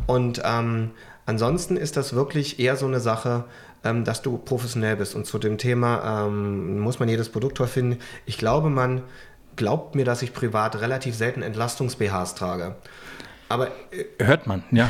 Und 0.08 0.42
ähm, 0.44 0.92
ansonsten 1.26 1.78
ist 1.78 1.96
das 1.96 2.14
wirklich 2.14 2.60
eher 2.60 2.76
so 2.76 2.86
eine 2.86 3.00
Sache, 3.00 3.46
ähm, 3.86 4.04
dass 4.04 4.22
du 4.22 4.38
professionell 4.38 4.98
bist. 4.98 5.16
Und 5.16 5.26
zu 5.26 5.40
dem 5.40 5.58
Thema 5.58 6.26
ähm, 6.26 6.80
muss 6.80 7.00
man 7.00 7.08
jedes 7.08 7.30
Produkt 7.30 7.58
toll 7.58 7.68
finden. 7.68 8.00
Ich 8.26 8.38
glaube, 8.38 8.70
man 8.70 9.04
glaubt 9.56 9.96
mir, 9.96 10.06
dass 10.06 10.22
ich 10.22 10.34
privat 10.34 10.82
relativ 10.82 11.16
selten 11.16 11.42
Entlastungs-BHs 11.44 12.36
trage. 12.36 12.76
Aber 13.50 13.68
äh, 13.92 14.06
hört 14.24 14.48
man, 14.48 14.64
ja. 14.72 14.90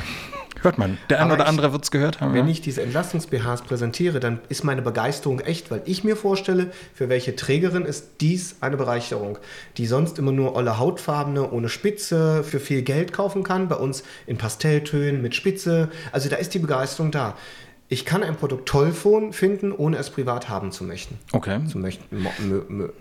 Hört 0.62 0.78
man. 0.78 0.98
Der 1.10 1.22
eine 1.22 1.34
oder 1.34 1.44
ich, 1.44 1.50
andere 1.50 1.72
wird 1.72 1.86
es 1.86 1.92
gehört 1.92 2.20
haben. 2.20 2.34
Wenn 2.34 2.46
ja. 2.46 2.52
ich 2.52 2.60
diese 2.60 2.82
Entlastungs-BHs 2.82 3.62
präsentiere, 3.62 4.20
dann 4.20 4.40
ist 4.50 4.66
meine 4.66 4.82
Begeisterung 4.82 5.40
echt, 5.40 5.72
weil 5.72 5.82
ich 5.86 6.04
mir 6.04 6.18
vorstelle, 6.18 6.72
für 6.94 7.08
welche 7.08 7.36
Trägerin 7.36 7.86
ist 7.86 8.10
dies 8.20 8.58
eine 8.60 8.76
Bereicherung, 8.76 9.38
die 9.78 9.86
sonst 9.86 10.20
immer 10.20 10.34
nur 10.34 10.56
olle 10.56 10.78
Hautfarbene 10.78 11.50
ohne 11.50 11.70
Spitze 11.70 12.44
für 12.44 12.60
viel 12.60 12.82
Geld 12.82 13.14
kaufen 13.14 13.44
kann, 13.44 13.70
bei 13.70 13.76
uns 13.76 14.04
in 14.28 14.38
Pastelltönen 14.38 15.22
mit 15.22 15.34
Spitze. 15.34 15.90
Also 16.12 16.28
da 16.28 16.36
ist 16.36 16.54
die 16.54 16.60
Begeisterung 16.60 17.12
da 17.12 17.38
ich 17.92 18.06
kann 18.06 18.22
ein 18.24 18.36
Produkt 18.36 18.70
toll 18.70 18.94
finden, 18.94 19.72
ohne 19.72 19.98
es 19.98 20.12
privat 20.12 20.48
haben 20.48 20.72
zu 20.72 20.84
möchten. 20.84 21.18
Okay. 21.32 21.66
Zu 21.66 21.80
möchten, 21.80 22.24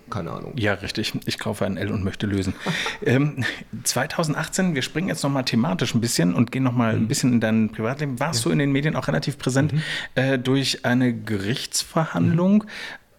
keine 0.09 0.31
Ahnung. 0.31 0.55
Ja, 0.57 0.73
richtig. 0.73 1.13
Ich 1.27 1.39
kaufe 1.39 1.67
ein 1.67 1.77
L 1.77 1.93
und 1.93 2.03
möchte 2.03 2.27
lösen. 2.27 2.55
ähm, 3.05 3.45
2018, 3.85 4.75
wir 4.75 4.81
springen 4.81 5.09
jetzt 5.09 5.23
nochmal 5.23 5.45
thematisch 5.45 5.95
ein 5.95 6.01
bisschen 6.01 6.35
und 6.35 6.53
gehen 6.53 6.63
nochmal 6.63 6.95
mhm. 6.95 7.03
ein 7.03 7.09
bisschen 7.09 7.35
in 7.35 7.41
dein 7.41 7.71
Privatleben. 7.71 8.19
Warst 8.19 8.41
ja. 8.41 8.49
du 8.49 8.53
in 8.53 8.59
den 8.59 8.73
Medien 8.73 8.97
auch 8.97 9.09
relativ 9.09 9.37
präsent 9.37 9.75
mhm. 9.75 9.83
äh, 10.15 10.39
durch 10.39 10.87
eine 10.87 11.13
Gerichtsverhandlung? 11.13 12.65
Mhm. 12.65 12.69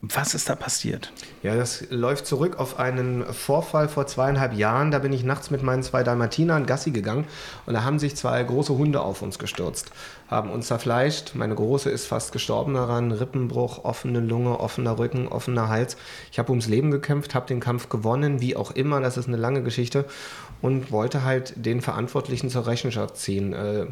Was 0.02 0.34
ist 0.34 0.48
da 0.50 0.56
passiert? 0.56 1.12
Ja, 1.44 1.58
das 1.58 1.84
läuft 1.90 2.26
zurück 2.26 2.58
auf 2.58 2.80
einen 2.80 3.26
Vorfall 3.34 3.90
vor 3.90 4.08
zweieinhalb 4.08 4.54
Jahren. 4.54 4.92
Da 4.92 5.00
bin 5.00 5.12
ich 5.12 5.26
nachts 5.26 5.52
mit 5.52 5.62
meinen 5.62 5.84
zwei 5.84 6.04
Dalmatinern 6.04 6.66
Gassi 6.66 6.92
gegangen 6.92 7.26
und 7.66 7.74
da 7.74 7.84
haben 7.84 8.00
sich 8.00 8.16
zwei 8.16 8.42
große 8.42 8.78
Hunde 8.78 9.02
auf 9.02 9.22
uns 9.22 9.40
gestürzt, 9.40 9.92
haben 10.30 10.52
uns 10.52 10.68
zerfleischt. 10.68 11.36
Meine 11.36 11.54
Große 11.54 11.90
ist 11.90 12.08
fast 12.08 12.32
gestorben 12.32 12.76
daran. 12.76 13.12
Rippenbruch, 13.12 13.84
offene 13.84 14.22
Lunge, 14.22 14.62
offener 14.62 14.98
Rücken, 14.98 15.28
offener 15.28 15.68
Hals. 15.68 15.98
Ich 16.32 16.40
habe 16.40 16.52
ums 16.52 16.70
Leben 16.70 16.92
gekämpft, 16.92 17.36
habe 17.36 17.48
den 17.48 17.60
Kampf 17.60 17.90
gewonnen, 17.90 18.40
wie 18.40 18.56
auch 18.56 18.72
immer. 18.72 19.02
Das 19.02 19.18
ist 19.18 19.28
eine 19.28 19.36
lange 19.38 19.64
Geschichte 19.64 20.06
und 20.62 20.94
wollte 20.94 21.26
halt 21.26 21.54
den 21.58 21.82
Verantwortlichen 21.82 22.50
zur 22.50 22.68
Rechenschaft 22.68 23.18
ziehen. 23.18 23.52
Äh, 23.52 23.88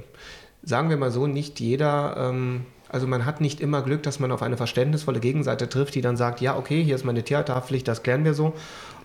sagen 0.63 0.89
wir 0.89 0.95
mal 0.95 1.11
so, 1.11 1.27
nicht 1.27 1.59
jeder. 1.59 2.15
Ähm, 2.17 2.65
also 2.89 3.07
man 3.07 3.25
hat 3.25 3.41
nicht 3.41 3.59
immer 3.59 3.81
Glück, 3.81 4.03
dass 4.03 4.19
man 4.19 4.31
auf 4.31 4.41
eine 4.41 4.57
verständnisvolle 4.57 5.19
Gegenseite 5.19 5.69
trifft, 5.69 5.95
die 5.95 6.01
dann 6.01 6.17
sagt, 6.17 6.41
ja, 6.41 6.57
okay, 6.57 6.83
hier 6.83 6.95
ist 6.95 7.05
meine 7.05 7.23
Tierhaftpflicht, 7.23 7.87
das 7.87 8.03
klären 8.03 8.25
wir 8.25 8.33
so. 8.33 8.53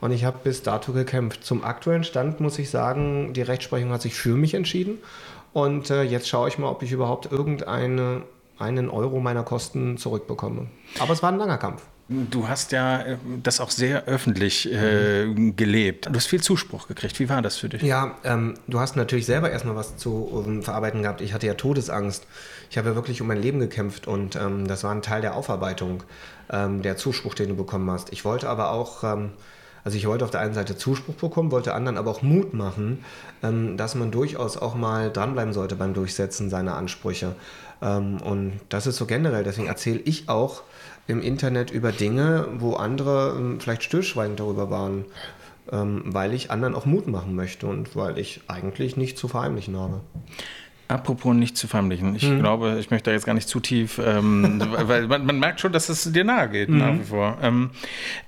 Und 0.00 0.12
ich 0.12 0.24
habe 0.24 0.38
bis 0.42 0.62
dato 0.62 0.92
gekämpft. 0.92 1.44
Zum 1.44 1.64
aktuellen 1.64 2.04
Stand 2.04 2.40
muss 2.40 2.58
ich 2.58 2.70
sagen, 2.70 3.32
die 3.32 3.42
Rechtsprechung 3.42 3.90
hat 3.90 4.02
sich 4.02 4.14
für 4.14 4.36
mich 4.36 4.54
entschieden. 4.54 4.98
Und 5.52 5.90
äh, 5.90 6.02
jetzt 6.02 6.28
schaue 6.28 6.48
ich 6.48 6.58
mal, 6.58 6.68
ob 6.68 6.82
ich 6.82 6.92
überhaupt 6.92 7.30
irgendeinen 7.30 8.24
Euro 8.58 9.20
meiner 9.20 9.42
Kosten 9.42 9.96
zurückbekomme. 9.96 10.66
Aber 10.98 11.12
es 11.12 11.22
war 11.22 11.30
ein 11.30 11.38
langer 11.38 11.58
Kampf. 11.58 11.82
Du 12.30 12.48
hast 12.48 12.72
ja 12.72 13.00
äh, 13.00 13.16
das 13.42 13.60
auch 13.60 13.70
sehr 13.70 14.04
öffentlich 14.04 14.70
äh, 14.70 15.32
gelebt. 15.56 16.06
Du 16.06 16.14
hast 16.14 16.26
viel 16.26 16.42
Zuspruch 16.42 16.88
gekriegt. 16.88 17.18
Wie 17.18 17.28
war 17.28 17.42
das 17.42 17.56
für 17.56 17.68
dich? 17.68 17.82
Ja, 17.82 18.16
ähm, 18.24 18.54
du 18.66 18.80
hast 18.80 18.96
natürlich 18.96 19.26
selber 19.26 19.50
erstmal 19.50 19.76
was 19.76 19.96
zu 19.96 20.24
um, 20.24 20.44
ähm, 20.44 20.62
verarbeiten 20.62 21.02
gehabt. 21.02 21.20
Ich 21.20 21.32
hatte 21.32 21.46
ja 21.46 21.54
Todesangst. 21.54 22.26
Ich 22.70 22.78
habe 22.78 22.90
ja 22.90 22.94
wirklich 22.94 23.20
um 23.20 23.28
mein 23.28 23.40
Leben 23.40 23.60
gekämpft 23.60 24.06
und 24.06 24.36
ähm, 24.36 24.66
das 24.66 24.84
war 24.84 24.92
ein 24.92 25.02
Teil 25.02 25.22
der 25.22 25.36
Aufarbeitung, 25.36 26.02
ähm, 26.50 26.82
der 26.82 26.96
Zuspruch, 26.96 27.34
den 27.34 27.48
du 27.48 27.56
bekommen 27.56 27.90
hast. 27.90 28.12
Ich 28.12 28.24
wollte 28.24 28.48
aber 28.48 28.72
auch, 28.72 29.04
ähm, 29.04 29.30
also 29.84 29.96
ich 29.96 30.06
wollte 30.06 30.24
auf 30.24 30.30
der 30.30 30.40
einen 30.40 30.54
Seite 30.54 30.76
Zuspruch 30.76 31.14
bekommen, 31.14 31.50
wollte 31.50 31.74
anderen 31.74 31.96
aber 31.96 32.10
auch 32.10 32.22
Mut 32.22 32.52
machen, 32.52 33.04
ähm, 33.42 33.76
dass 33.76 33.94
man 33.94 34.10
durchaus 34.10 34.56
auch 34.56 34.74
mal 34.74 35.10
dranbleiben 35.10 35.52
sollte 35.52 35.76
beim 35.76 35.94
Durchsetzen 35.94 36.50
seiner 36.50 36.76
Ansprüche. 36.76 37.34
und 37.80 38.60
das 38.68 38.86
ist 38.86 38.96
so 38.96 39.06
generell. 39.06 39.42
Deswegen 39.42 39.66
erzähle 39.66 39.98
ich 40.04 40.28
auch, 40.28 40.62
im 41.06 41.20
Internet 41.22 41.70
über 41.70 41.92
Dinge, 41.92 42.48
wo 42.58 42.74
andere 42.74 43.36
ähm, 43.36 43.60
vielleicht 43.60 43.82
stillschweigend 43.82 44.40
darüber 44.40 44.70
waren, 44.70 45.04
ähm, 45.70 46.02
weil 46.06 46.34
ich 46.34 46.50
anderen 46.50 46.74
auch 46.74 46.86
Mut 46.86 47.06
machen 47.06 47.34
möchte 47.34 47.66
und 47.66 47.96
weil 47.96 48.18
ich 48.18 48.42
eigentlich 48.48 48.96
nichts 48.96 49.20
zu 49.20 49.28
verheimlichen 49.28 49.76
habe. 49.76 50.00
Apropos 50.92 51.34
nicht 51.34 51.56
zu 51.56 51.68
verheimlichen. 51.68 52.14
Ich 52.16 52.24
hm. 52.24 52.40
glaube, 52.40 52.76
ich 52.78 52.90
möchte 52.90 53.08
da 53.08 53.14
jetzt 53.14 53.24
gar 53.24 53.32
nicht 53.32 53.48
zu 53.48 53.60
tief, 53.60 53.98
ähm, 54.04 54.62
weil 54.70 55.06
man, 55.06 55.24
man, 55.24 55.38
merkt 55.38 55.60
schon, 55.60 55.72
dass 55.72 55.88
es 55.88 56.12
dir 56.12 56.24
nahe 56.24 56.50
geht, 56.50 56.68
mhm. 56.68 56.78
nach 56.78 56.94
wie 56.94 57.04
vor. 57.04 57.38
Ähm, 57.40 57.70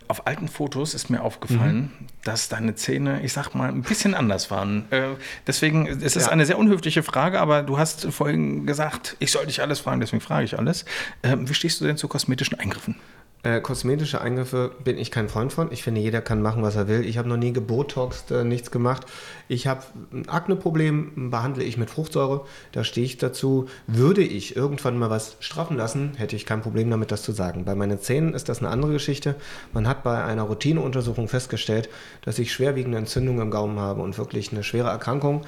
auf 0.08 0.26
alten 0.26 0.48
Fotos 0.48 0.94
ist 0.94 1.10
mir 1.10 1.22
aufgefallen, 1.22 1.92
mhm. 1.98 2.06
dass 2.24 2.48
deine 2.48 2.74
Zähne, 2.74 3.22
ich 3.22 3.34
sag 3.34 3.54
mal, 3.54 3.68
ein 3.68 3.82
bisschen 3.82 4.14
anders 4.14 4.50
waren. 4.50 4.86
Äh, 4.90 5.08
deswegen, 5.46 5.86
es 5.86 6.16
ist 6.16 6.26
ja. 6.26 6.28
eine 6.28 6.46
sehr 6.46 6.58
unhöfliche 6.58 7.02
Frage, 7.02 7.38
aber 7.38 7.62
du 7.62 7.76
hast 7.76 8.06
vorhin 8.06 8.66
gesagt, 8.66 9.16
ich 9.18 9.30
soll 9.30 9.44
dich 9.44 9.60
alles 9.60 9.80
fragen, 9.80 10.00
deswegen 10.00 10.22
frage 10.22 10.44
ich 10.44 10.58
alles. 10.58 10.86
Ähm, 11.22 11.46
wie 11.48 11.54
stehst 11.54 11.82
du 11.82 11.84
denn 11.84 11.98
zu 11.98 12.08
kosmetischen 12.08 12.58
Eingriffen? 12.58 12.96
Äh, 13.45 13.61
kosmetische 13.61 14.22
Eingriffe 14.22 14.72
bin 14.84 14.97
ich 14.97 15.11
kein 15.11 15.28
Freund 15.28 15.53
von. 15.53 15.70
Ich 15.70 15.82
finde, 15.82 16.01
jeder 16.01 16.22
kann 16.22 16.40
machen, 16.40 16.62
was 16.62 16.76
er 16.76 16.88
will. 16.88 17.05
Ich 17.05 17.18
habe 17.18 17.28
noch 17.28 17.36
nie 17.36 17.53
gebotoxt, 17.53 18.30
äh, 18.30 18.42
nichts 18.42 18.70
gemacht. 18.70 19.05
Ich 19.49 19.66
habe 19.66 19.82
ein 20.14 20.26
Akneproblem, 20.30 21.30
behandle 21.30 21.62
ich 21.62 21.76
mit 21.76 21.90
Fruchtsäure. 21.90 22.47
Da 22.72 22.84
stehe 22.84 23.05
ich 23.05 23.18
dazu. 23.18 23.68
Würde 23.86 24.22
ich 24.22 24.57
irgendwann 24.57 24.99
mal 24.99 25.11
was 25.11 25.36
straffen 25.40 25.76
lassen, 25.76 26.14
hätte 26.16 26.36
ich 26.36 26.47
kein 26.47 26.62
Problem 26.62 26.88
damit, 26.88 27.12
das 27.12 27.22
zu 27.22 27.32
sagen. 27.32 27.66
Bei 27.66 27.74
meinen 27.74 28.01
Zähnen 28.01 28.32
ist 28.32 28.49
das 28.49 28.61
eine 28.61 28.70
andere 28.70 28.92
Geschichte. 28.92 29.34
Man 29.74 29.86
hat 29.86 30.05
bei 30.05 30.24
einer 30.24 30.45
Routineuntersuchung 30.45 31.28
festgestellt, 31.28 31.90
dass 32.22 32.38
ich 32.38 32.51
schwerwiegende 32.51 32.97
Entzündungen 32.97 33.42
im 33.42 33.51
Gaumen 33.51 33.78
habe 33.78 34.01
und 34.01 34.16
wirklich 34.16 34.53
eine 34.53 34.62
schwere 34.62 34.88
Erkrankung 34.88 35.45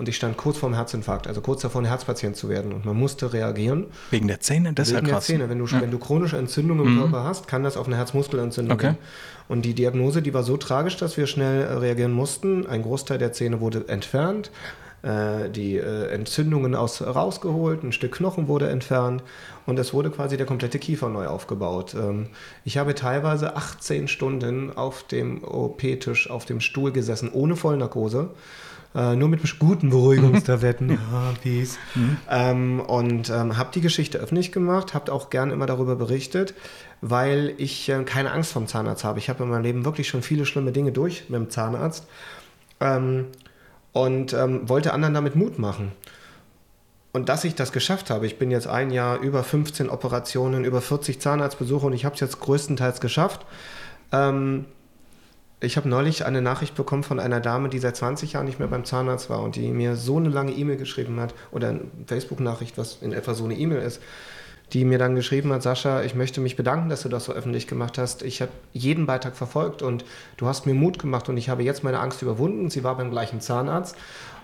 und 0.00 0.08
ich 0.08 0.16
stand 0.16 0.38
kurz 0.38 0.56
vorm 0.56 0.72
Herzinfarkt, 0.72 1.26
also 1.28 1.42
kurz 1.42 1.60
davor, 1.60 1.82
ein 1.82 1.84
Herzpatient 1.84 2.34
zu 2.34 2.48
werden. 2.48 2.72
Und 2.72 2.86
man 2.86 2.96
musste 2.96 3.34
reagieren. 3.34 3.84
Wegen 4.10 4.28
der 4.28 4.40
Zähne? 4.40 4.72
Das 4.72 4.88
Wegen 4.88 4.96
ist 4.96 5.06
ja 5.06 5.12
krass. 5.12 5.26
der 5.26 5.34
Zähne. 5.36 5.50
Wenn 5.50 5.58
du, 5.58 5.66
ja. 5.66 5.78
wenn 5.78 5.90
du 5.90 5.98
chronische 5.98 6.38
Entzündungen 6.38 6.86
im 6.86 6.94
mhm. 6.94 7.00
Körper 7.00 7.24
hast, 7.24 7.48
kann 7.48 7.64
das 7.64 7.76
auf 7.76 7.86
eine 7.86 7.98
Herzmuskelentzündung 7.98 8.78
okay. 8.78 8.92
gehen. 8.92 8.98
Und 9.46 9.66
die 9.66 9.74
Diagnose, 9.74 10.22
die 10.22 10.32
war 10.32 10.42
so 10.42 10.56
tragisch, 10.56 10.96
dass 10.96 11.18
wir 11.18 11.26
schnell 11.26 11.64
äh, 11.64 11.72
reagieren 11.74 12.12
mussten. 12.12 12.66
Ein 12.66 12.80
Großteil 12.80 13.18
der 13.18 13.34
Zähne 13.34 13.60
wurde 13.60 13.88
entfernt 13.88 14.50
äh, 15.02 15.50
die 15.50 15.76
äh, 15.76 16.06
Entzündungen 16.08 16.74
aus, 16.74 17.02
rausgeholt, 17.02 17.82
ein 17.82 17.92
Stück 17.92 18.12
Knochen 18.12 18.48
wurde 18.48 18.68
entfernt 18.68 19.22
und 19.66 19.78
es 19.78 19.92
wurde 19.92 20.10
quasi 20.10 20.36
der 20.36 20.46
komplette 20.46 20.78
Kiefer 20.78 21.08
neu 21.08 21.26
aufgebaut. 21.26 21.94
Ähm, 21.94 22.28
ich 22.64 22.78
habe 22.78 22.94
teilweise 22.94 23.56
18 23.56 24.08
Stunden 24.08 24.74
auf 24.74 25.02
dem 25.04 25.44
OP-Tisch, 25.44 26.30
auf 26.30 26.44
dem 26.44 26.60
Stuhl 26.60 26.92
gesessen, 26.92 27.30
ohne 27.32 27.56
Vollnarkose 27.56 28.30
äh, 28.94 29.14
nur 29.14 29.28
mit 29.28 29.58
guten 29.58 29.90
Beruhigungstabletten. 29.90 30.90
ja, 31.12 31.32
peace. 31.42 31.78
Mhm. 31.94 32.16
Ähm, 32.28 32.80
und 32.80 33.30
ähm, 33.30 33.56
habe 33.56 33.70
die 33.72 33.80
Geschichte 33.80 34.18
öffentlich 34.18 34.52
gemacht, 34.52 34.94
habe 34.94 35.12
auch 35.12 35.30
gern 35.30 35.50
immer 35.50 35.66
darüber 35.66 35.96
berichtet, 35.96 36.54
weil 37.00 37.54
ich 37.58 37.88
äh, 37.88 38.02
keine 38.04 38.32
Angst 38.32 38.52
vom 38.52 38.66
Zahnarzt 38.66 39.04
habe. 39.04 39.18
Ich 39.18 39.28
habe 39.28 39.44
in 39.44 39.50
meinem 39.50 39.62
Leben 39.62 39.84
wirklich 39.84 40.08
schon 40.08 40.22
viele 40.22 40.44
schlimme 40.44 40.72
Dinge 40.72 40.92
durch 40.92 41.28
mit 41.28 41.40
dem 41.40 41.50
Zahnarzt 41.50 42.06
ähm, 42.80 43.26
und 43.92 44.32
ähm, 44.32 44.68
wollte 44.68 44.92
anderen 44.92 45.14
damit 45.14 45.36
Mut 45.36 45.58
machen. 45.58 45.92
Und 47.12 47.28
dass 47.28 47.44
ich 47.44 47.56
das 47.56 47.72
geschafft 47.72 48.10
habe, 48.10 48.26
ich 48.26 48.38
bin 48.38 48.50
jetzt 48.50 48.68
ein 48.68 48.90
Jahr 48.90 49.18
über 49.18 49.42
15 49.42 49.88
Operationen, 49.88 50.64
über 50.64 50.80
40 50.80 51.20
Zahnarztbesuche 51.20 51.86
und 51.86 51.92
ich 51.92 52.04
habe 52.04 52.14
es 52.14 52.20
jetzt 52.20 52.40
größtenteils 52.40 53.00
geschafft. 53.00 53.46
Ähm, 54.12 54.66
ich 55.60 55.76
habe 55.76 55.88
neulich 55.88 56.24
eine 56.24 56.40
Nachricht 56.40 56.74
bekommen 56.74 57.02
von 57.02 57.20
einer 57.20 57.40
Dame, 57.40 57.68
die 57.68 57.78
seit 57.78 57.96
20 57.96 58.32
Jahren 58.32 58.46
nicht 58.46 58.58
mehr 58.58 58.68
beim 58.68 58.84
Zahnarzt 58.84 59.28
war 59.28 59.42
und 59.42 59.56
die 59.56 59.68
mir 59.68 59.94
so 59.96 60.16
eine 60.16 60.30
lange 60.30 60.52
E-Mail 60.52 60.76
geschrieben 60.76 61.20
hat 61.20 61.34
oder 61.52 61.68
eine 61.68 61.80
Facebook-Nachricht, 62.06 62.78
was 62.78 62.98
in 63.02 63.12
etwa 63.12 63.34
so 63.34 63.44
eine 63.44 63.54
E-Mail 63.54 63.82
ist, 63.82 64.00
die 64.72 64.84
mir 64.84 64.98
dann 64.98 65.14
geschrieben 65.14 65.52
hat, 65.52 65.62
Sascha, 65.62 66.02
ich 66.02 66.14
möchte 66.14 66.40
mich 66.40 66.56
bedanken, 66.56 66.88
dass 66.88 67.02
du 67.02 67.08
das 67.08 67.24
so 67.24 67.32
öffentlich 67.32 67.66
gemacht 67.66 67.98
hast. 67.98 68.22
Ich 68.22 68.40
habe 68.40 68.52
jeden 68.72 69.04
Beitrag 69.04 69.36
verfolgt 69.36 69.82
und 69.82 70.04
du 70.36 70.46
hast 70.46 70.64
mir 70.64 70.74
Mut 70.74 70.98
gemacht 70.98 71.28
und 71.28 71.36
ich 71.36 71.48
habe 71.48 71.62
jetzt 71.62 71.84
meine 71.84 71.98
Angst 71.98 72.22
überwunden. 72.22 72.70
Sie 72.70 72.82
war 72.84 72.96
beim 72.96 73.10
gleichen 73.10 73.40
Zahnarzt 73.40 73.96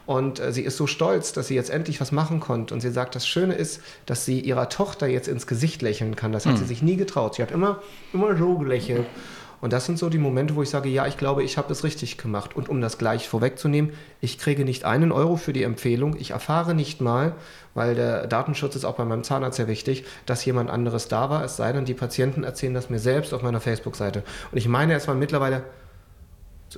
und 0.06 0.38
äh, 0.38 0.52
sie 0.52 0.62
ist 0.62 0.76
so 0.76 0.86
stolz, 0.86 1.32
dass 1.32 1.48
sie 1.48 1.54
jetzt 1.54 1.70
endlich 1.70 2.00
was 2.00 2.12
machen 2.12 2.40
konnte. 2.40 2.74
Und 2.74 2.80
sie 2.80 2.90
sagt, 2.90 3.14
das 3.14 3.26
Schöne 3.26 3.54
ist, 3.54 3.80
dass 4.04 4.24
sie 4.24 4.40
ihrer 4.40 4.68
Tochter 4.68 5.06
jetzt 5.06 5.28
ins 5.28 5.46
Gesicht 5.46 5.80
lächeln 5.80 6.14
kann. 6.14 6.32
Das 6.32 6.46
hat 6.46 6.54
mhm. 6.54 6.58
sie 6.58 6.66
sich 6.66 6.82
nie 6.82 6.96
getraut. 6.96 7.34
Sie 7.34 7.42
hat 7.42 7.50
immer, 7.50 7.82
immer 8.12 8.36
so 8.36 8.56
gelächelt. 8.58 9.06
Und 9.60 9.72
das 9.72 9.86
sind 9.86 9.98
so 9.98 10.08
die 10.08 10.18
Momente, 10.18 10.54
wo 10.54 10.62
ich 10.62 10.70
sage, 10.70 10.88
ja, 10.88 11.06
ich 11.06 11.16
glaube, 11.16 11.42
ich 11.42 11.56
habe 11.58 11.72
es 11.72 11.84
richtig 11.84 12.18
gemacht. 12.18 12.54
Und 12.56 12.68
um 12.68 12.80
das 12.80 12.98
gleich 12.98 13.28
vorwegzunehmen, 13.28 13.92
ich 14.20 14.38
kriege 14.38 14.64
nicht 14.64 14.84
einen 14.84 15.12
Euro 15.12 15.36
für 15.36 15.52
die 15.52 15.62
Empfehlung. 15.62 16.16
Ich 16.18 16.30
erfahre 16.30 16.74
nicht 16.74 17.00
mal, 17.00 17.32
weil 17.74 17.94
der 17.94 18.26
Datenschutz 18.26 18.76
ist 18.76 18.84
auch 18.84 18.96
bei 18.96 19.04
meinem 19.04 19.24
Zahnarzt 19.24 19.56
sehr 19.56 19.68
wichtig, 19.68 20.04
dass 20.26 20.44
jemand 20.44 20.70
anderes 20.70 21.08
da 21.08 21.30
war. 21.30 21.44
Es 21.44 21.56
sei 21.56 21.72
denn, 21.72 21.84
die 21.84 21.94
Patienten 21.94 22.44
erzählen 22.44 22.74
das 22.74 22.90
mir 22.90 22.98
selbst 22.98 23.32
auf 23.32 23.42
meiner 23.42 23.60
Facebook-Seite. 23.60 24.22
Und 24.52 24.58
ich 24.58 24.68
meine, 24.68 24.94
es 24.94 25.08
waren 25.08 25.18
mittlerweile 25.18 25.62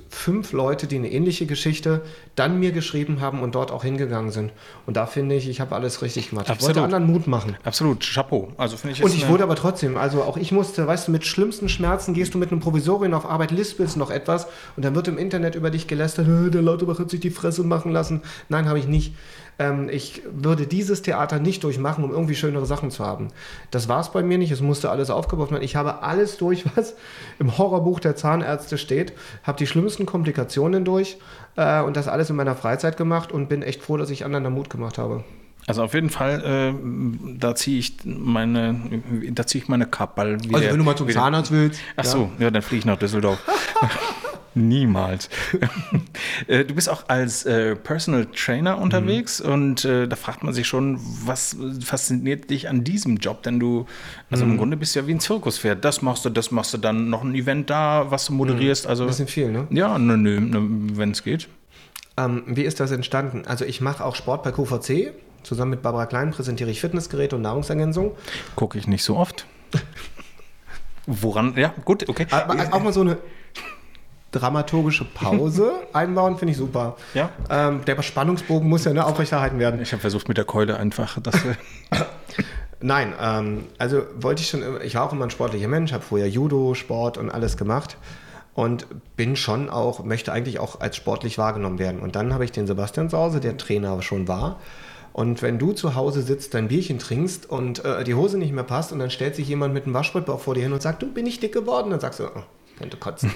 fünf 0.09 0.51
Leute, 0.53 0.87
die 0.87 0.95
eine 0.95 1.11
ähnliche 1.11 1.45
Geschichte 1.45 2.01
dann 2.35 2.59
mir 2.59 2.71
geschrieben 2.71 3.21
haben 3.21 3.41
und 3.41 3.55
dort 3.55 3.71
auch 3.71 3.83
hingegangen 3.83 4.31
sind. 4.31 4.51
Und 4.85 4.97
da 4.97 5.05
finde 5.05 5.35
ich, 5.35 5.49
ich 5.49 5.59
habe 5.59 5.75
alles 5.75 6.01
richtig 6.01 6.29
gemacht. 6.29 6.49
Absolut. 6.49 6.61
Ich 6.61 6.81
wollte 6.81 6.83
anderen 6.83 7.05
Mut 7.05 7.27
machen. 7.27 7.57
Absolut, 7.63 8.01
Chapeau. 8.01 8.53
Also 8.57 8.77
finde 8.77 8.95
ich 8.95 9.03
und 9.03 9.13
ich 9.13 9.27
wurde 9.27 9.43
aber 9.43 9.55
trotzdem, 9.55 9.97
also 9.97 10.23
auch 10.23 10.37
ich 10.37 10.51
musste, 10.51 10.87
weißt 10.87 11.07
du, 11.07 11.11
mit 11.11 11.25
schlimmsten 11.25 11.69
Schmerzen 11.69 12.13
gehst 12.13 12.33
du 12.33 12.37
mit 12.37 12.51
einem 12.51 12.61
Provisorium 12.61 13.13
auf 13.13 13.25
Arbeit, 13.25 13.51
lispelst 13.51 13.97
noch 13.97 14.11
etwas 14.11 14.47
und 14.75 14.85
dann 14.85 14.95
wird 14.95 15.07
im 15.07 15.17
Internet 15.17 15.55
über 15.55 15.69
dich 15.69 15.87
gelästert, 15.87 16.27
der 16.27 16.61
Lauterbach 16.61 16.99
hat 16.99 17.09
sich 17.09 17.19
die 17.19 17.29
Fresse 17.29 17.63
machen 17.63 17.91
lassen. 17.91 18.21
Nein, 18.47 18.67
habe 18.67 18.79
ich 18.79 18.87
nicht 18.87 19.13
ähm, 19.59 19.89
ich 19.89 20.23
würde 20.31 20.65
dieses 20.65 21.01
Theater 21.01 21.39
nicht 21.39 21.63
durchmachen, 21.63 22.03
um 22.03 22.11
irgendwie 22.11 22.35
schönere 22.35 22.65
Sachen 22.65 22.89
zu 22.89 23.05
haben. 23.05 23.27
Das 23.71 23.87
war 23.87 23.99
es 23.99 24.09
bei 24.09 24.23
mir 24.23 24.37
nicht, 24.37 24.51
es 24.51 24.61
musste 24.61 24.89
alles 24.89 25.09
aufgebaut 25.09 25.51
werden. 25.51 25.63
Ich 25.63 25.75
habe 25.75 26.01
alles 26.01 26.37
durch, 26.37 26.65
was 26.75 26.95
im 27.37 27.57
Horrorbuch 27.57 27.99
der 27.99 28.15
Zahnärzte 28.15 28.77
steht, 28.77 29.13
habe 29.43 29.57
die 29.57 29.67
schlimmsten 29.67 30.05
Komplikationen 30.05 30.85
durch 30.85 31.17
äh, 31.57 31.81
und 31.81 31.97
das 31.97 32.07
alles 32.07 32.29
in 32.29 32.37
meiner 32.37 32.55
Freizeit 32.55 32.97
gemacht 32.97 33.31
und 33.31 33.49
bin 33.49 33.61
echt 33.61 33.83
froh, 33.83 33.97
dass 33.97 34.09
ich 34.09 34.25
anderen 34.25 34.45
da 34.45 34.49
Mut 34.49 34.69
gemacht 34.69 34.97
habe. 34.97 35.23
Also 35.67 35.83
auf 35.83 35.93
jeden 35.93 36.09
Fall, 36.09 36.41
äh, 36.43 37.37
da 37.37 37.53
ziehe 37.53 37.77
ich 37.77 37.97
meine, 38.03 38.79
da 39.29 39.45
ziehe 39.45 39.63
ich 39.63 39.69
meine 39.69 39.85
Kappel. 39.85 40.37
Also 40.51 40.65
wenn 40.65 40.77
du 40.77 40.83
mal 40.83 40.95
zum 40.95 41.09
Zahnarzt 41.09 41.51
willst. 41.51 41.79
Ach 41.95 42.05
ja. 42.05 42.09
so, 42.09 42.31
ja, 42.39 42.49
dann 42.49 42.61
fliege 42.61 42.79
ich 42.79 42.85
nach 42.85 42.97
Düsseldorf. 42.97 43.39
Niemals. 44.55 45.29
Äh, 46.47 46.63
du 46.65 46.73
bist 46.73 46.89
auch 46.89 47.09
als 47.09 47.45
äh, 47.45 47.75
Personal 47.75 48.25
Trainer 48.27 48.77
unterwegs 48.77 49.43
mhm. 49.43 49.51
und 49.51 49.85
äh, 49.85 50.07
da 50.07 50.15
fragt 50.15 50.43
man 50.43 50.53
sich 50.53 50.67
schon, 50.67 50.99
was 51.25 51.55
fasziniert 51.83 52.49
dich 52.49 52.69
an 52.69 52.83
diesem 52.83 53.17
Job? 53.17 53.43
Denn 53.43 53.59
du, 53.59 53.85
also 54.31 54.45
mhm. 54.45 54.51
im 54.51 54.57
Grunde 54.57 54.77
bist 54.77 54.95
du 54.95 55.01
ja 55.01 55.07
wie 55.07 55.13
ein 55.13 55.19
Zirkuspferd. 55.19 55.83
Das 55.83 56.01
machst 56.01 56.25
du, 56.25 56.29
das 56.29 56.51
machst 56.51 56.73
du 56.73 56.77
dann 56.77 57.09
noch 57.09 57.23
ein 57.23 57.35
Event 57.35 57.69
da, 57.69 58.09
was 58.09 58.25
du 58.25 58.33
moderierst. 58.33 58.85
Mhm. 58.85 58.89
Also, 58.89 59.03
ein 59.03 59.07
bisschen 59.07 59.27
viel, 59.27 59.51
ne? 59.51 59.67
Ja, 59.69 59.97
nö, 59.99 60.17
nö, 60.17 60.39
nö 60.39 60.59
wenn 60.93 61.11
es 61.11 61.23
geht. 61.23 61.49
Ähm, 62.17 62.43
wie 62.47 62.63
ist 62.63 62.79
das 62.79 62.91
entstanden? 62.91 63.43
Also 63.45 63.65
ich 63.65 63.81
mache 63.81 64.03
auch 64.03 64.15
Sport 64.15 64.43
bei 64.43 64.51
QVC. 64.51 65.13
Zusammen 65.43 65.71
mit 65.71 65.81
Barbara 65.81 66.05
Klein 66.05 66.31
präsentiere 66.31 66.69
ich 66.69 66.81
Fitnessgeräte 66.81 67.35
und 67.35 67.41
Nahrungsergänzung. 67.43 68.15
Gucke 68.55 68.77
ich 68.77 68.87
nicht 68.87 69.03
so 69.03 69.17
oft. 69.17 69.45
Woran? 71.05 71.55
Ja, 71.57 71.73
gut, 71.85 72.07
okay. 72.09 72.27
Aber 72.31 72.55
auch 72.73 72.83
mal 72.83 72.93
so 72.93 73.01
eine 73.01 73.17
dramaturgische 74.31 75.05
Pause 75.05 75.73
einbauen, 75.93 76.37
finde 76.37 76.51
ich 76.51 76.57
super. 76.57 76.95
Ja. 77.13 77.29
Ähm, 77.49 77.81
der 77.85 78.01
Spannungsbogen 78.01 78.67
muss 78.67 78.85
ja 78.85 78.93
ne, 78.93 79.05
aufrechterhalten 79.05 79.59
werden. 79.59 79.81
Ich 79.81 79.91
habe 79.91 80.01
versucht 80.01 80.27
mit 80.27 80.37
der 80.37 80.45
Keule 80.45 80.77
einfach 80.77 81.19
das. 81.21 81.35
Nein, 82.81 83.13
ähm, 83.21 83.65
also 83.77 84.03
wollte 84.19 84.41
ich 84.41 84.49
schon, 84.49 84.61
ich 84.83 84.95
war 84.95 85.03
auch 85.03 85.11
immer 85.11 85.25
ein 85.25 85.31
sportlicher 85.31 85.67
Mensch, 85.67 85.91
habe 85.91 86.03
vorher 86.03 86.29
Judo, 86.29 86.73
Sport 86.75 87.17
und 87.17 87.29
alles 87.29 87.57
gemacht 87.57 87.97
und 88.53 88.87
bin 89.15 89.35
schon 89.35 89.69
auch, 89.69 90.03
möchte 90.03 90.31
eigentlich 90.31 90.59
auch 90.59 90.79
als 90.79 90.95
sportlich 90.95 91.37
wahrgenommen 91.37 91.79
werden. 91.79 91.99
Und 91.99 92.15
dann 92.15 92.33
habe 92.33 92.45
ich 92.45 92.51
den 92.51 92.67
Sebastian 92.67 93.09
zu 93.09 93.17
Hause, 93.17 93.39
der 93.39 93.57
Trainer 93.57 94.01
schon 94.01 94.27
war. 94.27 94.59
Und 95.11 95.41
wenn 95.41 95.59
du 95.59 95.73
zu 95.73 95.95
Hause 95.95 96.21
sitzt, 96.21 96.53
dein 96.53 96.67
Bierchen 96.67 96.99
trinkst 96.99 97.49
und 97.49 97.83
äh, 97.83 98.03
die 98.03 98.13
Hose 98.15 98.37
nicht 98.37 98.53
mehr 98.53 98.63
passt 98.63 98.93
und 98.93 98.99
dann 98.99 99.09
stellt 99.09 99.35
sich 99.35 99.47
jemand 99.47 99.73
mit 99.73 99.85
einem 99.85 99.93
Waschbrettbauch 99.93 100.39
vor 100.39 100.55
dir 100.55 100.63
hin 100.63 100.71
und 100.71 100.81
sagt, 100.81 101.01
du 101.01 101.11
bin 101.11 101.25
ich 101.25 101.39
dick 101.39 101.53
geworden, 101.53 101.89
dann 101.89 101.99
sagst 101.99 102.19
du, 102.19 102.25
oh, 102.25 102.43
könnte 102.79 102.97
kotzen. 102.97 103.31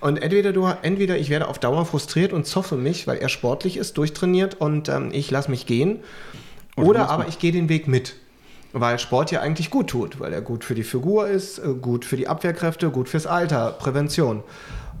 Und 0.00 0.16
entweder 0.16 0.52
du, 0.52 0.66
entweder 0.82 1.16
ich 1.18 1.30
werde 1.30 1.46
auf 1.46 1.58
Dauer 1.58 1.86
frustriert 1.86 2.32
und 2.32 2.46
zoffe 2.46 2.76
mich, 2.76 3.06
weil 3.06 3.18
er 3.18 3.28
sportlich 3.28 3.76
ist, 3.76 3.96
durchtrainiert 3.98 4.60
und 4.60 4.88
ähm, 4.88 5.10
ich 5.12 5.30
lasse 5.30 5.50
mich 5.50 5.66
gehen. 5.66 6.00
Oder, 6.76 6.88
oder 6.88 7.10
aber 7.10 7.28
ich 7.28 7.38
gehe 7.38 7.52
den 7.52 7.68
Weg 7.68 7.86
mit. 7.86 8.14
Weil 8.72 8.98
Sport 8.98 9.30
ja 9.30 9.40
eigentlich 9.40 9.70
gut 9.70 9.88
tut, 9.88 10.20
weil 10.20 10.32
er 10.32 10.42
gut 10.42 10.64
für 10.64 10.74
die 10.74 10.82
Figur 10.82 11.28
ist, 11.28 11.58
äh, 11.58 11.74
gut 11.80 12.04
für 12.04 12.16
die 12.16 12.28
Abwehrkräfte, 12.28 12.90
gut 12.90 13.08
fürs 13.08 13.26
Alter, 13.26 13.72
Prävention. 13.72 14.42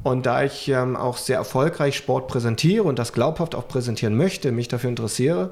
Und 0.04 0.26
da 0.26 0.44
ich 0.44 0.68
ähm, 0.68 0.96
auch 0.96 1.16
sehr 1.16 1.36
erfolgreich 1.36 1.96
Sport 1.96 2.28
präsentiere 2.28 2.84
und 2.84 2.98
das 2.98 3.12
glaubhaft 3.12 3.54
auch 3.54 3.66
präsentieren 3.66 4.16
möchte, 4.16 4.52
mich 4.52 4.68
dafür 4.68 4.90
interessiere, 4.90 5.50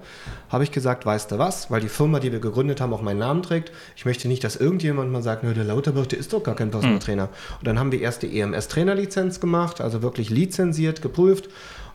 habe 0.49 0.62
ich 0.62 0.70
gesagt, 0.70 1.05
weißt 1.05 1.32
du 1.32 1.38
was, 1.38 1.70
weil 1.70 1.80
die 1.80 1.88
Firma, 1.88 2.20
die 2.20 2.30
wir 2.30 2.38
gegründet 2.38 2.80
haben, 2.80 2.92
auch 2.94 3.03
meinen 3.03 3.18
Namen 3.18 3.42
trägt. 3.42 3.72
Ich 3.97 4.05
möchte 4.05 4.28
nicht, 4.28 4.44
dass 4.44 4.57
irgendjemand 4.57 5.11
mal 5.11 5.22
sagt, 5.22 5.42
der 5.42 5.64
Lauterbach, 5.64 6.07
der 6.07 6.20
ist 6.20 6.32
doch 6.32 6.42
gar 6.42 6.55
kein 6.55 6.70
Personal 6.70 7.01
Trainer. 7.01 7.24
Mhm. 7.24 7.57
Und 7.59 7.66
dann 7.66 7.78
haben 7.78 7.92
wir 7.92 8.01
erst 8.01 8.22
die 8.22 8.38
EMS-Trainerlizenz 8.38 9.40
gemacht, 9.40 9.80
also 9.80 10.03
wirklich 10.03 10.30
lizenziert, 10.30 11.03
geprüft 11.03 11.49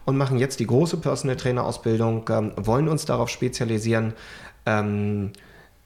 und 0.05 0.17
machen 0.17 0.37
jetzt 0.37 0.59
die 0.59 0.67
große 0.67 0.97
Personal 0.97 1.37
Trainer 1.37 1.65
Ausbildung, 1.65 2.29
ähm, 2.29 2.51
wollen 2.57 2.89
uns 2.89 3.05
darauf 3.05 3.29
spezialisieren, 3.29 4.13
ähm, 4.65 5.31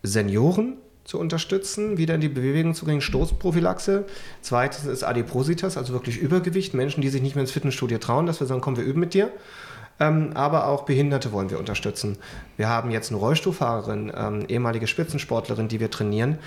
Senioren 0.01 0.77
zu 1.05 1.19
unterstützen, 1.19 1.97
wieder 1.97 2.15
in 2.15 2.21
die 2.21 2.29
Bewegung 2.29 2.73
zu 2.73 2.85
bringen, 2.85 2.99
Stoßprophylaxe. 2.99 4.05
Zweitens 4.41 4.85
ist 4.85 5.03
Adipositas, 5.03 5.77
also 5.77 5.93
wirklich 5.93 6.17
Übergewicht, 6.17 6.73
Menschen, 6.73 7.01
die 7.01 7.09
sich 7.09 7.21
nicht 7.21 7.35
mehr 7.35 7.43
ins 7.43 7.51
Fitnessstudio 7.51 7.99
trauen, 7.99 8.25
dass 8.25 8.39
wir 8.39 8.47
sagen, 8.47 8.61
komm, 8.61 8.75
wir 8.75 8.83
üben 8.83 8.99
mit 8.99 9.13
dir. 9.13 9.31
ähm, 9.99 10.31
aber 10.33 10.67
auch 10.67 10.83
Behinderte 10.83 11.31
wollen 11.31 11.49
wir 11.49 11.59
unterstützen. 11.59 12.17
Wir 12.57 12.67
haben 12.67 12.91
jetzt 12.91 13.11
eine 13.11 13.19
Rollstuhlfahrerin, 13.19 14.11
ähm, 14.15 14.45
ehemalige 14.49 14.87
Spitzensportlerin, 14.87 15.67
die 15.67 15.79
wir 15.79 15.89
trainieren, 15.89 16.39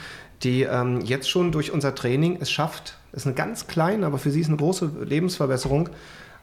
die 0.43 0.63
ähm, 0.63 1.01
jetzt 1.01 1.31
schon 1.31 1.53
durch 1.53 1.73
unser 1.73 1.95
Training 1.95 2.39
es 2.41 2.51
schafft, 2.51 2.99
ist 3.13 3.27
eine 3.27 3.35
ganz 3.35 3.67
kleine, 3.67 4.07
aber 4.07 4.19
für 4.19 4.31
sie 4.31 4.41
ist 4.41 4.49
eine 4.49 4.57
große 4.57 4.91
Lebensverbesserung, 5.05 5.89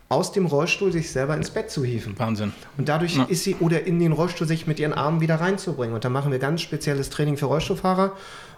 aus 0.07 0.31
dem 0.31 0.45
Rollstuhl 0.45 0.91
sich 0.91 1.11
selber 1.11 1.35
ins 1.35 1.49
Bett 1.49 1.71
zu 1.71 1.83
hieven. 1.83 2.17
Wahnsinn. 2.19 2.53
Und 2.77 2.87
dadurch 2.89 3.15
Ja. 3.17 3.23
ist 3.23 3.43
sie, 3.43 3.55
oder 3.59 3.85
in 3.87 3.99
den 3.99 4.11
Rollstuhl 4.11 4.47
sich 4.47 4.67
mit 4.67 4.79
ihren 4.79 4.93
Armen 4.93 5.19
wieder 5.19 5.35
reinzubringen. 5.41 5.95
Und 5.95 6.05
da 6.05 6.09
machen 6.09 6.31
wir 6.31 6.39
ganz 6.39 6.61
spezielles 6.61 7.09
Training 7.09 7.37
für 7.37 7.47
Rollstuhlfahrer. 7.47 8.11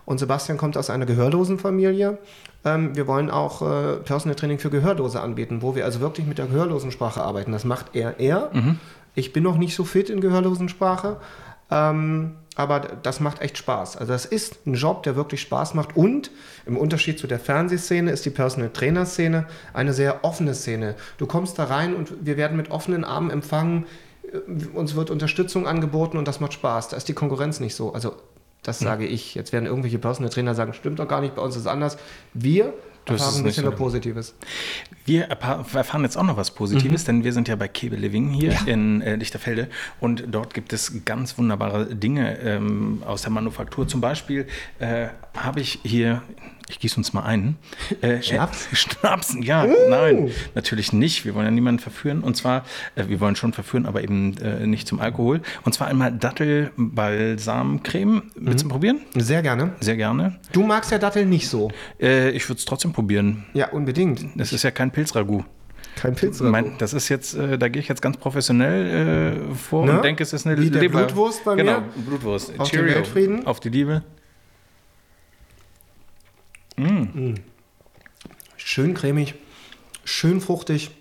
Und 0.06 0.20
Sebastian 0.20 0.58
kommt 0.58 0.78
aus 0.78 0.89
einer 0.89 1.06
gehörlosen 1.06 1.58
Familie. 1.60 2.18
Ähm, 2.66 2.95
wir 2.95 3.08
wollen 3.08 3.30
auch 3.30 3.62
äh, 3.62 3.95
Personal 3.98 4.36
Training 4.36 4.60
für 4.60 4.70
Gehörlose 4.70 5.22
anbieten, 5.22 5.62
wo 5.62 5.76
wir 5.76 5.86
also 5.86 6.00
wirklich 6.02 6.28
mit 6.28 6.38
der 6.38 6.48
Gehörlosensprache 6.48 7.22
arbeiten. 7.22 7.52
Das 7.54 7.64
macht 7.66 7.88
er 7.93 8.20
er. 8.20 8.52
Ich 9.16 9.34
bin 9.34 9.43
noch 9.43 9.58
nicht 9.58 9.74
so 9.76 9.84
fit 9.86 10.10
in 10.10 10.22
Gehörlosensprache. 10.22 11.18
Ähm, 11.70 12.36
aber 12.55 12.80
das 12.80 13.20
macht 13.20 13.41
echt 13.41 13.57
Spaß. 13.57 13.97
Also 13.97 14.11
das 14.11 14.26
ist 14.26 14.65
ein 14.65 14.74
Job, 14.74 15.03
der 15.03 15.15
wirklich 15.15 15.41
Spaß 15.41 15.76
macht. 15.76 15.95
Und 15.95 16.32
im 16.65 16.76
Unterschied 16.76 17.20
zu 17.20 17.28
der 17.28 17.39
Fernsehszene 17.39 18.09
ist 18.11 18.26
die 18.26 18.32
Personal 18.32 18.72
Trainer 18.72 19.05
Szene 19.05 19.45
eine 19.74 19.93
sehr 19.93 20.26
offene 20.26 20.55
Szene. 20.55 20.95
Du 21.18 21.28
kommst 21.28 21.59
da 21.59 21.65
rein 21.65 21.95
und 21.95 22.13
wir 22.26 22.36
werden 22.36 22.57
mit 22.57 22.72
offenen 22.72 23.03
Armen 23.03 23.30
empfangen. 23.30 23.86
Äh, 24.24 24.65
Uns 24.76 24.95
wird 24.95 25.11
Unterstützung 25.11 25.68
angeboten 25.68 26.18
und 26.18 26.28
das 26.28 26.39
macht 26.39 26.53
Spaß. 26.53 26.89
Da 26.89 26.97
ist 26.97 27.07
die 27.07 27.13
Konkurrenz 27.13 27.59
nicht 27.59 27.76
so. 27.76 27.93
Also 27.93 28.15
das 28.63 28.80
sage 28.80 29.05
ich. 29.05 29.36
Jetzt 29.36 29.53
werden 29.53 29.65
irgendwelche 29.65 29.99
Personal 29.99 30.30
Trainer 30.30 30.55
sagen, 30.55 30.74
stimmt 30.74 30.99
doch 30.99 31.07
gar 31.07 31.22
nicht, 31.22 31.36
bei 31.36 31.41
uns 31.41 31.55
ist 31.55 31.61
es 31.61 31.68
anders. 31.68 31.97
Wir 32.34 32.74
Das 33.08 33.22
ist 33.22 33.28
erfahren 33.28 33.39
ein 33.39 33.43
bisschen 33.43 33.66
so. 33.66 33.72
Positives. 33.72 34.36
Wir 35.05 35.24
erfahren 35.26 36.03
jetzt 36.03 36.18
auch 36.18 36.24
noch 36.24 36.38
was 36.38 36.51
Positives, 36.51 37.05
denn 37.05 37.24
wir 37.24 37.34
sind 37.34 37.47
ja 37.47 37.55
bei 37.55 37.68
Kebe 37.68 37.95
Living 37.95 38.30
hier 38.30 38.55
in 38.66 39.01
äh, 39.01 39.16
Lichterfelde 39.16 39.70
und 39.99 40.26
dort 40.30 40.53
gibt 40.53 40.74
es 40.74 41.05
ganz 41.05 41.38
wunderbare 41.38 41.95
Dinge 41.95 42.38
ähm, 42.39 43.01
aus 43.05 43.22
der 43.22 43.32
Manufaktur. 43.32 43.88
Zum 43.88 44.01
Beispiel 44.01 44.47
äh, 44.80 45.08
habe 45.36 45.62
ich 45.62 45.80
hier, 45.84 46.22
ich 46.70 46.80
gieße 46.80 46.97
uns 46.97 47.13
mal 47.13 47.24
ein. 47.24 47.55
Äh, 48.01 48.22
Schnaps? 48.22 48.68
Äh, 48.72 48.76
Schnaps, 48.76 49.36
ja, 49.41 49.65
nein, 49.89 50.32
natürlich 50.55 50.93
nicht. 50.93 51.26
Wir 51.26 51.34
wollen 51.36 51.45
ja 51.45 51.51
niemanden 51.51 51.80
verführen. 51.80 52.22
Und 52.22 52.36
zwar, 52.38 52.63
äh, 52.95 53.07
wir 53.07 53.20
wollen 53.20 53.36
schon 53.36 53.53
verführen, 53.53 53.86
aber 53.86 54.03
eben 54.03 54.38
äh, 54.38 54.65
nicht 54.68 54.88
zum 54.88 54.99
Alkohol. 54.99 55.41
Und 55.63 55.74
zwar 55.74 55.88
einmal 55.88 56.11
Dattel-Balsam-Creme. 56.11 58.24
Willst 58.36 58.65
du 58.65 58.70
probieren? 58.70 59.01
Sehr 59.15 59.41
gerne. 59.41 59.72
Sehr 59.80 59.95
gerne. 59.97 60.39
Du 60.51 60.63
magst 60.63 60.91
ja 60.91 60.97
Dattel 60.99 61.26
nicht 61.26 61.47
so. 61.49 61.72
Äh, 61.99 62.30
ich 62.32 62.47
würde 62.49 62.59
es 62.59 62.65
trotzdem 62.65 62.93
probieren. 62.93 63.45
Ja, 63.53 63.70
unbedingt. 63.70 64.26
Das 64.36 64.53
ist 64.53 64.63
ja 64.63 64.72
kein 64.72 64.91
Pilzragout. 64.91 65.45
Kein 65.95 66.13
Pilz. 66.15 66.39
Mein, 66.41 66.78
das 66.78 66.93
ist 66.93 67.09
jetzt, 67.09 67.34
äh, 67.36 67.57
da 67.57 67.70
gehe 67.70 67.82
ich 67.82 67.88
jetzt 67.88 68.01
ganz 68.03 68.18
professionell 68.18 69.38
äh, 69.51 69.55
vor 69.55 69.86
Ne? 69.86 69.93
und 69.93 70.03
denke, 70.05 70.22
es 70.22 70.32
ist 70.34 70.45
eine 70.45 70.55
Wie 70.61 70.70
Leber- 70.70 71.05
Blutwurst 71.05 71.43
bei 71.43 71.55
genau, 71.55 71.80
mir? 71.82 71.88
Blutwurst. 72.05 72.53
Auf 72.59 72.70
den 72.70 72.86
Weltfrieden? 72.86 73.47
Auf 73.47 73.59
die 73.59 73.70
Liebe. 73.70 74.03
Schön 78.57 78.93
cremig, 78.93 79.36
schön 80.03 80.41
fruchtig, 80.41 80.91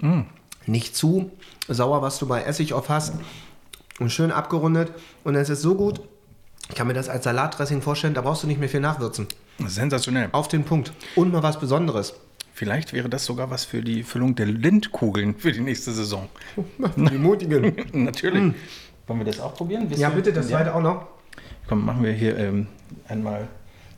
nicht 0.67 0.97
zu 0.97 1.31
sauer, 1.69 2.03
was 2.03 2.19
du 2.19 2.27
bei 2.27 2.43
Essig 2.43 2.75
oft 2.75 2.89
hast. 2.89 3.15
Und 3.99 4.11
schön 4.11 4.31
abgerundet. 4.31 4.93
Und 5.25 5.37
es 5.37 5.49
ist 5.49 5.63
so 5.63 5.75
gut, 5.75 6.01
ich 6.69 6.75
kann 6.75 6.87
mir 6.87 6.95
das 6.95 7.09
als 7.09 7.25
Salatdressing 7.25 7.81
vorstellen, 7.81 8.15
da 8.15 8.21
brauchst 8.21 8.43
du 8.43 8.47
nicht 8.47 8.61
mehr 8.61 8.69
viel 8.69 8.81
nachwürzen. 8.81 9.27
Sensationell. 9.67 10.29
Auf 10.33 10.49
den 10.49 10.65
Punkt. 10.65 10.93
Und 11.15 11.33
mal 11.33 11.43
was 11.43 11.59
Besonderes. 11.59 12.15
Vielleicht 12.53 12.93
wäre 12.93 13.09
das 13.09 13.25
sogar 13.25 13.51
was 13.51 13.65
für 13.65 13.83
die 13.83 14.03
Füllung 14.03 14.35
der 14.35 14.47
Lindkugeln 14.47 15.37
für 15.37 15.53
die 15.53 15.61
nächste 15.61 15.93
Saison. 15.93 16.29
Die 16.97 17.19
mutigen. 17.19 17.77
Natürlich. 18.05 18.55
Wollen 19.07 19.21
wir 19.21 19.27
das 19.27 19.41
auch 19.41 19.55
probieren? 19.55 19.89
Wisst 19.91 20.01
ja, 20.01 20.09
bitte, 20.09 20.33
das 20.33 20.49
zweite 20.49 20.75
auch 20.75 20.81
noch. 20.81 21.07
Komm, 21.69 21.85
machen 21.85 22.03
wir 22.03 22.13
hier 22.13 22.37
ähm, 22.39 22.67
einmal 23.09 23.49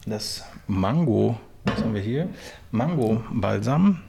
das 0.07 0.45
Mango. 0.66 1.39
Was 1.75 1.85
haben 1.85 1.95
wir 1.95 2.01
hier? 2.01 2.29
Mango 2.71 3.23
Balsam. 3.33 4.01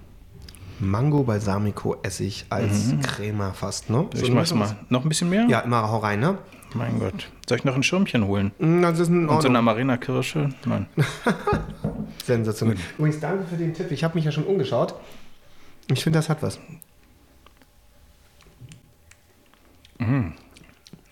Mango 0.80 1.24
Balsamico 1.24 1.98
Essig 2.04 2.46
als 2.50 2.94
Crema 3.04 3.52
fast, 3.52 3.90
ne? 3.90 4.08
Ich 4.14 4.32
mach's 4.32 4.54
mal. 4.54 4.78
Noch 4.90 5.04
ein 5.04 5.10
bisschen 5.10 5.30
mehr? 5.30 5.46
Ja, 5.50 5.60
immer 5.60 5.90
hau 5.90 5.98
rein, 5.98 6.22
ne? 6.22 6.38
Mein 6.74 7.00
Gott. 7.00 7.30
Soll 7.48 7.58
ich 7.58 7.64
noch 7.64 7.76
ein 7.76 7.84
Schirmchen 7.84 8.28
holen? 8.28 8.52
Das 8.60 9.00
ist 9.00 9.10
ein 9.10 9.28
Und 9.28 9.42
so 9.42 9.48
eine 9.48 9.62
Marina-Kirsche? 9.62 10.50
Nein. 10.66 10.86
Sensationell. 12.26 12.78
Übrigens, 12.98 13.20
danke 13.20 13.46
für 13.46 13.58
den 13.58 13.74
Tipp. 13.74 13.92
Ich 13.92 14.04
habe 14.04 14.16
mich 14.16 14.26
ja 14.26 14.32
schon 14.32 14.46
umgeschaut. 14.46 14.94
Ich 15.92 16.04
finde, 16.04 16.20
das 16.20 16.30
hat 16.30 16.44
was. 16.44 16.60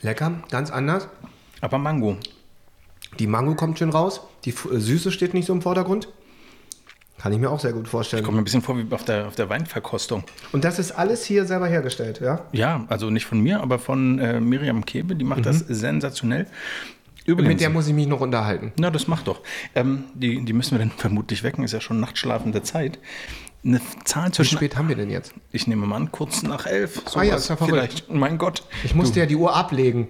Lecker, 0.02 0.32
ganz 0.50 0.72
anders. 0.72 1.08
Aber 1.62 1.78
Mango. 1.78 2.18
Die 3.20 3.28
Mango 3.28 3.56
kommt 3.56 3.80
schön 3.80 3.90
raus. 3.90 4.22
Die 4.46 4.52
äh, 4.52 4.80
Süße 4.80 5.12
steht 5.12 5.34
nicht 5.34 5.46
so 5.46 5.54
im 5.54 5.62
Vordergrund. 5.62 6.08
Kann 7.18 7.34
ich 7.34 7.40
mir 7.40 7.50
auch 7.50 7.60
sehr 7.60 7.74
gut 7.74 7.88
vorstellen. 7.88 8.24
Kommt 8.24 8.36
mir 8.36 8.42
ein 8.42 8.44
bisschen 8.44 8.62
vor 8.62 8.78
wie 8.78 8.86
auf 8.92 9.04
der, 9.04 9.28
auf 9.28 9.36
der 9.36 9.50
Weinverkostung. 9.50 10.24
Und 10.52 10.64
das 10.64 10.78
ist 10.78 10.92
alles 10.92 11.26
hier 11.26 11.46
selber 11.46 11.68
hergestellt, 11.68 12.20
ja? 12.22 12.42
Ja, 12.52 12.86
also 12.90 13.10
nicht 13.10 13.26
von 13.26 13.40
mir, 13.42 13.62
aber 13.62 13.80
von 13.80 14.20
äh, 14.20 14.40
Miriam 14.40 14.86
Kebe. 14.86 15.16
Die 15.16 15.26
macht 15.26 15.46
das 15.46 15.60
sensationell. 15.60 16.46
Übrigens. 17.26 17.50
Mit 17.50 17.62
der 17.62 17.70
muss 17.72 17.88
ich 17.88 17.94
mich 17.94 18.08
noch 18.08 18.22
unterhalten. 18.22 18.72
na, 18.78 18.90
das 18.92 19.08
macht 19.08 19.28
doch. 19.28 19.42
Ähm, 19.76 20.06
die, 20.14 20.46
die 20.46 20.54
müssen 20.54 20.72
wir 20.72 20.80
dann 20.80 20.92
vermutlich 20.98 21.44
wecken. 21.44 21.64
Ist 21.64 21.74
ja 21.74 21.82
schon 21.82 22.00
nachtschlafende 22.00 22.62
Zeit. 22.64 23.00
Eine 23.66 23.82
Zahl 24.06 24.28
Wie 24.28 24.32
zwischen. 24.34 24.58
spät 24.58 24.78
haben 24.78 24.88
wir 24.88 24.96
denn 24.96 25.10
jetzt? 25.10 25.34
Ich 25.52 25.68
nehme 25.68 25.88
mal 25.88 25.96
an, 25.96 26.12
kurz 26.12 26.44
nach 26.44 26.68
elf. 26.68 27.02
Ah 27.16 27.24
ja, 27.24 27.36
ist 27.36 27.50
ja 27.50 27.58
verrückt. 27.58 27.74
vielleicht. 27.74 28.10
Mein 28.14 28.38
Gott. 28.38 28.64
Ich 28.84 28.94
musste 28.96 29.20
ja 29.20 29.26
die 29.26 29.36
Uhr 29.36 29.56
ablegen. 29.56 30.08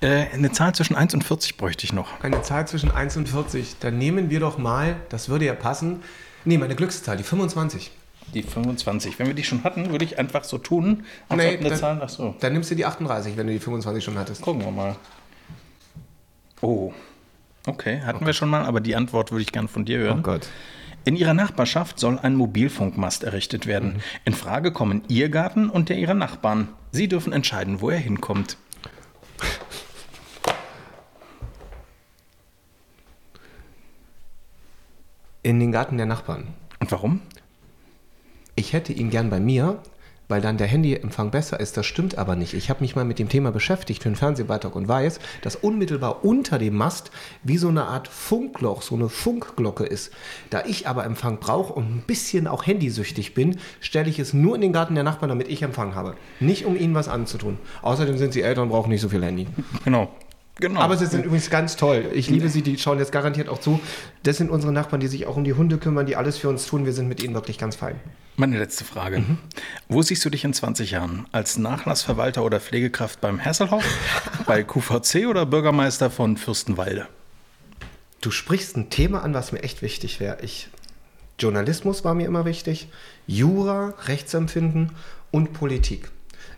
Äh, 0.00 0.26
eine 0.32 0.52
Zahl 0.52 0.74
zwischen 0.74 0.96
1 0.96 1.14
und 1.14 1.24
40 1.24 1.56
bräuchte 1.56 1.84
ich 1.84 1.92
noch. 1.92 2.20
Eine 2.22 2.42
Zahl 2.42 2.66
zwischen 2.68 2.90
1 2.90 3.16
und 3.16 3.28
40. 3.28 3.76
Dann 3.80 3.98
nehmen 3.98 4.30
wir 4.30 4.40
doch 4.40 4.58
mal, 4.58 4.96
das 5.08 5.28
würde 5.28 5.44
ja 5.46 5.54
passen. 5.54 6.02
Nee, 6.44 6.58
meine 6.58 6.74
Glückszahl, 6.74 7.16
die 7.16 7.22
25. 7.22 7.90
Die 8.34 8.42
25. 8.42 9.18
Wenn 9.18 9.26
wir 9.26 9.34
die 9.34 9.44
schon 9.44 9.64
hatten, 9.64 9.90
würde 9.90 10.04
ich 10.04 10.18
einfach 10.18 10.44
so 10.44 10.56
tun. 10.58 11.04
als 11.28 11.42
Nee, 11.42 11.56
dann- 11.56 11.76
Zahl. 11.78 12.00
Ach 12.02 12.08
so. 12.08 12.34
Dann 12.40 12.52
nimmst 12.52 12.70
du 12.70 12.74
die 12.76 12.86
38, 12.86 13.36
wenn 13.36 13.46
du 13.46 13.52
die 13.52 13.58
25 13.58 14.02
schon 14.04 14.18
hattest. 14.18 14.40
Gucken 14.42 14.64
wir 14.64 14.70
mal. 14.70 14.96
Oh. 16.60 16.92
Okay, 17.66 18.00
hatten 18.02 18.24
wir 18.24 18.32
schon 18.32 18.48
mal, 18.48 18.64
aber 18.64 18.80
die 18.80 18.96
Antwort 18.96 19.32
würde 19.32 19.42
ich 19.42 19.52
gern 19.52 19.68
von 19.68 19.84
dir 19.84 19.98
hören. 19.98 20.22
Gott. 20.22 20.48
In 21.04 21.16
ihrer 21.16 21.34
Nachbarschaft 21.34 21.98
soll 21.98 22.18
ein 22.18 22.34
Mobilfunkmast 22.36 23.24
errichtet 23.24 23.66
werden. 23.66 24.02
In 24.24 24.34
Frage 24.34 24.70
kommen 24.72 25.02
ihr 25.08 25.28
Garten 25.30 25.70
und 25.70 25.88
der 25.88 25.96
ihrer 25.98 26.14
Nachbarn. 26.14 26.68
Sie 26.92 27.08
dürfen 27.08 27.32
entscheiden, 27.32 27.80
wo 27.80 27.90
er 27.90 27.98
hinkommt. 27.98 28.56
In 35.42 35.58
den 35.58 35.72
Garten 35.72 35.96
der 35.96 36.04
Nachbarn. 36.04 36.48
Und 36.80 36.92
warum? 36.92 37.22
Ich 38.56 38.74
hätte 38.74 38.92
ihn 38.92 39.08
gern 39.08 39.30
bei 39.30 39.40
mir, 39.40 39.80
weil 40.28 40.42
dann 40.42 40.58
der 40.58 40.66
Handyempfang 40.66 41.30
besser 41.30 41.58
ist. 41.58 41.78
Das 41.78 41.86
stimmt 41.86 42.18
aber 42.18 42.36
nicht. 42.36 42.52
Ich 42.52 42.68
habe 42.68 42.82
mich 42.82 42.94
mal 42.94 43.06
mit 43.06 43.18
dem 43.18 43.30
Thema 43.30 43.50
beschäftigt 43.50 44.02
für 44.02 44.10
einen 44.10 44.16
Fernsehbeitrag 44.16 44.76
und 44.76 44.86
weiß, 44.86 45.18
dass 45.40 45.56
unmittelbar 45.56 46.26
unter 46.26 46.58
dem 46.58 46.76
Mast 46.76 47.10
wie 47.42 47.56
so 47.56 47.68
eine 47.68 47.84
Art 47.84 48.06
Funkloch, 48.06 48.82
so 48.82 48.96
eine 48.96 49.08
Funkglocke 49.08 49.84
ist. 49.84 50.12
Da 50.50 50.62
ich 50.66 50.86
aber 50.86 51.04
Empfang 51.06 51.38
brauche 51.38 51.72
und 51.72 51.84
ein 51.84 52.04
bisschen 52.06 52.46
auch 52.46 52.66
handysüchtig 52.66 53.32
bin, 53.32 53.58
stelle 53.80 54.10
ich 54.10 54.18
es 54.18 54.34
nur 54.34 54.56
in 54.56 54.60
den 54.60 54.74
Garten 54.74 54.94
der 54.94 55.04
Nachbarn, 55.04 55.30
damit 55.30 55.48
ich 55.48 55.62
Empfang 55.62 55.94
habe. 55.94 56.16
Nicht 56.38 56.66
um 56.66 56.76
ihnen 56.76 56.94
was 56.94 57.08
anzutun. 57.08 57.56
Außerdem 57.80 58.18
sind 58.18 58.34
sie 58.34 58.42
Eltern 58.42 58.64
und 58.64 58.70
brauchen 58.70 58.90
nicht 58.90 59.00
so 59.00 59.08
viel 59.08 59.24
Handy. 59.24 59.46
Genau. 59.86 60.10
Genau. 60.60 60.80
Aber 60.80 60.96
sie 60.96 61.06
sind 61.06 61.24
übrigens 61.24 61.50
ganz 61.50 61.76
toll. 61.76 62.10
Ich 62.12 62.28
liebe 62.28 62.48
sie, 62.48 62.62
die 62.62 62.78
schauen 62.78 62.98
jetzt 62.98 63.12
garantiert 63.12 63.48
auch 63.48 63.58
zu. 63.58 63.80
Das 64.22 64.36
sind 64.36 64.50
unsere 64.50 64.72
Nachbarn, 64.72 65.00
die 65.00 65.08
sich 65.08 65.26
auch 65.26 65.36
um 65.36 65.44
die 65.44 65.54
Hunde 65.54 65.78
kümmern, 65.78 66.06
die 66.06 66.16
alles 66.16 66.38
für 66.38 66.48
uns 66.48 66.66
tun. 66.66 66.84
Wir 66.84 66.92
sind 66.92 67.08
mit 67.08 67.22
ihnen 67.22 67.34
wirklich 67.34 67.58
ganz 67.58 67.76
fein. 67.76 67.98
Meine 68.36 68.58
letzte 68.58 68.84
Frage. 68.84 69.24
Wo 69.88 70.02
siehst 70.02 70.24
du 70.24 70.30
dich 70.30 70.44
in 70.44 70.52
20 70.52 70.92
Jahren? 70.92 71.26
Als 71.32 71.58
Nachlassverwalter 71.58 72.44
oder 72.44 72.60
Pflegekraft 72.60 73.20
beim 73.20 73.42
Hasselhoff, 73.44 73.84
bei 74.46 74.62
QVC 74.62 75.26
oder 75.28 75.46
Bürgermeister 75.46 76.10
von 76.10 76.36
Fürstenwalde? 76.36 77.06
Du 78.20 78.30
sprichst 78.30 78.76
ein 78.76 78.90
Thema 78.90 79.22
an, 79.22 79.34
was 79.34 79.52
mir 79.52 79.62
echt 79.62 79.82
wichtig 79.82 80.20
wäre. 80.20 80.38
Ich, 80.42 80.68
Journalismus 81.38 82.04
war 82.04 82.14
mir 82.14 82.26
immer 82.26 82.44
wichtig, 82.44 82.88
Jura, 83.26 83.94
Rechtsempfinden 84.06 84.92
und 85.30 85.52
Politik. 85.54 86.10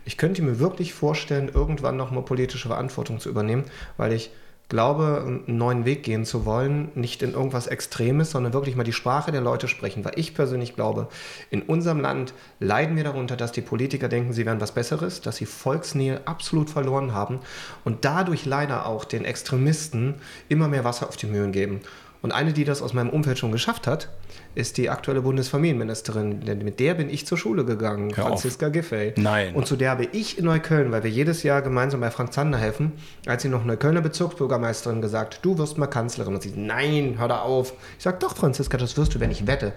Ich 0.05 0.17
könnte 0.17 0.41
mir 0.41 0.59
wirklich 0.59 0.93
vorstellen, 0.93 1.49
irgendwann 1.53 1.97
nochmal 1.97 2.23
politische 2.23 2.67
Verantwortung 2.67 3.19
zu 3.19 3.29
übernehmen, 3.29 3.63
weil 3.97 4.13
ich 4.13 4.31
glaube, 4.69 5.23
einen 5.25 5.57
neuen 5.57 5.85
Weg 5.85 6.03
gehen 6.03 6.25
zu 6.25 6.45
wollen, 6.45 6.89
nicht 6.95 7.21
in 7.21 7.33
irgendwas 7.33 7.67
Extremes, 7.67 8.31
sondern 8.31 8.53
wirklich 8.53 8.75
mal 8.75 8.83
die 8.83 8.93
Sprache 8.93 9.31
der 9.31 9.41
Leute 9.41 9.67
sprechen. 9.67 10.03
Weil 10.03 10.13
ich 10.15 10.33
persönlich 10.33 10.75
glaube, 10.75 11.09
in 11.51 11.61
unserem 11.61 11.99
Land 11.99 12.33
leiden 12.59 12.95
wir 12.95 13.03
darunter, 13.03 13.35
dass 13.35 13.51
die 13.51 13.61
Politiker 13.61 14.07
denken, 14.09 14.33
sie 14.33 14.45
wären 14.45 14.61
was 14.61 14.71
Besseres, 14.71 15.21
dass 15.21 15.35
sie 15.35 15.45
Volksnähe 15.45 16.21
absolut 16.25 16.69
verloren 16.69 17.13
haben 17.13 17.39
und 17.83 18.03
dadurch 18.03 18.45
leider 18.45 18.87
auch 18.87 19.05
den 19.05 19.25
Extremisten 19.25 20.15
immer 20.49 20.67
mehr 20.67 20.83
Wasser 20.83 21.07
auf 21.07 21.17
die 21.17 21.27
Mühlen 21.27 21.51
geben. 21.51 21.81
Und 22.23 22.31
eine, 22.31 22.53
die 22.53 22.63
das 22.63 22.81
aus 22.81 22.93
meinem 22.93 23.09
Umfeld 23.09 23.37
schon 23.37 23.51
geschafft 23.51 23.85
hat, 23.85 24.07
ist 24.55 24.77
die 24.77 24.89
aktuelle 24.89 25.21
Bundesfamilienministerin. 25.21 26.39
Denn 26.45 26.59
mit 26.59 26.79
der 26.79 26.93
bin 26.93 27.09
ich 27.09 27.27
zur 27.27 27.37
Schule 27.37 27.65
gegangen, 27.65 28.15
Hör 28.15 28.23
auf. 28.23 28.29
Franziska 28.29 28.69
Giffey. 28.69 29.13
Nein. 29.17 29.53
Und 29.53 29.67
zu 29.67 29.75
der 29.75 29.91
habe 29.91 30.05
ich 30.05 30.37
in 30.37 30.45
Neukölln, 30.45 30.93
weil 30.93 31.03
wir 31.03 31.11
jedes 31.11 31.43
Jahr 31.43 31.61
gemeinsam 31.61 31.99
bei 31.99 32.09
Frank 32.11 32.31
Zander 32.31 32.57
helfen, 32.57 32.93
als 33.25 33.41
sie 33.41 33.49
noch 33.49 33.65
Neuköllner 33.65 33.99
Bezirksbürgermeisterin 33.99 35.01
gesagt, 35.01 35.39
du 35.41 35.57
wirst 35.57 35.77
mal 35.77 35.87
Kanzlerin. 35.87 36.33
Und 36.33 36.41
sie, 36.41 36.53
nein, 36.55 37.15
hör 37.17 37.27
da 37.27 37.41
auf. 37.41 37.73
Ich 37.97 38.03
sage, 38.05 38.19
doch, 38.21 38.37
Franziska, 38.37 38.77
das 38.77 38.95
wirst 38.95 39.13
du, 39.13 39.19
wenn 39.19 39.29
ich 39.29 39.45
wette. 39.45 39.73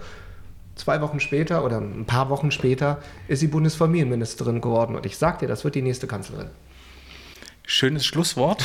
Zwei 0.75 1.01
Wochen 1.01 1.19
später 1.19 1.65
oder 1.65 1.81
ein 1.81 2.05
paar 2.05 2.29
Wochen 2.29 2.51
später 2.51 2.99
ist 3.27 3.41
sie 3.41 3.47
Bundesfamilienministerin 3.47 4.61
geworden. 4.61 4.95
Und 4.95 5.05
ich 5.05 5.17
sag 5.17 5.39
dir, 5.39 5.49
das 5.49 5.65
wird 5.65 5.75
die 5.75 5.81
nächste 5.81 6.07
Kanzlerin. 6.07 6.47
Schönes 7.69 8.05
Schlusswort. 8.05 8.63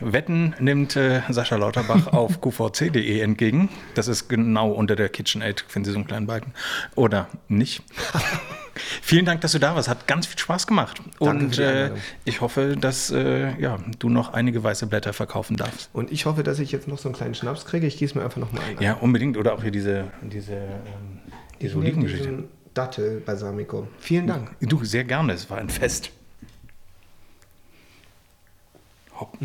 Wetten 0.00 0.54
nimmt 0.58 0.96
äh, 0.96 1.20
Sascha 1.28 1.56
Lauterbach 1.56 2.06
auf 2.14 2.40
qvc.de 2.40 3.20
entgegen. 3.20 3.68
Das 3.94 4.08
ist 4.08 4.26
genau 4.26 4.70
unter 4.70 4.96
der 4.96 5.10
KitchenAid, 5.10 5.66
finden 5.68 5.84
Sie 5.84 5.92
so 5.92 5.98
einen 5.98 6.06
kleinen 6.06 6.26
Balken. 6.26 6.54
Oder 6.94 7.28
nicht. 7.48 7.82
Vielen 9.02 9.26
Dank, 9.26 9.42
dass 9.42 9.52
du 9.52 9.58
da 9.58 9.74
warst. 9.74 9.90
Hat 9.90 10.06
ganz 10.06 10.26
viel 10.26 10.38
Spaß 10.38 10.66
gemacht. 10.66 11.02
Danke 11.20 11.44
Und 11.44 11.58
äh, 11.58 11.90
ich 12.24 12.40
hoffe, 12.40 12.74
dass 12.80 13.10
äh, 13.10 13.54
ja, 13.60 13.78
du 13.98 14.08
noch 14.08 14.32
einige 14.32 14.64
weiße 14.64 14.86
Blätter 14.86 15.12
verkaufen 15.12 15.58
darfst. 15.58 15.90
Und 15.92 16.10
ich 16.10 16.24
hoffe, 16.24 16.42
dass 16.42 16.58
ich 16.58 16.72
jetzt 16.72 16.88
noch 16.88 16.96
so 16.96 17.10
einen 17.10 17.14
kleinen 17.14 17.34
Schnaps 17.34 17.66
kriege. 17.66 17.86
Ich 17.86 17.98
gieße 17.98 18.16
mir 18.16 18.24
einfach 18.24 18.40
noch 18.40 18.50
mal 18.50 18.62
ein. 18.62 18.82
Ja, 18.82 18.94
unbedingt. 18.94 19.36
Oder 19.36 19.52
auch 19.52 19.60
hier 19.62 19.72
diese, 19.72 20.10
diese, 20.22 20.54
ähm, 20.54 21.20
diese 21.60 21.76
Olivengeschichte. 21.76 22.44
Dattel 22.72 23.20
Balsamico. 23.20 23.88
Vielen 23.98 24.26
Dank. 24.26 24.52
Du, 24.62 24.82
sehr 24.86 25.04
gerne. 25.04 25.34
Es 25.34 25.50
war 25.50 25.58
ein 25.58 25.68
Fest. 25.68 26.10
Hopp. 29.22 29.38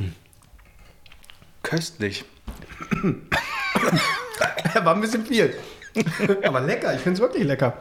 Köstlich. 1.61 2.25
War 4.83 4.95
ein 4.95 5.01
bisschen 5.01 5.23
viel. 5.23 5.55
Aber 6.43 6.61
lecker. 6.61 6.95
Ich 6.95 7.01
finde 7.01 7.13
es 7.13 7.19
wirklich 7.19 7.43
lecker. 7.43 7.79